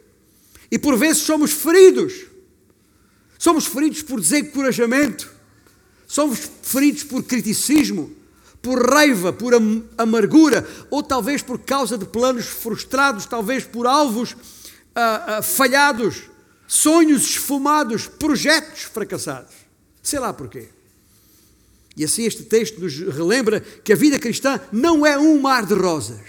E 0.70 0.78
por 0.78 0.98
vezes 0.98 1.24
somos 1.24 1.52
feridos. 1.52 2.14
Somos 3.38 3.66
feridos 3.66 4.02
por 4.02 4.20
desencorajamento. 4.20 5.32
Somos 6.08 6.40
feridos 6.62 7.04
por 7.04 7.24
criticismo, 7.24 8.12
por 8.62 8.88
raiva, 8.88 9.34
por 9.34 9.54
amargura, 9.98 10.68
ou 10.90 11.02
talvez 11.02 11.42
por 11.42 11.60
causa 11.60 11.98
de 11.98 12.06
planos 12.06 12.46
frustrados, 12.46 13.26
talvez 13.26 13.66
por 13.66 13.88
alvos 13.88 14.36
falhados, 15.42 16.24
sonhos 16.68 17.24
esfumados, 17.24 18.08
projetos 18.08 18.84
fracassados. 18.84 19.54
Sei 20.02 20.20
lá 20.20 20.34
porquê. 20.34 20.70
E 21.96 22.04
assim 22.04 22.24
este 22.24 22.44
texto 22.44 22.82
nos 22.82 22.98
relembra 22.98 23.60
que 23.60 23.94
a 23.94 23.96
vida 23.96 24.18
cristã 24.18 24.60
não 24.72 25.06
é 25.06 25.18
um 25.18 25.40
mar 25.40 25.66
de 25.66 25.74
rosas. 25.74 26.22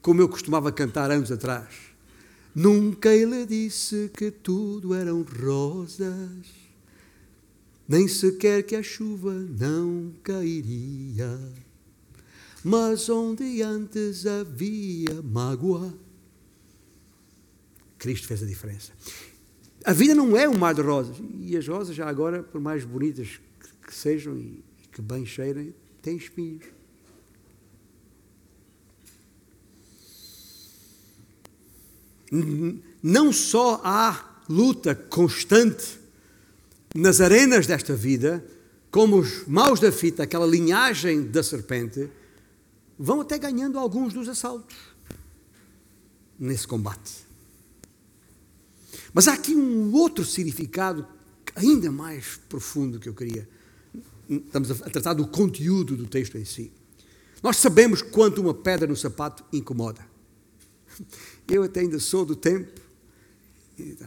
Como 0.00 0.20
eu 0.20 0.28
costumava 0.28 0.70
cantar 0.70 1.10
anos 1.10 1.32
atrás. 1.32 1.68
Nunca 2.54 3.08
ele 3.08 3.44
disse 3.44 4.10
que 4.16 4.30
tudo 4.30 4.94
eram 4.94 5.22
rosas, 5.22 6.46
nem 7.88 8.06
sequer 8.06 8.62
que 8.62 8.76
a 8.76 8.82
chuva 8.82 9.32
não 9.32 10.12
cairia. 10.22 11.36
Mas 12.62 13.08
onde 13.08 13.60
antes 13.60 14.24
havia 14.24 15.20
mágoa, 15.20 15.92
Cristo 17.98 18.26
fez 18.26 18.42
a 18.42 18.46
diferença. 18.46 18.92
A 19.84 19.92
vida 19.92 20.14
não 20.14 20.36
é 20.36 20.48
um 20.48 20.56
mar 20.56 20.74
de 20.74 20.80
rosas. 20.80 21.16
E 21.40 21.56
as 21.56 21.66
rosas, 21.66 21.94
já 21.94 22.08
agora, 22.08 22.42
por 22.42 22.60
mais 22.60 22.84
bonitas 22.84 23.40
que 23.86 23.94
sejam 23.94 24.36
e 24.38 24.62
que 24.92 25.02
bem 25.02 25.26
cheirem, 25.26 25.74
têm 26.00 26.16
espinhos. 26.16 26.64
não 33.02 33.32
só 33.32 33.80
há 33.84 34.40
luta 34.48 34.94
constante 34.94 36.00
nas 36.94 37.20
arenas 37.20 37.66
desta 37.66 37.94
vida, 37.94 38.44
como 38.90 39.18
os 39.18 39.46
maus 39.46 39.80
da 39.80 39.90
fita, 39.90 40.22
aquela 40.22 40.46
linhagem 40.46 41.22
da 41.22 41.42
serpente, 41.42 42.08
vão 42.98 43.20
até 43.20 43.38
ganhando 43.38 43.78
alguns 43.78 44.12
dos 44.12 44.28
assaltos 44.28 44.76
nesse 46.38 46.66
combate. 46.66 47.23
Mas 49.14 49.28
há 49.28 49.34
aqui 49.34 49.54
um 49.54 49.92
outro 49.92 50.24
significado 50.24 51.06
ainda 51.54 51.92
mais 51.92 52.40
profundo 52.48 52.98
que 52.98 53.08
eu 53.08 53.14
queria. 53.14 53.48
Estamos 54.28 54.70
a 54.72 54.90
tratar 54.90 55.14
do 55.14 55.28
conteúdo 55.28 55.96
do 55.96 56.06
texto 56.06 56.36
em 56.36 56.44
si. 56.44 56.72
Nós 57.40 57.58
sabemos 57.58 58.02
quanto 58.02 58.40
uma 58.40 58.52
pedra 58.52 58.88
no 58.88 58.96
sapato 58.96 59.44
incomoda. 59.52 60.04
Eu 61.46 61.62
até 61.62 61.80
ainda 61.80 62.00
sou 62.00 62.24
do 62.24 62.34
tempo, 62.34 62.80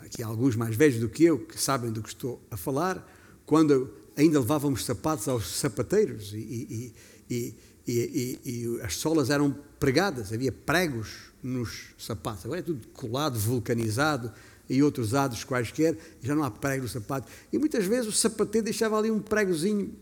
aqui 0.03 0.21
há 0.21 0.27
alguns 0.27 0.55
mais 0.55 0.75
velhos 0.75 0.99
do 0.99 1.07
que 1.07 1.23
eu, 1.23 1.39
que 1.39 1.59
sabem 1.59 1.91
do 1.91 2.01
que 2.01 2.09
estou 2.09 2.41
a 2.51 2.57
falar, 2.57 3.07
quando 3.45 3.93
ainda 4.15 4.39
levávamos 4.39 4.83
sapatos 4.83 5.27
aos 5.27 5.47
sapateiros 5.47 6.33
e, 6.33 6.93
e, 7.29 7.55
e, 7.87 8.39
e 8.43 8.81
as 8.81 8.95
solas 8.95 9.29
eram 9.29 9.55
pregadas, 9.79 10.33
havia 10.33 10.51
pregos 10.51 11.31
nos 11.41 11.89
sapatos. 11.97 12.43
Agora 12.45 12.59
é 12.59 12.63
tudo 12.63 12.87
colado, 12.87 13.37
vulcanizado 13.39 14.33
e 14.69 14.83
outros 14.83 15.13
ados 15.13 15.43
quaisquer, 15.43 15.97
já 16.21 16.35
não 16.35 16.43
há 16.43 16.51
prego 16.51 16.83
no 16.83 16.89
sapato. 16.89 17.27
E 17.51 17.57
muitas 17.57 17.85
vezes 17.85 18.07
o 18.07 18.11
sapateiro 18.11 18.65
deixava 18.65 18.97
ali 18.97 19.09
um 19.09 19.19
pregozinho 19.19 19.93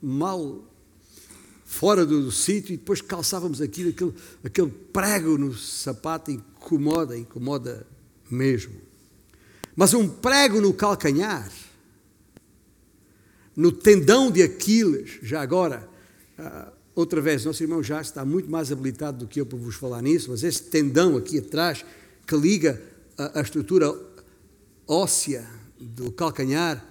mal 0.00 0.64
fora 1.64 2.04
do, 2.04 2.22
do 2.22 2.32
sítio 2.32 2.74
e 2.74 2.76
depois 2.76 3.00
calçávamos 3.00 3.60
aquilo, 3.60 3.90
aquele, 3.90 4.14
aquele 4.44 4.70
prego 4.92 5.38
no 5.38 5.54
sapato 5.54 6.30
incomoda, 6.30 7.16
incomoda 7.16 7.86
mesmo. 8.30 8.74
Mas 9.74 9.94
um 9.94 10.06
prego 10.06 10.60
no 10.60 10.74
calcanhar, 10.74 11.50
no 13.56 13.72
tendão 13.72 14.30
de 14.30 14.42
Aquiles, 14.42 15.18
já 15.22 15.40
agora, 15.40 15.88
uh, 16.38 16.72
outra 16.94 17.22
vez, 17.22 17.44
nosso 17.44 17.62
irmão 17.62 17.82
já 17.82 18.00
está 18.02 18.24
muito 18.24 18.50
mais 18.50 18.70
habilitado 18.70 19.20
do 19.20 19.26
que 19.26 19.40
eu 19.40 19.46
para 19.46 19.58
vos 19.58 19.74
falar 19.74 20.02
nisso, 20.02 20.30
mas 20.30 20.42
esse 20.42 20.64
tendão 20.64 21.16
aqui 21.16 21.38
atrás 21.38 21.84
que 22.26 22.36
liga 22.36 22.80
a, 23.16 23.38
a 23.38 23.42
estrutura 23.42 23.94
óssea 24.86 25.48
do 25.78 26.12
calcanhar 26.12 26.84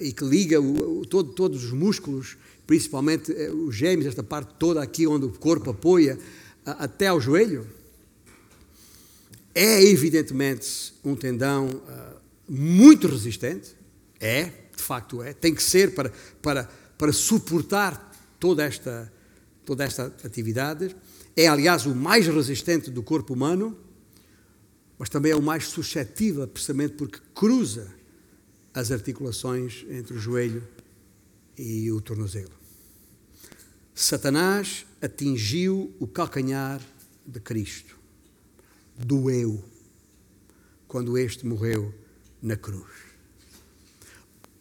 e 0.00 0.12
que 0.12 0.24
liga 0.24 0.60
o, 0.60 1.00
o, 1.00 1.06
todo, 1.06 1.32
todos 1.32 1.64
os 1.64 1.72
músculos 1.72 2.36
principalmente 2.66 3.32
eh, 3.32 3.50
os 3.50 3.74
gêmeos, 3.74 4.06
esta 4.06 4.22
parte 4.22 4.54
toda 4.58 4.82
aqui 4.82 5.06
onde 5.06 5.26
o 5.26 5.30
corpo 5.30 5.70
apoia, 5.70 6.18
até 6.64 7.08
ao 7.08 7.20
joelho, 7.20 7.66
é 9.54 9.82
evidentemente 9.82 10.94
um 11.04 11.14
tendão 11.14 11.66
uh, 11.66 12.16
muito 12.48 13.06
resistente, 13.06 13.74
é, 14.18 14.44
de 14.74 14.82
facto 14.82 15.22
é, 15.22 15.32
tem 15.34 15.54
que 15.54 15.62
ser 15.62 15.94
para, 15.94 16.10
para, 16.40 16.70
para 16.96 17.12
suportar 17.12 18.10
toda 18.40 18.64
esta, 18.64 19.12
toda 19.66 19.84
esta 19.84 20.06
atividade. 20.24 20.96
É, 21.36 21.48
aliás, 21.48 21.84
o 21.84 21.94
mais 21.94 22.26
resistente 22.26 22.90
do 22.90 23.02
corpo 23.02 23.34
humano, 23.34 23.76
mas 25.02 25.08
também 25.08 25.32
é 25.32 25.34
o 25.34 25.42
mais 25.42 25.66
suscetível, 25.66 26.46
precisamente 26.46 26.94
porque 26.94 27.18
cruza 27.34 27.92
as 28.72 28.92
articulações 28.92 29.84
entre 29.90 30.14
o 30.14 30.16
joelho 30.20 30.62
e 31.58 31.90
o 31.90 32.00
tornozelo. 32.00 32.52
Satanás 33.92 34.86
atingiu 35.00 35.92
o 35.98 36.06
calcanhar 36.06 36.80
de 37.26 37.40
Cristo. 37.40 37.98
Doeu 38.96 39.64
quando 40.86 41.18
este 41.18 41.44
morreu 41.44 41.92
na 42.40 42.54
cruz. 42.54 42.92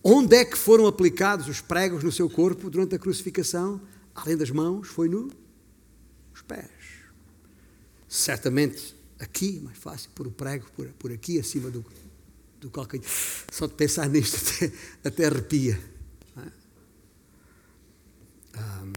Onde 0.04 0.38
é 0.38 0.44
que 0.44 0.58
foram 0.58 0.88
aplicados 0.88 1.48
os 1.48 1.62
pregos 1.62 2.04
no 2.04 2.12
seu 2.12 2.28
corpo 2.28 2.68
durante 2.68 2.96
a 2.96 3.00
crucificação? 3.00 3.80
Além 4.16 4.36
das 4.36 4.50
mãos, 4.50 4.88
foi 4.88 5.08
nos 5.08 5.32
pés. 6.48 6.72
Certamente 8.10 9.00
aqui, 9.22 9.60
mais 9.64 9.78
fácil, 9.78 10.10
pôr 10.16 10.28
o 10.28 10.32
prego 10.32 10.66
por, 10.76 10.88
por 10.94 11.12
aqui, 11.12 11.40
acima 11.40 11.70
do, 11.70 11.86
do 12.60 12.70
calcanhar. 12.70 13.08
Só 13.52 13.68
de 13.68 13.74
pensar 13.76 14.10
nisto 14.10 14.38
até, 14.66 14.74
até 15.10 15.26
arrepia. 15.26 15.80
Um, 18.54 18.94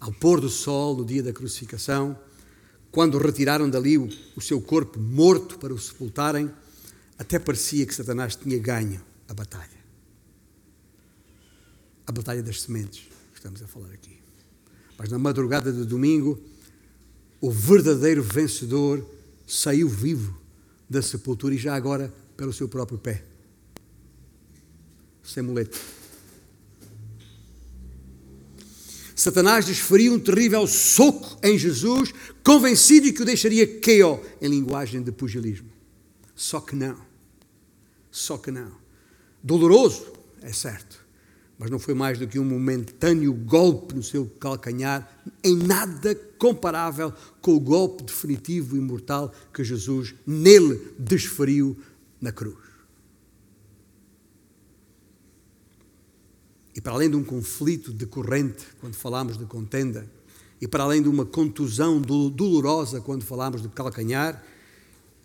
ao 0.00 0.12
pôr 0.12 0.40
do 0.40 0.48
sol 0.48 0.96
no 0.96 1.04
dia 1.04 1.22
da 1.22 1.32
crucificação, 1.32 2.18
quando 2.90 3.18
retiraram 3.18 3.70
dali 3.70 3.96
o, 3.96 4.08
o 4.34 4.40
seu 4.40 4.60
corpo 4.60 4.98
morto 4.98 5.58
para 5.58 5.72
o 5.72 5.78
sepultarem, 5.78 6.50
até 7.16 7.38
parecia 7.38 7.86
que 7.86 7.94
Satanás 7.94 8.34
tinha 8.34 8.58
ganho 8.58 9.00
a 9.28 9.34
batalha. 9.34 9.82
A 12.04 12.10
batalha 12.10 12.42
das 12.42 12.62
sementes, 12.62 13.08
estamos 13.32 13.62
a 13.62 13.66
falar 13.68 13.92
aqui. 13.92 14.18
Mas 14.98 15.08
na 15.08 15.18
madrugada 15.18 15.72
de 15.72 15.84
domingo, 15.84 16.42
o 17.42 17.50
verdadeiro 17.50 18.22
vencedor 18.22 19.04
saiu 19.44 19.88
vivo 19.88 20.40
da 20.88 21.02
sepultura 21.02 21.52
e 21.52 21.58
já 21.58 21.74
agora 21.74 22.14
pelo 22.36 22.52
seu 22.52 22.68
próprio 22.68 22.98
pé. 22.98 23.24
Sem 25.24 25.42
muleta. 25.42 25.76
Satanás 29.16 29.66
desferiu 29.66 30.14
um 30.14 30.20
terrível 30.20 30.66
soco 30.68 31.36
em 31.42 31.58
Jesus, 31.58 32.12
convencido 32.44 33.06
de 33.06 33.12
que 33.12 33.22
o 33.22 33.26
deixaria 33.26 33.66
KO, 33.66 34.24
em 34.40 34.48
linguagem 34.48 35.02
de 35.02 35.10
pugilismo. 35.10 35.70
Só 36.36 36.60
que 36.60 36.76
não. 36.76 36.96
Só 38.10 38.38
que 38.38 38.52
não. 38.52 38.72
Doloroso, 39.42 40.12
é 40.40 40.52
certo, 40.52 41.01
mas 41.62 41.70
não 41.70 41.78
foi 41.78 41.94
mais 41.94 42.18
do 42.18 42.26
que 42.26 42.40
um 42.40 42.44
momentâneo 42.44 43.32
golpe 43.32 43.94
no 43.94 44.02
seu 44.02 44.26
calcanhar, 44.40 45.08
em 45.44 45.54
nada 45.54 46.12
comparável 46.36 47.12
com 47.40 47.54
o 47.54 47.60
golpe 47.60 48.02
definitivo 48.02 48.76
e 48.76 48.80
mortal 48.80 49.32
que 49.54 49.62
Jesus 49.62 50.12
nele 50.26 50.92
desferiu 50.98 51.78
na 52.20 52.32
cruz. 52.32 52.58
E 56.74 56.80
para 56.80 56.94
além 56.94 57.08
de 57.08 57.14
um 57.14 57.22
conflito 57.22 57.92
decorrente, 57.92 58.66
quando 58.80 58.94
falamos 58.94 59.38
de 59.38 59.44
contenda, 59.44 60.10
e 60.60 60.66
para 60.66 60.82
além 60.82 61.00
de 61.00 61.08
uma 61.08 61.24
contusão 61.24 62.00
dolorosa 62.00 63.00
quando 63.00 63.22
falamos 63.22 63.62
de 63.62 63.68
calcanhar, 63.68 64.44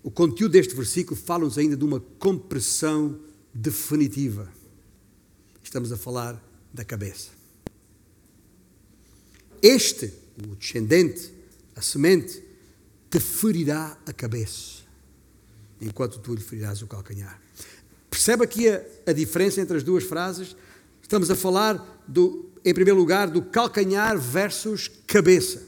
o 0.03 0.11
conteúdo 0.11 0.51
deste 0.51 0.75
versículo 0.75 1.19
fala-nos 1.19 1.57
ainda 1.57 1.75
de 1.75 1.83
uma 1.83 1.99
compressão 2.19 3.17
definitiva. 3.51 4.55
Estamos 5.67 5.91
a 5.91 5.97
falar 5.97 6.41
da 6.73 6.85
cabeça. 6.85 7.27
Este, 9.61 10.13
o 10.41 10.55
descendente, 10.55 11.29
a 11.75 11.81
semente, 11.81 12.41
te 13.09 13.19
ferirá 13.19 13.97
a 14.05 14.13
cabeça, 14.13 14.83
enquanto 15.81 16.19
tu 16.19 16.33
lhe 16.33 16.39
ferirás 16.39 16.81
o 16.81 16.87
calcanhar. 16.87 17.37
Percebe 18.09 18.45
aqui 18.45 18.69
a, 18.69 18.81
a 19.07 19.11
diferença 19.11 19.59
entre 19.59 19.75
as 19.75 19.83
duas 19.83 20.05
frases? 20.05 20.55
Estamos 21.01 21.29
a 21.29 21.35
falar, 21.35 22.01
do, 22.07 22.49
em 22.63 22.73
primeiro 22.73 22.97
lugar, 22.97 23.29
do 23.29 23.41
calcanhar 23.41 24.17
versus 24.17 24.89
cabeça. 25.05 25.61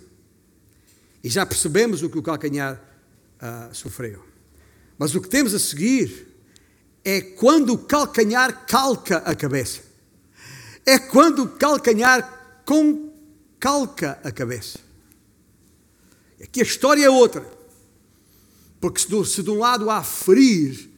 E 1.21 1.29
já 1.29 1.45
percebemos 1.45 2.03
o 2.03 2.09
que 2.09 2.17
o 2.17 2.23
calcanhar 2.23 2.81
uh, 3.35 3.75
sofreu. 3.75 4.23
Mas 4.97 5.13
o 5.13 5.19
que 5.19 5.27
temos 5.27 5.53
a 5.53 5.59
seguir 5.59 6.25
é 7.03 7.19
quando 7.19 7.73
o 7.73 7.77
calcanhar 7.77 8.65
calca 8.65 9.17
a 9.17 9.35
cabeça. 9.35 9.88
É 10.89 10.99
quando 10.99 11.43
o 11.43 11.47
calcanhar 11.49 12.63
calca 13.59 14.19
a 14.23 14.31
cabeça. 14.31 14.79
Aqui 16.41 16.61
a 16.61 16.63
história 16.63 17.05
é 17.05 17.09
outra. 17.09 17.45
Porque 18.79 18.99
se, 18.99 19.25
se 19.25 19.43
de 19.43 19.49
um 19.49 19.59
lado 19.59 19.89
há 19.89 20.01
ferir 20.03 20.89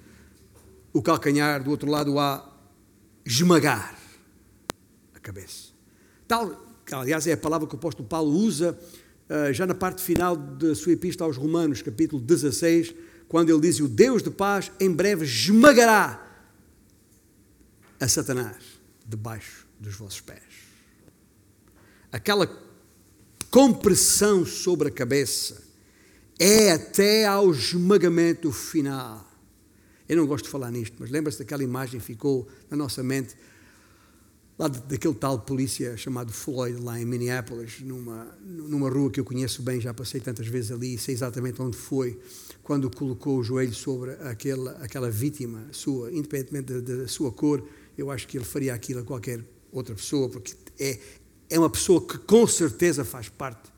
o 0.93 1.01
calcanhar, 1.01 1.63
do 1.63 1.71
outro 1.71 1.89
lado 1.89 2.19
há 2.19 2.47
esmagar 3.25 4.01
cabeça. 5.21 5.71
Tal, 6.27 6.59
aliás, 6.91 7.27
é 7.27 7.33
a 7.33 7.37
palavra 7.37 7.67
que 7.67 7.75
o 7.75 7.77
apóstolo 7.77 8.07
Paulo 8.07 8.31
usa 8.31 8.77
uh, 9.29 9.53
já 9.53 9.65
na 9.65 9.75
parte 9.75 10.01
final 10.01 10.35
da 10.35 10.75
sua 10.75 10.93
epístola 10.93 11.29
aos 11.29 11.37
Romanos, 11.37 11.81
capítulo 11.81 12.21
16, 12.21 12.93
quando 13.27 13.49
ele 13.49 13.61
diz: 13.61 13.79
O 13.79 13.87
Deus 13.87 14.23
de 14.23 14.31
paz 14.31 14.71
em 14.79 14.91
breve 14.91 15.25
esmagará 15.25 16.27
a 17.99 18.07
Satanás 18.07 18.57
debaixo 19.05 19.60
dos 19.81 19.95
vossos 19.95 20.21
pés. 20.21 20.41
Aquela 22.11 22.47
compressão 23.49 24.45
sobre 24.45 24.87
a 24.87 24.91
cabeça 24.91 25.61
é 26.39 26.71
até 26.71 27.25
ao 27.25 27.51
esmagamento 27.51 28.51
final. 28.51 29.27
Eu 30.07 30.17
não 30.17 30.27
gosto 30.27 30.45
de 30.45 30.51
falar 30.51 30.71
nisto, 30.71 30.95
mas 30.99 31.09
lembra-se 31.09 31.39
daquela 31.39 31.63
imagem 31.63 31.99
que 31.99 32.05
ficou 32.05 32.47
na 32.69 32.77
nossa 32.77 33.01
mente 33.01 33.35
lá 34.57 34.67
daquele 34.67 35.15
tal 35.15 35.39
polícia 35.39 35.97
chamado 35.97 36.31
Floyd, 36.31 36.79
lá 36.79 36.99
em 36.99 37.05
Minneapolis, 37.05 37.81
numa, 37.81 38.37
numa 38.41 38.89
rua 38.89 39.09
que 39.09 39.19
eu 39.19 39.25
conheço 39.25 39.63
bem, 39.63 39.81
já 39.81 39.91
passei 39.91 40.21
tantas 40.21 40.45
vezes 40.45 40.71
ali, 40.71 40.97
sei 40.99 41.15
exatamente 41.15 41.59
onde 41.59 41.75
foi, 41.75 42.19
quando 42.61 42.89
colocou 42.89 43.39
o 43.39 43.43
joelho 43.43 43.73
sobre 43.73 44.11
aquela, 44.21 44.73
aquela 44.73 45.09
vítima 45.09 45.65
sua, 45.71 46.11
independentemente 46.11 46.73
da, 46.73 46.95
da 46.97 47.07
sua 47.07 47.31
cor, 47.31 47.67
eu 47.97 48.11
acho 48.11 48.27
que 48.27 48.37
ele 48.37 48.45
faria 48.45 48.73
aquilo 48.73 48.99
a 48.99 49.03
qualquer 49.03 49.43
outra 49.71 49.95
pessoa, 49.95 50.29
porque 50.29 50.55
é, 50.79 50.99
é 51.49 51.59
uma 51.59 51.69
pessoa 51.69 52.05
que 52.05 52.17
com 52.17 52.45
certeza 52.47 53.03
faz 53.03 53.29
parte 53.29 53.71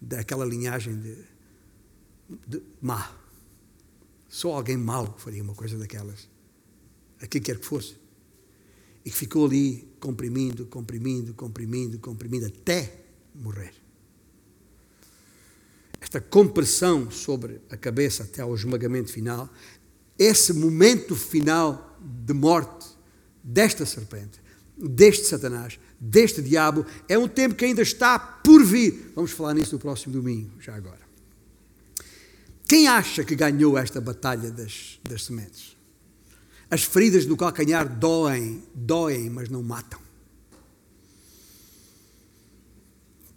daquela 0.00 0.44
linhagem 0.44 0.98
de, 0.98 1.16
de 2.46 2.62
má. 2.80 3.16
Só 4.28 4.54
alguém 4.54 4.76
mau 4.76 5.14
faria 5.18 5.42
uma 5.42 5.54
coisa 5.54 5.76
daquelas, 5.78 6.28
a 7.20 7.26
quem 7.26 7.40
quer 7.40 7.58
que 7.58 7.66
fosse. 7.66 7.96
E 9.04 9.10
que 9.10 9.16
ficou 9.16 9.46
ali 9.46 9.88
comprimindo, 10.00 10.66
comprimindo, 10.66 11.34
comprimindo, 11.34 11.98
comprimindo, 11.98 12.46
até 12.46 13.04
morrer. 13.34 13.74
Esta 16.00 16.20
compressão 16.20 17.10
sobre 17.10 17.60
a 17.70 17.76
cabeça 17.76 18.24
até 18.24 18.42
ao 18.42 18.54
esmagamento 18.54 19.12
final, 19.12 19.48
esse 20.18 20.52
momento 20.52 21.14
final 21.14 21.98
de 22.00 22.34
morte 22.34 22.86
desta 23.42 23.86
serpente, 23.86 24.40
deste 24.76 25.26
Satanás, 25.26 25.78
deste 26.00 26.42
diabo, 26.42 26.84
é 27.08 27.18
um 27.18 27.28
tempo 27.28 27.54
que 27.54 27.64
ainda 27.64 27.82
está 27.82 28.18
por 28.18 28.64
vir. 28.64 29.12
Vamos 29.14 29.30
falar 29.30 29.54
nisso 29.54 29.74
no 29.74 29.78
próximo 29.78 30.12
domingo, 30.12 30.50
já 30.60 30.74
agora. 30.74 31.00
Quem 32.66 32.88
acha 32.88 33.22
que 33.22 33.34
ganhou 33.36 33.76
esta 33.76 34.00
batalha 34.00 34.50
das, 34.50 34.98
das 35.02 35.24
sementes? 35.24 35.76
As 36.70 36.84
feridas 36.84 37.26
no 37.26 37.36
calcanhar 37.36 37.86
doem, 37.86 38.62
doem, 38.74 39.28
mas 39.28 39.50
não 39.50 39.62
matam. 39.62 40.00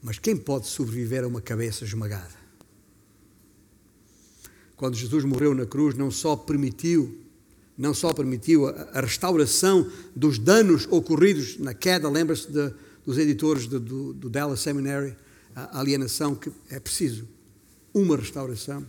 Mas 0.02 0.20
quem 0.20 0.38
pode 0.38 0.68
sobreviver 0.68 1.24
a 1.24 1.28
uma 1.28 1.42
cabeça 1.42 1.84
esmagada? 1.84 2.46
Quando 4.78 4.96
Jesus 4.96 5.26
morreu 5.26 5.54
na 5.54 5.66
cruz, 5.66 5.96
não 5.96 6.12
só 6.12 6.36
permitiu, 6.36 7.25
não 7.78 7.94
só 7.94 8.14
permitiu 8.14 8.68
a, 8.68 9.02
restauração 9.02 9.92
dos 10.16 10.40
danos 10.40 10.88
ocorridos 10.90 11.58
na 11.58 11.74
queda, 11.74 12.10
lembra-se 12.10 12.48
dos 13.06 13.18
editores 13.18 13.68
de, 13.68 13.80
do, 13.80 14.14
do 14.14 14.30
Dallas 14.30 14.62
Seminary, 14.62 15.16
a 15.56 15.80
alienação, 15.80 16.36
que 16.36 16.52
é 16.70 16.80
preciso 16.80 17.28
uma 17.94 18.18
restauração. 18.18 18.86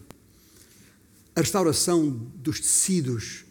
A 1.35 1.41
restauração 1.41 2.09
dos 2.09 2.61
tecidos 2.61 3.45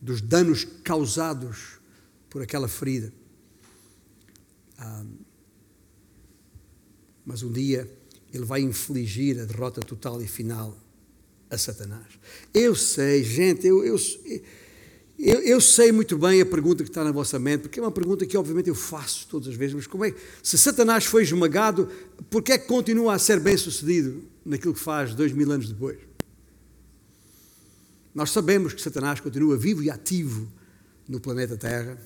dos 0.00 0.20
danos 0.20 0.64
causados 0.82 1.78
por 2.30 2.42
aquela 2.42 2.68
ferida. 2.68 3.12
Ah, 4.78 5.04
mas 7.24 7.42
um 7.42 7.52
dia 7.52 7.90
ele 8.32 8.44
vai 8.44 8.62
infligir 8.62 9.38
a 9.38 9.44
derrota 9.44 9.80
total 9.80 10.20
e 10.22 10.26
final 10.26 10.76
a 11.50 11.58
Satanás. 11.58 12.18
Eu 12.54 12.74
sei, 12.74 13.22
gente, 13.22 13.66
eu, 13.66 13.84
eu, 13.84 13.96
eu, 15.22 15.40
eu, 15.40 15.60
sei 15.60 15.92
muito 15.92 16.18
bem 16.18 16.40
a 16.40 16.46
pergunta 16.46 16.82
que 16.82 16.90
está 16.90 17.04
na 17.04 17.12
vossa 17.12 17.38
mente, 17.38 17.62
porque 17.62 17.78
é 17.78 17.82
uma 17.82 17.92
pergunta 17.92 18.26
que 18.26 18.36
obviamente 18.36 18.68
eu 18.68 18.74
faço 18.74 19.28
todas 19.28 19.46
as 19.46 19.54
vezes, 19.54 19.72
mas 19.72 19.86
como 19.86 20.04
é 20.04 20.12
se 20.42 20.58
Satanás 20.58 21.04
foi 21.04 21.22
esmagado, 21.22 21.88
por 22.28 22.42
que 22.42 22.50
é 22.50 22.58
que 22.58 22.66
continua 22.66 23.14
a 23.14 23.18
ser 23.20 23.38
bem 23.38 23.56
sucedido 23.56 24.24
naquilo 24.44 24.74
que 24.74 24.80
faz 24.80 25.14
dois 25.14 25.32
mil 25.32 25.52
anos 25.52 25.68
depois? 25.68 25.98
Nós 28.12 28.30
sabemos 28.30 28.74
que 28.74 28.82
Satanás 28.82 29.20
continua 29.20 29.56
vivo 29.56 29.82
e 29.82 29.90
ativo 29.90 30.48
no 31.08 31.20
planeta 31.20 31.56
Terra, 31.56 31.96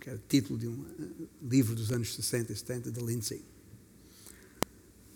que 0.00 0.08
é 0.08 0.14
o 0.14 0.20
título 0.26 0.58
de 0.58 0.66
um 0.66 0.84
eh, 0.98 1.26
livro 1.48 1.74
dos 1.74 1.92
anos 1.92 2.14
60 2.14 2.52
e 2.52 2.56
70 2.56 2.90
de 2.90 3.04
Lindsay. 3.04 3.44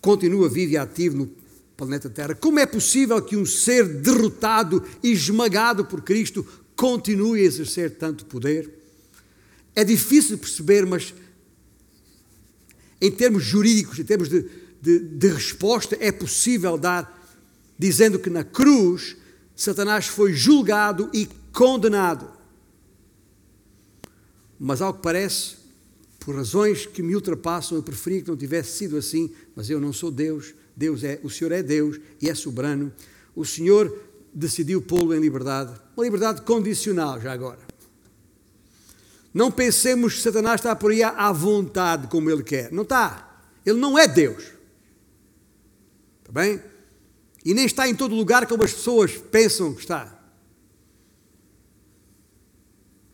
Continua 0.03 0.49
vivo 0.49 0.73
e 0.73 0.77
ativo 0.77 1.17
no 1.17 1.31
planeta 1.75 2.11
Terra. 2.11 2.35
Como 2.35 2.59
é 2.59 2.67
possível 2.67 3.21
que 3.23 3.35
um 3.35 3.47
ser 3.47 3.85
derrotado 4.01 4.85
e 5.03 5.11
esmagado 5.11 5.87
por 5.87 6.03
Cristo 6.03 6.47
continue 6.77 7.41
a 7.41 7.45
exercer 7.45 7.97
tanto 7.97 8.27
poder? 8.27 8.71
É 9.75 9.83
difícil 9.83 10.39
perceber, 10.39 10.87
mas 10.87 11.15
em 13.01 13.11
termos 13.11 13.43
jurídicos, 13.43 13.99
em 13.99 14.05
termos 14.05 14.29
de, 14.29 14.49
de, 14.81 14.99
de 14.99 15.29
resposta, 15.29 15.97
é 16.01 16.13
possível 16.13 16.79
dar, 16.79 17.29
dizendo 17.79 18.19
que 18.19 18.31
na 18.31 18.45
cruz 18.45 19.17
Satanás 19.55 20.07
foi 20.07 20.35
julgado 20.35 21.11
e 21.13 21.27
condenado. 21.53 22.31
Mas, 24.59 24.81
ao 24.81 24.93
que 24.93 25.03
parece, 25.03 25.57
por 26.21 26.35
razões 26.35 26.87
que 26.87 27.03
me 27.03 27.15
ultrapassam, 27.15 27.77
eu 27.77 27.83
preferia 27.83 28.23
que 28.23 28.29
não 28.29 28.37
tivesse 28.37 28.77
sido 28.77 28.97
assim, 28.97 29.31
mas 29.55 29.71
eu 29.71 29.81
não 29.81 29.93
sou 29.93 30.11
Deus, 30.11 30.55
Deus 30.77 31.05
é, 31.05 31.19
o 31.23 31.31
Senhor 31.31 31.53
é 31.53 31.63
Deus 31.63 31.99
e 32.21 32.29
é 32.29 32.35
soberano. 32.35 32.93
O 33.35 33.45
Senhor 33.45 33.97
decidiu 34.37 34.83
pô-lo 34.83 35.15
em 35.15 35.19
liberdade, 35.19 35.73
uma 35.97 36.05
liberdade 36.05 36.43
condicional, 36.43 37.19
já 37.19 37.33
agora. 37.33 37.59
Não 39.33 39.51
pensemos 39.51 40.15
que 40.15 40.21
Satanás 40.21 40.61
está 40.61 40.77
por 40.77 40.91
aí 40.91 41.03
à 41.03 41.33
vontade, 41.33 42.07
como 42.09 42.31
ele 42.31 42.43
quer. 42.43 42.71
Não 42.71 42.83
está. 42.83 43.43
Ele 43.65 43.79
não 43.79 43.99
é 43.99 44.07
Deus. 44.07 44.45
Está 46.21 46.33
bem? 46.33 46.63
E 47.45 47.55
nem 47.55 47.65
está 47.65 47.89
em 47.89 47.95
todo 47.95 48.15
lugar 48.15 48.47
como 48.47 48.63
as 48.65 48.73
pessoas 48.73 49.17
pensam 49.17 49.73
que 49.75 49.81
está. 49.81 50.13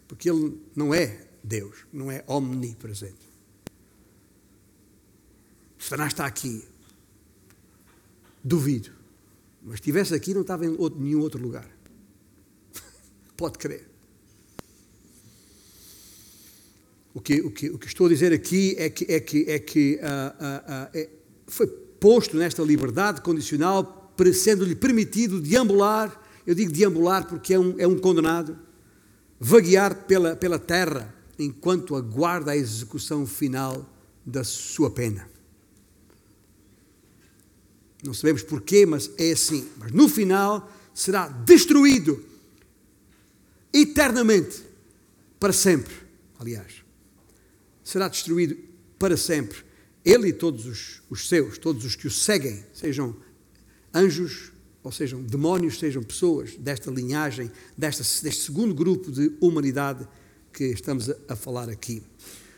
Porque 0.08 0.28
Ele 0.30 0.60
não 0.74 0.94
é 0.94 1.28
Deus, 1.42 1.86
não 1.92 2.10
é 2.10 2.24
omnipresente. 2.26 3.28
Satanás 5.78 6.12
está 6.12 6.26
aqui. 6.26 6.66
Duvido. 8.42 9.01
Mas 9.62 9.74
se 9.74 9.80
estivesse 9.80 10.14
aqui, 10.14 10.34
não 10.34 10.42
estava 10.42 10.66
em 10.66 10.76
outro, 10.76 11.00
nenhum 11.00 11.20
outro 11.20 11.40
lugar. 11.40 11.68
Pode 13.36 13.58
crer. 13.58 13.88
O 17.14 17.20
que, 17.20 17.40
o, 17.40 17.50
que, 17.50 17.70
o 17.70 17.78
que 17.78 17.86
estou 17.86 18.06
a 18.06 18.08
dizer 18.08 18.32
aqui 18.32 18.74
é 18.78 18.88
que, 18.88 19.04
é 19.12 19.20
que, 19.20 19.44
é 19.48 19.58
que 19.58 19.96
uh, 19.96 19.98
uh, 19.98 20.86
uh, 20.86 20.90
é, 20.94 21.10
foi 21.46 21.66
posto 21.66 22.36
nesta 22.36 22.62
liberdade 22.62 23.20
condicional 23.20 24.00
sendo-lhe 24.32 24.76
permitido 24.76 25.40
deambular, 25.40 26.20
eu 26.46 26.54
digo 26.54 26.70
deambular 26.70 27.26
porque 27.26 27.54
é 27.54 27.58
um, 27.58 27.74
é 27.78 27.86
um 27.88 27.98
condenado, 27.98 28.56
vaguear 29.40 30.04
pela, 30.06 30.36
pela 30.36 30.58
terra 30.58 31.12
enquanto 31.38 31.96
aguarda 31.96 32.52
a 32.52 32.56
execução 32.56 33.26
final 33.26 33.84
da 34.24 34.44
sua 34.44 34.90
pena. 34.90 35.31
Não 38.02 38.12
sabemos 38.12 38.42
porquê, 38.42 38.84
mas 38.84 39.10
é 39.16 39.32
assim. 39.32 39.68
Mas 39.78 39.92
no 39.92 40.08
final 40.08 40.70
será 40.94 41.28
destruído 41.28 42.22
eternamente, 43.72 44.62
para 45.38 45.52
sempre. 45.52 45.94
Aliás, 46.38 46.82
será 47.82 48.08
destruído 48.08 48.56
para 48.98 49.16
sempre. 49.16 49.58
Ele 50.04 50.28
e 50.28 50.32
todos 50.32 50.66
os, 50.66 51.02
os 51.08 51.28
seus, 51.28 51.58
todos 51.58 51.84
os 51.84 51.94
que 51.94 52.06
o 52.06 52.10
seguem, 52.10 52.64
sejam 52.74 53.16
anjos, 53.94 54.52
ou 54.82 54.90
sejam 54.90 55.22
demónios, 55.22 55.78
sejam 55.78 56.02
pessoas 56.02 56.56
desta 56.56 56.90
linhagem, 56.90 57.50
desta, 57.78 58.02
deste 58.22 58.42
segundo 58.42 58.74
grupo 58.74 59.12
de 59.12 59.32
humanidade 59.40 60.06
que 60.52 60.64
estamos 60.64 61.08
a, 61.08 61.16
a 61.28 61.36
falar 61.36 61.68
aqui. 61.68 62.02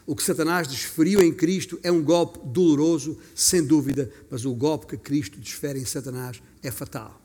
O 0.07 0.14
que 0.14 0.22
Satanás 0.22 0.68
desferiu 0.68 1.22
em 1.22 1.32
Cristo 1.32 1.78
é 1.82 1.90
um 1.90 2.02
golpe 2.02 2.38
doloroso, 2.44 3.18
sem 3.34 3.64
dúvida, 3.64 4.12
mas 4.30 4.44
o 4.44 4.55
golpe 4.55 4.86
que 4.86 4.96
Cristo 4.98 5.38
desfere 5.38 5.78
em 5.78 5.84
Satanás 5.84 6.42
é 6.62 6.70
fatal. 6.70 7.20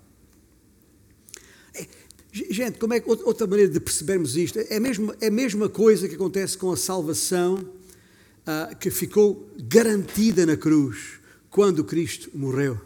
É, 1.74 1.86
gente, 2.32 2.80
como 2.80 2.94
é 2.94 3.04
outra 3.06 3.46
maneira 3.46 3.72
de 3.72 3.80
percebermos 3.80 4.38
isto? 4.38 4.60
É 4.60 4.78
a 4.78 4.80
mesma, 4.80 5.16
é 5.20 5.28
a 5.28 5.32
mesma 5.32 5.68
coisa 5.68 6.08
que 6.08 6.16
acontece 6.16 6.58
com 6.58 6.72
a 6.72 6.78
salvação 6.78 7.56
uh, 7.56 8.76
que 8.78 8.90
ficou 8.90 9.50
garantida 9.58 10.46
na 10.46 10.56
cruz 10.56 11.20
quando 11.50 11.84
Cristo 11.84 12.30
morreu. 12.34 12.80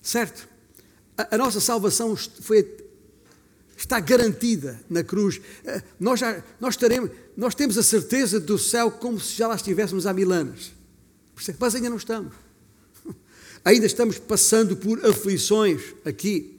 Certo? 0.00 0.48
A, 1.16 1.34
a 1.34 1.38
nossa 1.38 1.60
salvação 1.60 2.16
foi, 2.16 2.62
está 3.78 4.00
garantida 4.00 4.80
na 4.90 5.04
cruz. 5.04 5.40
Eh, 5.64 5.82
nós, 6.00 6.20
já, 6.20 6.42
nós, 6.60 6.76
teremos, 6.76 7.10
nós 7.36 7.54
temos 7.54 7.78
a 7.78 7.82
certeza 7.82 8.40
do 8.40 8.58
céu 8.58 8.90
como 8.90 9.20
se 9.20 9.36
já 9.36 9.46
lá 9.46 9.54
estivéssemos 9.54 10.06
há 10.06 10.12
mil 10.12 10.32
anos. 10.32 10.72
Mas 11.58 11.74
ainda 11.74 11.88
não 11.88 11.96
estamos. 11.96 12.34
Ainda 13.64 13.86
estamos 13.86 14.18
passando 14.18 14.76
por 14.76 15.04
aflições 15.06 15.94
aqui. 16.04 16.58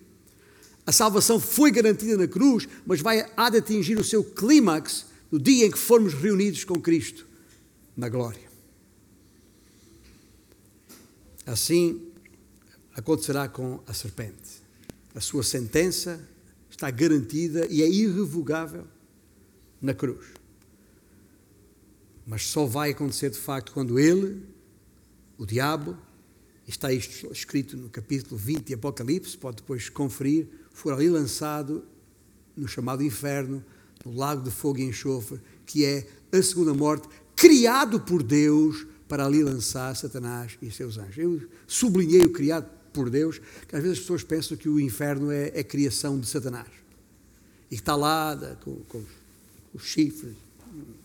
A 0.86 0.92
salvação 0.92 1.40
foi 1.40 1.72
garantida 1.72 2.16
na 2.16 2.28
cruz, 2.28 2.68
mas 2.86 3.02
vai, 3.02 3.30
há 3.36 3.50
de 3.50 3.58
atingir 3.58 4.00
o 4.00 4.04
seu 4.04 4.24
clímax 4.24 5.06
no 5.30 5.38
dia 5.38 5.66
em 5.66 5.72
que 5.72 5.78
formos 5.78 6.14
reunidos 6.14 6.64
com 6.64 6.80
Cristo 6.80 7.28
na 7.96 8.08
glória. 8.08 8.50
Assim, 11.46 12.10
acontecerá 12.96 13.48
com 13.48 13.82
a 13.86 13.94
serpente. 13.94 14.64
A 15.14 15.20
sua 15.20 15.44
sentença 15.44 16.26
está 16.80 16.90
garantida 16.90 17.68
e 17.70 17.84
é 17.84 17.90
irrevogável 17.90 18.88
na 19.82 19.94
cruz. 19.94 20.28
Mas 22.26 22.48
só 22.48 22.66
vai 22.66 22.92
acontecer 22.92 23.30
de 23.30 23.38
facto 23.38 23.74
quando 23.74 24.00
ele, 24.00 24.42
o 25.38 25.46
diabo, 25.46 25.98
está 26.66 26.94
isto 26.94 27.30
escrito 27.34 27.76
no 27.76 27.90
capítulo 27.90 28.38
20 28.38 28.68
de 28.68 28.74
Apocalipse, 28.76 29.38
pode 29.38 29.58
depois 29.58 29.90
conferir, 29.90 30.48
for 30.72 30.94
ali 30.94 31.10
lançado 31.10 31.84
no 32.56 32.68
chamado 32.68 33.04
inferno, 33.04 33.64
no 34.06 34.16
lago 34.16 34.42
de 34.42 34.52
fogo 34.52 34.80
e 34.80 34.84
enxofre, 34.84 35.42
que 35.66 35.84
é 35.84 36.08
a 36.32 36.42
segunda 36.42 36.74
morte, 36.74 37.10
criado 37.36 38.00
por 38.00 38.24
Deus 38.24 38.88
para 39.06 39.26
ali 39.26 39.44
lançar 39.44 39.94
Satanás 39.98 40.58
e 40.62 40.72
seus 40.72 40.98
anjos. 40.98 41.18
Eu 41.18 41.50
sublinhei 41.68 42.22
o 42.22 42.32
criado 42.32 42.79
por 42.92 43.10
Deus, 43.10 43.40
que 43.68 43.76
às 43.76 43.82
vezes 43.82 43.98
as 43.98 44.04
pessoas 44.04 44.24
pensam 44.24 44.58
que 44.58 44.70
o 44.70 44.80
inferno 44.80 45.32
é, 45.32 45.52
é 45.54 45.64
criação 45.64 46.20
de 46.20 46.28
Satanás. 46.28 46.68
E 47.70 47.76
está 47.76 47.96
lá 47.96 48.36
com, 48.64 48.76
com 48.88 49.04
os 49.74 49.84
chifres, 49.84 50.36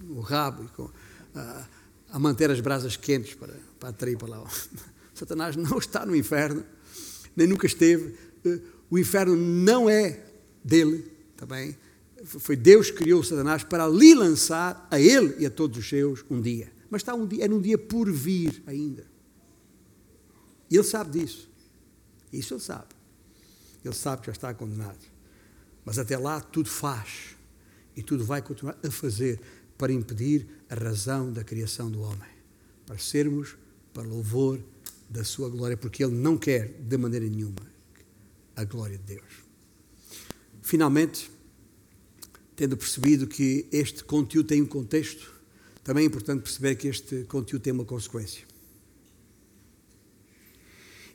o 0.08 0.20
rabo, 0.20 0.64
e 0.64 0.68
com, 0.68 0.90
a, 1.34 1.68
a 2.10 2.18
manter 2.18 2.50
as 2.50 2.60
brasas 2.60 2.96
quentes 2.96 3.34
para, 3.34 3.54
para 3.78 3.90
atrair 3.90 4.16
para 4.16 4.28
lá. 4.28 4.50
Satanás 5.14 5.56
não 5.56 5.78
está 5.78 6.04
no 6.04 6.16
inferno, 6.16 6.64
nem 7.36 7.46
nunca 7.46 7.66
esteve. 7.66 8.14
Eh, 8.44 8.60
o 8.90 8.98
inferno 8.98 9.36
não 9.36 9.88
é 9.88 10.24
dele, 10.62 11.10
também. 11.36 11.76
Foi 12.24 12.56
Deus 12.56 12.90
que 12.90 12.98
criou 12.98 13.22
Satanás 13.22 13.62
para 13.62 13.84
ali 13.84 14.14
lançar 14.14 14.88
a 14.90 14.98
ele 14.98 15.34
e 15.38 15.46
a 15.46 15.50
todos 15.50 15.78
os 15.78 15.88
seus 15.88 16.24
um 16.30 16.40
dia. 16.40 16.72
Mas 16.88 17.02
está 17.02 17.14
um 17.14 17.26
dia, 17.26 17.44
é 17.44 17.48
num 17.48 17.60
dia 17.60 17.76
por 17.76 18.10
vir 18.10 18.62
ainda. 18.66 19.06
E 20.70 20.76
ele 20.76 20.84
sabe 20.84 21.18
disso. 21.18 21.50
Isso 22.38 22.54
ele 22.54 22.60
sabe. 22.60 22.88
Ele 23.84 23.94
sabe 23.94 24.22
que 24.22 24.26
já 24.26 24.32
está 24.32 24.54
condenado. 24.54 25.04
Mas 25.84 25.98
até 25.98 26.16
lá 26.16 26.40
tudo 26.40 26.68
faz 26.68 27.36
e 27.96 28.02
tudo 28.02 28.24
vai 28.24 28.40
continuar 28.40 28.76
a 28.82 28.90
fazer 28.90 29.40
para 29.76 29.92
impedir 29.92 30.46
a 30.68 30.74
razão 30.74 31.32
da 31.32 31.44
criação 31.44 31.90
do 31.90 32.00
homem, 32.00 32.30
para 32.86 32.96
sermos 32.98 33.56
para 33.92 34.02
louvor 34.02 34.60
da 35.08 35.22
sua 35.22 35.48
glória, 35.48 35.76
porque 35.76 36.02
ele 36.02 36.14
não 36.14 36.36
quer 36.36 36.68
de 36.80 36.96
maneira 36.96 37.26
nenhuma 37.26 37.74
a 38.56 38.64
glória 38.64 38.98
de 38.98 39.04
Deus. 39.04 39.44
Finalmente, 40.62 41.30
tendo 42.56 42.76
percebido 42.76 43.26
que 43.26 43.66
este 43.70 44.02
conteúdo 44.02 44.46
tem 44.48 44.62
um 44.62 44.66
contexto, 44.66 45.32
também 45.82 46.04
é 46.04 46.06
importante 46.06 46.42
perceber 46.42 46.74
que 46.76 46.88
este 46.88 47.24
conteúdo 47.24 47.62
tem 47.62 47.72
uma 47.72 47.84
consequência. 47.84 48.44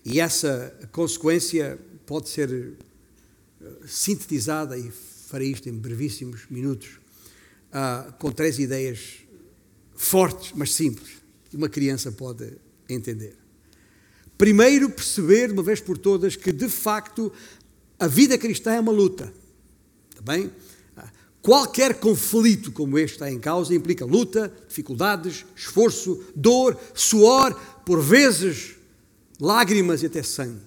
E 0.06 0.20
essa 0.20 0.74
consequência 0.91 1.80
pode 2.06 2.30
ser 2.30 2.50
eh, 2.52 3.66
sintetizada, 3.86 4.78
e 4.78 4.91
farei 5.28 5.52
isto 5.52 5.70
em 5.70 5.74
brevíssimos 5.74 6.41
minutos, 6.50 7.00
uh, 7.70 8.12
com 8.14 8.32
três 8.32 8.58
ideias 8.58 9.20
fortes, 9.95 10.54
mas 10.56 10.74
simples, 10.74 11.10
que 11.50 11.56
uma 11.56 11.70
criança 11.70 12.12
pode 12.12 12.54
entender. 12.89 13.36
Primeiro, 14.38 14.89
perceber 14.89 15.47
de 15.47 15.54
uma 15.54 15.62
vez 15.62 15.82
por 15.82 15.97
todas 15.97 16.36
que, 16.36 16.52
de 16.52 16.70
facto, 16.70 17.32
a 18.00 18.08
vida 18.08 18.38
cristã 18.38 18.72
é 18.72 18.80
uma 18.80 18.91
luta. 18.91 19.32
Está 20.10 20.22
bem? 20.22 20.50
Ah, 20.95 21.12
qualquer 21.41 22.00
conflito 22.00 22.72
como 22.72 22.97
este 22.97 23.16
está 23.16 23.30
em 23.30 23.39
causa 23.39 23.76
implica 23.76 24.06
luta, 24.06 24.52
dificuldades, 24.68 25.45
esforço, 25.56 26.24
dor, 26.34 26.80
suor, 26.95 27.54
por 27.86 28.02
vezes 28.02 28.79
lágrimas 29.40 30.04
e 30.04 30.08
até 30.08 30.22
sangue. 30.22 30.62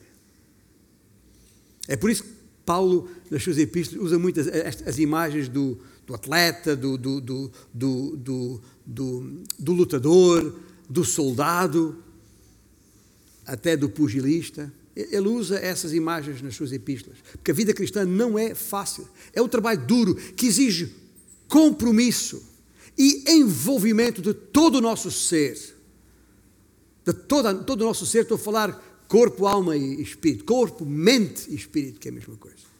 É 1.88 1.96
por 1.96 2.10
isso 2.10 2.22
que 2.22 2.30
Paulo, 2.64 3.08
nas 3.30 3.42
suas 3.42 3.58
epístolas, 3.58 4.06
usa 4.06 4.18
muitas 4.18 4.46
as 4.86 4.98
imagens 4.98 5.48
do, 5.48 5.78
do 6.06 6.14
atleta, 6.14 6.76
do, 6.76 6.96
do, 6.96 7.20
do, 7.20 7.52
do, 8.86 9.42
do 9.58 9.72
lutador, 9.72 10.60
do 10.88 11.04
soldado, 11.04 12.02
até 13.44 13.76
do 13.76 13.88
pugilista. 13.88 14.72
Ele 14.94 15.28
usa 15.28 15.58
essas 15.58 15.92
imagens 15.92 16.42
nas 16.42 16.54
suas 16.54 16.70
epístolas, 16.70 17.18
porque 17.32 17.50
a 17.50 17.54
vida 17.54 17.72
cristã 17.72 18.04
não 18.04 18.38
é 18.38 18.54
fácil. 18.54 19.08
É 19.32 19.40
um 19.40 19.48
trabalho 19.48 19.84
duro 19.86 20.14
que 20.14 20.46
exige 20.46 20.94
compromisso 21.48 22.42
e 22.96 23.24
envolvimento 23.32 24.20
de 24.20 24.34
todo 24.34 24.76
o 24.76 24.80
nosso 24.80 25.10
ser 25.10 25.56
de 27.04 27.12
toda, 27.12 27.54
todo 27.54 27.82
o 27.82 27.84
nosso 27.84 28.06
ser, 28.06 28.22
estou 28.22 28.36
a 28.36 28.38
falar 28.38 29.04
corpo, 29.08 29.46
alma 29.46 29.76
e 29.76 30.00
espírito. 30.00 30.44
Corpo, 30.44 30.86
mente 30.86 31.50
e 31.50 31.54
espírito, 31.54 32.00
que 32.00 32.08
é 32.08 32.10
a 32.10 32.14
mesma 32.14 32.36
coisa. 32.36 32.72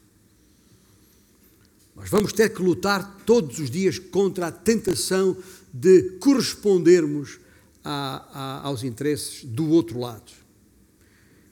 Nós 1.95 2.09
vamos 2.09 2.33
ter 2.33 2.49
que 2.49 2.61
lutar 2.61 3.21
todos 3.25 3.59
os 3.59 3.69
dias 3.69 3.99
contra 3.99 4.47
a 4.47 4.51
tentação 4.51 5.37
de 5.71 6.17
correspondermos 6.19 7.39
a, 7.83 8.27
a, 8.33 8.67
aos 8.67 8.83
interesses 8.83 9.43
do 9.43 9.69
outro 9.69 9.99
lado. 9.99 10.31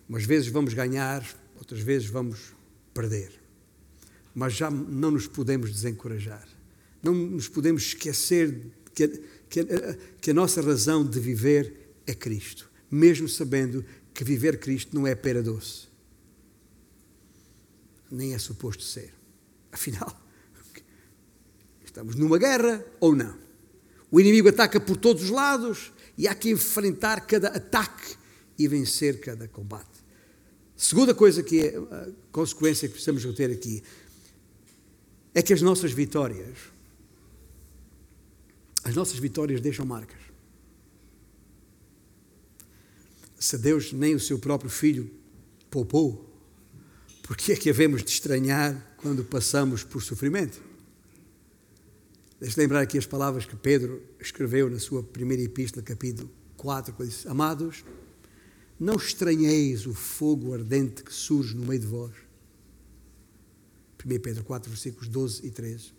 Umas 0.09 0.24
vezes 0.24 0.47
vamos 0.47 0.74
ganhar, 0.74 1.24
outras 1.57 1.82
vezes 1.82 2.09
vamos 2.09 2.53
perder. 2.93 3.32
Mas 4.34 4.53
já 4.53 4.72
não 4.72 5.11
nos 5.11 5.28
podemos 5.28 5.72
desencorajar. 5.72 6.47
Não 7.03 7.13
nos 7.13 7.47
podemos 7.47 7.84
esquecer 7.84 8.72
que 8.95 9.07
que 9.49 9.65
que 10.22 10.32
a 10.32 10.34
nossa 10.34 10.61
razão 10.61 11.05
de 11.05 11.19
viver 11.19 11.81
é 12.12 12.14
Cristo, 12.14 12.70
mesmo 12.89 13.28
sabendo 13.28 13.84
que 14.14 14.24
viver 14.24 14.59
Cristo 14.59 14.95
não 14.95 15.07
é 15.07 15.16
pera 15.16 15.41
doce. 15.41 15.88
Nem 18.12 18.34
é 18.34 18.38
suposto 18.38 18.84
ser. 18.84 19.14
Afinal, 19.72 20.22
estamos 21.84 22.16
numa 22.16 22.38
guerra 22.38 22.86
ou 22.99 23.16
não? 23.16 23.38
O 24.12 24.20
inimigo 24.20 24.49
ataca 24.49 24.80
por 24.80 24.97
todos 24.97 25.24
os 25.24 25.30
lados 25.30 25.93
e 26.18 26.28
há 26.28 26.36
que 26.36 26.49
enfrentar 26.49 27.26
cada 27.26 27.47
ataque 27.47 28.18
e 28.59 28.68
vencer 28.68 29.22
cada 29.22 29.47
combate. 29.47 30.01
Segunda 30.76 31.14
coisa 31.14 31.41
que 31.41 31.62
é 31.62 31.78
a 31.78 32.09
consequência 32.32 32.88
que 32.88 32.95
precisamos 32.95 33.24
ter 33.36 33.49
aqui 33.49 33.82
é 35.34 35.41
que 35.41 35.53
as 35.53 35.62
nossas 35.62 35.93
vitórias, 35.93 36.57
as 38.84 38.93
nossas 38.93 39.18
vitórias 39.18 39.62
deixam 39.62 39.86
marcas. 39.86 40.20
Se 43.42 43.58
Deus 43.58 43.92
nem 43.92 44.14
o 44.14 44.20
seu 44.20 44.38
próprio 44.38 44.70
filho 44.70 45.10
poupou, 45.70 46.30
por 47.24 47.36
que 47.36 47.52
é 47.52 47.56
que 47.56 47.72
havemos 47.72 48.04
de 48.04 48.12
estranhar 48.12 48.96
quando 48.98 49.24
passamos 49.24 49.84
por 49.84 50.04
sofrimento? 50.04 50.62
Deixe 52.39 52.60
lembrar 52.60 52.82
aqui 52.82 53.00
as 53.00 53.06
palavras 53.08 53.46
que 53.46 53.56
Pedro 53.56 54.00
escreveu 54.20 54.70
na 54.70 54.78
sua 54.78 55.02
primeira 55.02 55.42
epístola, 55.42 55.84
capítulo 55.84 56.30
4, 56.56 56.94
quando 56.94 57.10
disse: 57.10 57.28
Amados, 57.28 57.84
não 58.80 58.96
estranheis 58.96 59.88
o 59.88 59.94
fogo 59.94 60.54
ardente 60.54 61.04
que 61.04 61.14
surge 61.14 61.56
no 61.56 61.66
meio 61.66 61.82
de 61.82 61.88
vós. 61.88 62.12
1 64.06 64.20
Pedro 64.20 64.44
4, 64.44 64.70
versículos 64.70 65.08
12 65.08 65.48
e 65.48 65.50
13. 65.50 65.94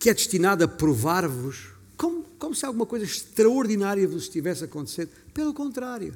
Que 0.00 0.10
é 0.10 0.14
destinado 0.14 0.64
a 0.64 0.68
provar-vos 0.68 1.68
como, 1.96 2.24
como 2.44 2.54
se 2.54 2.66
alguma 2.66 2.84
coisa 2.84 3.06
extraordinária 3.06 4.06
vos 4.06 4.24
estivesse 4.24 4.64
acontecendo. 4.64 5.08
Pelo 5.32 5.54
contrário, 5.54 6.14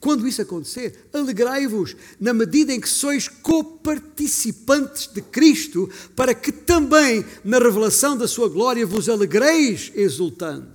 quando 0.00 0.26
isso 0.26 0.40
acontecer, 0.40 1.08
alegrai-vos 1.12 1.94
na 2.18 2.32
medida 2.32 2.72
em 2.72 2.80
que 2.80 2.88
sois 2.88 3.28
coparticipantes 3.28 5.06
de 5.06 5.20
Cristo, 5.20 5.90
para 6.14 6.34
que 6.34 6.50
também 6.50 7.22
na 7.44 7.58
revelação 7.58 8.16
da 8.16 8.26
sua 8.26 8.48
glória 8.48 8.86
vos 8.86 9.06
alegreis 9.06 9.92
exultando. 9.94 10.70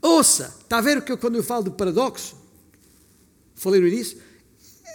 Ouça, 0.00 0.52
está 0.60 0.78
a 0.78 0.80
ver 0.80 1.00
que 1.04 1.12
eu, 1.12 1.18
quando 1.18 1.36
eu 1.36 1.44
falo 1.44 1.62
de 1.62 1.70
paradoxo? 1.70 2.34
Falei 3.54 3.80
no 3.80 3.86
início. 3.86 4.18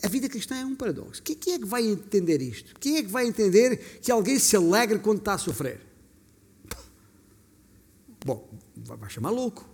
A 0.03 0.09
vida 0.09 0.28
cristã 0.28 0.57
é 0.57 0.65
um 0.65 0.76
paradoxo. 0.76 1.24
Quem 1.24 1.53
é 1.53 1.59
que 1.59 1.65
vai 1.65 1.86
entender 1.86 2.41
isto? 2.41 2.78
Quem 2.82 2.97
é 2.97 3.01
que 3.01 3.09
vai 3.09 3.26
entender 3.26 3.99
que 4.01 4.11
alguém 4.11 4.38
se 4.38 4.57
alegra 4.57 4.99
quando 4.99 5.20
está 5.20 5.36
a 5.36 5.38
sofrer? 5.38 5.88
Bom, 8.28 8.45
vai 8.95 9.09
chamar 9.09 9.29
louco. 9.29 9.67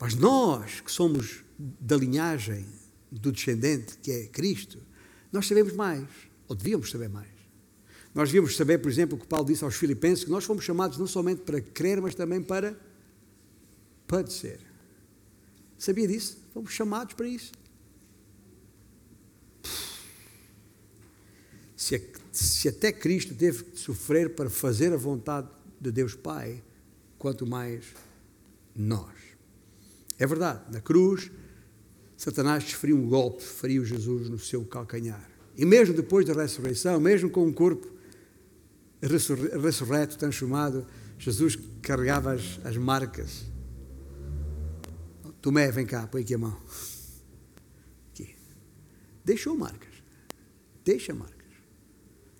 Mas 0.00 0.14
nós, 0.14 0.80
que 0.80 0.90
somos 0.90 1.44
da 1.58 1.96
linhagem 1.96 2.66
do 3.10 3.30
descendente, 3.30 3.96
que 3.98 4.10
é 4.10 4.26
Cristo, 4.26 4.78
nós 5.32 5.46
sabemos 5.46 5.72
mais, 5.72 6.08
ou 6.48 6.54
devíamos 6.54 6.90
saber 6.90 7.08
mais. 7.08 7.32
Nós 8.14 8.28
devíamos 8.28 8.56
saber, 8.56 8.78
por 8.78 8.90
exemplo, 8.90 9.16
o 9.16 9.20
que 9.20 9.26
Paulo 9.26 9.46
disse 9.46 9.64
aos 9.64 9.74
Filipenses, 9.74 10.24
que 10.24 10.30
nós 10.30 10.44
fomos 10.44 10.64
chamados 10.64 10.98
não 10.98 11.06
somente 11.06 11.42
para 11.42 11.60
crer, 11.60 12.00
mas 12.00 12.14
também 12.14 12.42
para 12.42 12.78
padecer. 14.06 14.60
Sabia 15.78 16.06
disso? 16.06 16.38
Fomos 16.52 16.72
chamados 16.72 17.14
para 17.14 17.26
isso. 17.26 17.52
Se, 21.76 22.12
se 22.32 22.68
até 22.68 22.92
Cristo 22.92 23.34
teve 23.34 23.64
que 23.64 23.78
sofrer 23.78 24.34
para 24.34 24.48
fazer 24.48 24.92
a 24.92 24.96
vontade 24.96 25.48
de 25.84 25.92
Deus 25.92 26.14
Pai, 26.14 26.62
quanto 27.18 27.46
mais 27.46 27.84
nós. 28.74 29.12
É 30.18 30.26
verdade, 30.26 30.72
na 30.72 30.80
cruz, 30.80 31.30
Satanás 32.16 32.64
desferiu 32.64 32.96
um 32.96 33.06
golpe, 33.06 33.42
feriu 33.42 33.84
Jesus 33.84 34.30
no 34.30 34.38
seu 34.38 34.64
calcanhar. 34.64 35.28
E 35.56 35.64
mesmo 35.64 35.94
depois 35.94 36.24
da 36.24 36.32
ressurreição, 36.32 36.98
mesmo 36.98 37.28
com 37.28 37.46
um 37.46 37.52
corpo 37.52 37.92
ressurreto, 39.02 40.16
transformado, 40.16 40.86
Jesus 41.18 41.58
carregava 41.82 42.32
as, 42.32 42.58
as 42.64 42.76
marcas. 42.76 43.44
Tomé, 45.42 45.70
vem 45.70 45.84
cá, 45.84 46.06
põe 46.06 46.22
aqui 46.22 46.34
a 46.34 46.38
mão. 46.38 46.58
Aqui. 48.10 48.34
Deixou 49.22 49.54
marcas. 49.54 49.92
Deixa 50.82 51.14
marcas. 51.14 51.34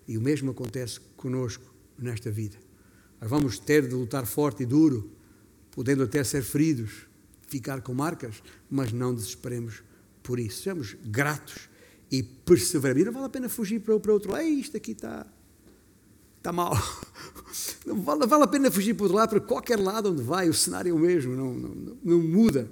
E 0.07 0.17
o 0.17 0.21
mesmo 0.21 0.51
acontece 0.51 0.99
conosco 1.15 1.63
nesta 1.97 2.31
vida. 2.31 2.64
Nós 3.19 3.29
vamos 3.29 3.59
ter 3.59 3.87
de 3.87 3.95
lutar 3.95 4.25
forte 4.25 4.63
e 4.63 4.65
duro, 4.65 5.11
podendo 5.71 6.03
até 6.03 6.23
ser 6.23 6.43
feridos, 6.43 7.07
ficar 7.47 7.81
com 7.81 7.93
marcas, 7.93 8.41
mas 8.69 8.91
não 8.91 9.13
desesperemos 9.13 9.83
por 10.21 10.39
isso. 10.39 10.63
Sejamos 10.63 10.95
gratos 11.05 11.69
e 12.11 12.23
perseveremos. 12.23 13.01
E 13.01 13.05
não 13.05 13.13
vale 13.13 13.25
a 13.25 13.29
pena 13.29 13.49
fugir 13.49 13.79
para, 13.79 13.93
outro 13.93 14.31
lado. 14.31 14.43
Isto 14.43 14.77
aqui 14.77 14.91
está, 14.91 15.25
está 16.37 16.51
mal. 16.51 16.73
Não 17.85 18.01
vale, 18.01 18.25
vale 18.25 18.43
a 18.43 18.47
pena 18.47 18.71
fugir 18.71 18.95
para 18.95 19.03
outro 19.03 19.17
lado, 19.17 19.29
para 19.29 19.39
qualquer 19.39 19.79
lado 19.79 20.11
onde 20.11 20.21
vai, 20.23 20.49
o 20.49 20.53
cenário 20.53 20.89
é 20.89 20.93
o 20.93 20.97
mesmo, 20.97 21.35
não, 21.35 21.53
não, 21.53 21.97
não 22.03 22.19
muda. 22.19 22.69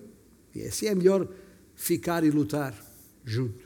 E 0.53 0.63
assim 0.63 0.87
é 0.87 0.95
melhor 0.95 1.27
ficar 1.75 2.23
e 2.23 2.31
lutar 2.31 2.75
junto. 3.23 3.63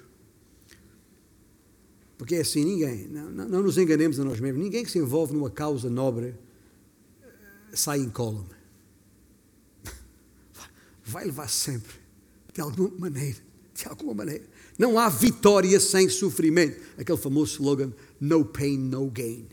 Porque 2.17 2.35
é 2.35 2.41
assim, 2.41 2.65
ninguém, 2.65 3.07
não, 3.07 3.31
não, 3.31 3.63
nos 3.63 3.77
enganemos 3.77 4.19
a 4.19 4.25
nós 4.25 4.39
mesmos, 4.39 4.61
ninguém 4.61 4.83
que 4.83 4.91
se 4.91 4.99
envolve 4.99 5.33
numa 5.33 5.49
causa 5.49 5.89
nobre 5.89 6.35
sai 7.73 7.99
incólume. 7.99 8.49
Vai 11.03 11.25
levar 11.25 11.49
sempre, 11.49 11.93
de 12.53 12.61
alguma 12.61 12.91
maneira, 12.97 13.37
de 13.73 13.87
alguma 13.87 14.13
maneira. 14.13 14.45
Não 14.77 14.99
há 14.99 15.09
vitória 15.09 15.79
sem 15.79 16.07
sofrimento. 16.07 16.79
Aquele 16.97 17.17
famoso 17.17 17.53
slogan, 17.53 17.91
no 18.19 18.45
pain, 18.45 18.77
no 18.77 19.09
gain. 19.09 19.47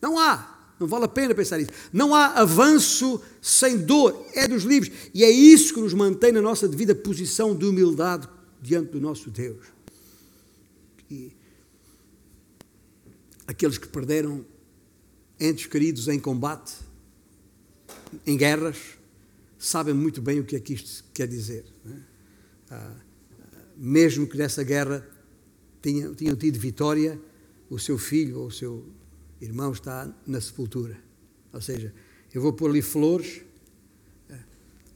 Não 0.00 0.18
há. 0.18 0.52
Não 0.78 0.86
vale 0.86 1.04
a 1.04 1.08
pena 1.08 1.34
pensar 1.34 1.60
isso. 1.60 1.70
Não 1.92 2.14
há 2.14 2.26
avanço 2.40 3.20
sem 3.40 3.78
dor. 3.78 4.26
É 4.34 4.48
dos 4.48 4.64
livros. 4.64 4.92
E 5.12 5.22
é 5.22 5.30
isso 5.30 5.74
que 5.74 5.80
nos 5.80 5.94
mantém 5.94 6.32
na 6.32 6.42
nossa 6.42 6.66
devida 6.66 6.94
posição 6.94 7.54
de 7.54 7.64
humildade 7.64 8.28
diante 8.60 8.92
do 8.92 9.00
nosso 9.00 9.30
Deus. 9.30 9.66
E 11.10 11.32
aqueles 13.46 13.78
que 13.78 13.86
perderam 13.86 14.44
entes 15.44 15.66
queridos 15.66 16.08
em 16.08 16.18
combate, 16.18 16.74
em 18.26 18.36
guerras, 18.36 18.78
sabem 19.58 19.94
muito 19.94 20.22
bem 20.22 20.40
o 20.40 20.44
que 20.44 20.56
é 20.56 20.60
que 20.60 20.72
isto 20.72 21.04
quer 21.12 21.28
dizer. 21.28 21.64
É? 21.86 21.96
Ah, 22.70 22.96
mesmo 23.76 24.26
que 24.26 24.36
nessa 24.36 24.62
guerra 24.62 25.06
tinham, 25.82 26.14
tido 26.14 26.58
vitória, 26.58 27.20
o 27.68 27.78
seu 27.78 27.98
filho 27.98 28.40
ou 28.40 28.46
o 28.46 28.50
seu 28.50 28.86
irmão 29.40 29.72
está 29.72 30.12
na 30.26 30.40
sepultura. 30.40 30.98
Ou 31.52 31.60
seja, 31.60 31.92
eu 32.32 32.40
vou 32.40 32.52
pôr 32.52 32.70
ali 32.70 32.80
flores, 32.80 33.42
ah, 34.30 34.38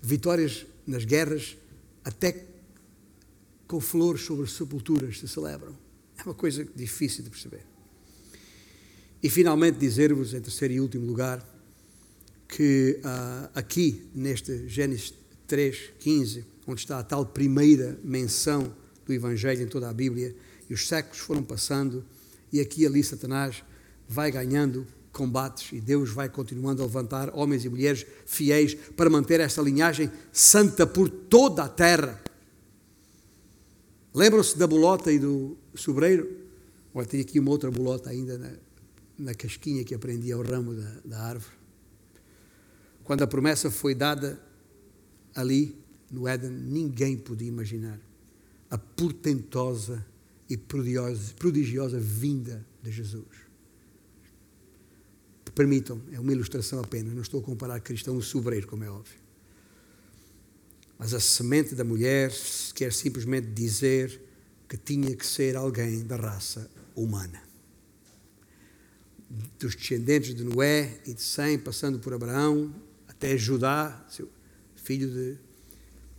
vitórias 0.00 0.66
nas 0.86 1.04
guerras, 1.04 1.56
até 2.04 2.46
com 3.66 3.80
flores 3.80 4.22
sobre 4.22 4.46
sepulturas 4.46 5.18
se 5.18 5.28
celebram. 5.28 5.76
É 6.16 6.22
uma 6.22 6.34
coisa 6.34 6.64
difícil 6.74 7.22
de 7.22 7.30
perceber. 7.30 7.67
E 9.22 9.28
finalmente 9.28 9.78
dizer-vos, 9.78 10.32
em 10.32 10.40
terceiro 10.40 10.74
e 10.74 10.80
último 10.80 11.04
lugar, 11.04 11.44
que 12.48 13.00
uh, 13.00 13.50
aqui, 13.54 14.08
neste 14.14 14.68
Gênesis 14.68 15.12
3, 15.46 15.92
15, 15.98 16.44
onde 16.66 16.80
está 16.80 16.98
a 16.98 17.02
tal 17.02 17.26
primeira 17.26 17.98
menção 18.04 18.72
do 19.04 19.12
Evangelho 19.12 19.62
em 19.62 19.66
toda 19.66 19.88
a 19.88 19.92
Bíblia, 19.92 20.34
e 20.68 20.74
os 20.74 20.86
séculos 20.86 21.18
foram 21.18 21.42
passando, 21.42 22.04
e 22.52 22.60
aqui 22.60 22.86
ali 22.86 23.02
Satanás 23.02 23.64
vai 24.08 24.30
ganhando 24.30 24.86
combates 25.12 25.72
e 25.72 25.80
Deus 25.80 26.10
vai 26.10 26.28
continuando 26.28 26.80
a 26.82 26.86
levantar 26.86 27.30
homens 27.34 27.64
e 27.64 27.68
mulheres 27.68 28.06
fiéis 28.24 28.74
para 28.74 29.10
manter 29.10 29.40
esta 29.40 29.60
linhagem 29.60 30.10
santa 30.32 30.86
por 30.86 31.08
toda 31.08 31.64
a 31.64 31.68
terra. 31.68 32.22
Lembram-se 34.14 34.56
da 34.56 34.66
bolota 34.66 35.10
e 35.10 35.18
do 35.18 35.56
sobreiro? 35.74 36.30
Olha, 36.94 37.06
tem 37.06 37.20
aqui 37.20 37.40
uma 37.40 37.50
outra 37.50 37.70
bolota 37.70 38.10
ainda 38.10 38.38
na, 39.18 39.34
casquinha 39.34 39.84
que 39.84 39.94
aprendi 39.94 40.32
ao 40.32 40.42
ramo 40.42 40.74
da, 40.74 41.00
da 41.04 41.20
árvore. 41.20 41.56
Quando 43.04 43.22
a 43.22 43.26
promessa 43.26 43.70
foi 43.70 43.94
dada 43.94 44.40
ali 45.34 45.76
no 46.10 46.28
Éden, 46.28 46.50
ninguém 46.50 47.16
podia 47.16 47.48
imaginar 47.48 47.98
a 48.70 48.76
portentosa 48.76 50.04
e 50.48 50.56
prodigiosa, 50.56 51.34
prodigiosa 51.34 51.98
vinda 51.98 52.66
de 52.82 52.90
Jesus. 52.90 53.48
Permitam, 55.54 56.00
é 56.12 56.20
uma 56.20 56.30
ilustração 56.30 56.78
apenas, 56.78 57.12
não 57.12 57.22
estou 57.22 57.40
a 57.40 57.42
comparar 57.42 57.80
Cristo 57.80 58.10
a 58.10 58.12
um 58.12 58.22
sobreiro, 58.22 58.68
como 58.68 58.84
é 58.84 58.90
óbvio. 58.90 59.18
Mas 60.96 61.12
a 61.14 61.20
semente 61.20 61.74
da 61.74 61.82
mulher 61.82 62.32
quer 62.74 62.92
simplesmente 62.92 63.48
dizer 63.48 64.20
que 64.68 64.76
tinha 64.76 65.16
que 65.16 65.26
ser 65.26 65.56
alguém 65.56 66.04
da 66.04 66.16
raça 66.16 66.70
humana. 66.94 67.47
Dos 69.58 69.74
descendentes 69.74 70.34
de 70.34 70.42
Noé 70.42 71.00
e 71.06 71.12
de 71.12 71.22
Sem, 71.22 71.58
passando 71.58 71.98
por 71.98 72.14
Abraão, 72.14 72.74
até 73.06 73.36
Judá, 73.36 74.06
seu 74.08 74.28
filho 74.76 75.08
de 75.08 75.36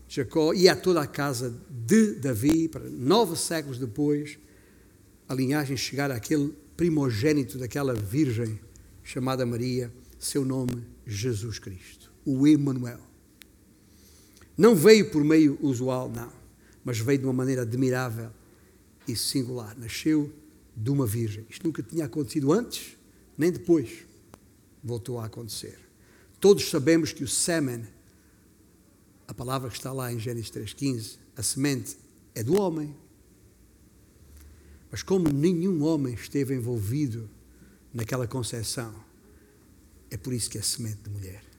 Jacó, 0.08 0.54
e 0.54 0.68
a 0.68 0.76
toda 0.76 1.02
a 1.02 1.08
casa 1.08 1.56
de 1.70 2.16
Davi, 2.16 2.68
para 2.68 2.88
nove 2.90 3.36
séculos 3.36 3.80
depois, 3.80 4.38
a 5.28 5.34
linhagem 5.34 5.78
chegar 5.78 6.12
àquele 6.12 6.54
primogênito 6.76 7.58
daquela 7.58 7.94
virgem 7.94 8.60
chamada 9.04 9.46
Maria, 9.46 9.92
seu 10.20 10.46
nome 10.46 10.86
Jesus 11.06 11.58
Cristo, 11.58 12.12
o 12.26 12.48
Emanuel. 12.48 13.00
Não 14.58 14.76
veio 14.76 15.10
por 15.10 15.24
meio 15.24 15.58
usual, 15.62 16.12
não, 16.14 16.32
mas 16.84 17.00
veio 17.00 17.20
de 17.20 17.26
uma 17.26 17.34
maneira 17.34 17.62
admirável 17.62 18.30
e 19.08 19.16
singular. 19.16 19.78
Nasceu 19.78 20.32
de 20.76 20.90
uma 20.90 21.06
virgem. 21.06 21.46
Isto 21.50 21.66
nunca 21.66 21.82
tinha 21.82 22.06
acontecido 22.06 22.52
antes, 22.52 22.98
nem 23.40 23.52
depois. 23.52 24.06
Voltou 24.84 25.20
a 25.20 25.26
acontecer. 25.26 25.80
Todos 26.40 26.70
sabemos 26.70 27.12
que 27.12 27.24
o 27.24 27.28
semen, 27.28 27.88
a 29.28 29.34
palavra 29.34 29.70
que 29.70 29.76
está 29.76 29.92
lá 29.92 30.14
em 30.14 30.20
Gênesis 30.20 30.52
3,15, 30.52 31.18
a 31.36 31.42
semente 31.42 31.98
é 32.36 32.44
do 32.44 32.60
homem. 32.60 32.96
Mas 34.92 35.02
como 35.02 35.30
nenhum 35.30 35.84
homem 35.84 36.14
esteve 36.14 36.54
envolvido 36.54 37.30
naquela 37.94 38.28
concepção, 38.28 38.94
é 40.12 40.18
por 40.18 40.34
isso 40.34 40.50
que 40.50 40.58
é 40.58 40.62
semente 40.62 41.02
de 41.04 41.10
mulher. 41.10 41.50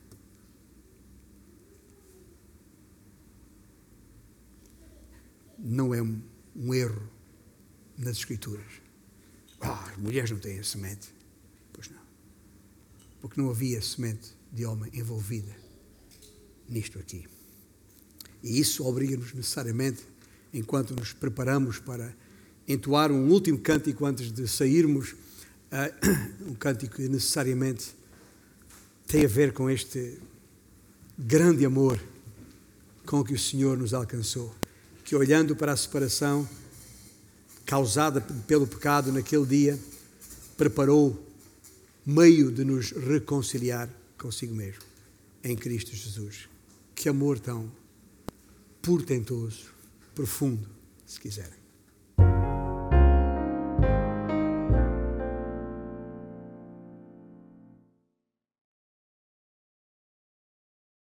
não 5.62 5.94
é 5.94 6.02
um, 6.02 6.20
um 6.56 6.74
erro 6.74 7.08
nas 7.96 8.16
Escrituras. 8.16 8.80
Ah, 9.60 9.90
as 9.90 9.96
mulheres 9.98 10.30
não 10.30 10.38
têm 10.38 10.62
semente. 10.62 11.08
Porque 13.20 13.40
não 13.40 13.50
havia 13.50 13.80
semente 13.82 14.36
de 14.52 14.64
homem 14.64 14.90
envolvida 14.94 15.54
nisto 16.68 16.98
aqui. 16.98 17.26
E 18.42 18.58
isso 18.58 18.86
obriga-nos 18.86 19.34
necessariamente, 19.34 20.02
enquanto 20.52 20.94
nos 20.94 21.12
preparamos 21.12 21.78
para 21.78 22.14
entoar 22.66 23.12
um 23.12 23.28
último 23.28 23.58
cântico 23.58 24.06
antes 24.06 24.32
de 24.32 24.48
sairmos, 24.48 25.14
um 26.46 26.54
cântico 26.54 26.96
que 26.96 27.08
necessariamente 27.08 27.94
tem 29.06 29.24
a 29.24 29.28
ver 29.28 29.52
com 29.52 29.68
este 29.68 30.18
grande 31.18 31.64
amor 31.64 32.00
com 33.04 33.22
que 33.22 33.34
o 33.34 33.38
Senhor 33.38 33.76
nos 33.76 33.92
alcançou 33.92 34.54
que 35.10 35.16
olhando 35.16 35.56
para 35.56 35.72
a 35.72 35.76
separação 35.76 36.48
causada 37.66 38.20
pelo 38.46 38.64
pecado 38.64 39.10
naquele 39.10 39.44
dia, 39.44 39.76
preparou 40.56 41.20
meio 42.04 42.50
de 42.50 42.64
nos 42.64 42.92
reconciliar 42.92 43.88
consigo 44.18 44.54
mesmo 44.54 44.82
em 45.42 45.56
Cristo 45.56 45.94
Jesus. 45.94 46.48
Que 46.94 47.08
amor 47.08 47.38
tão 47.38 47.70
portentoso, 48.82 49.72
profundo, 50.14 50.68
se 51.06 51.20
quiserem. 51.20 51.59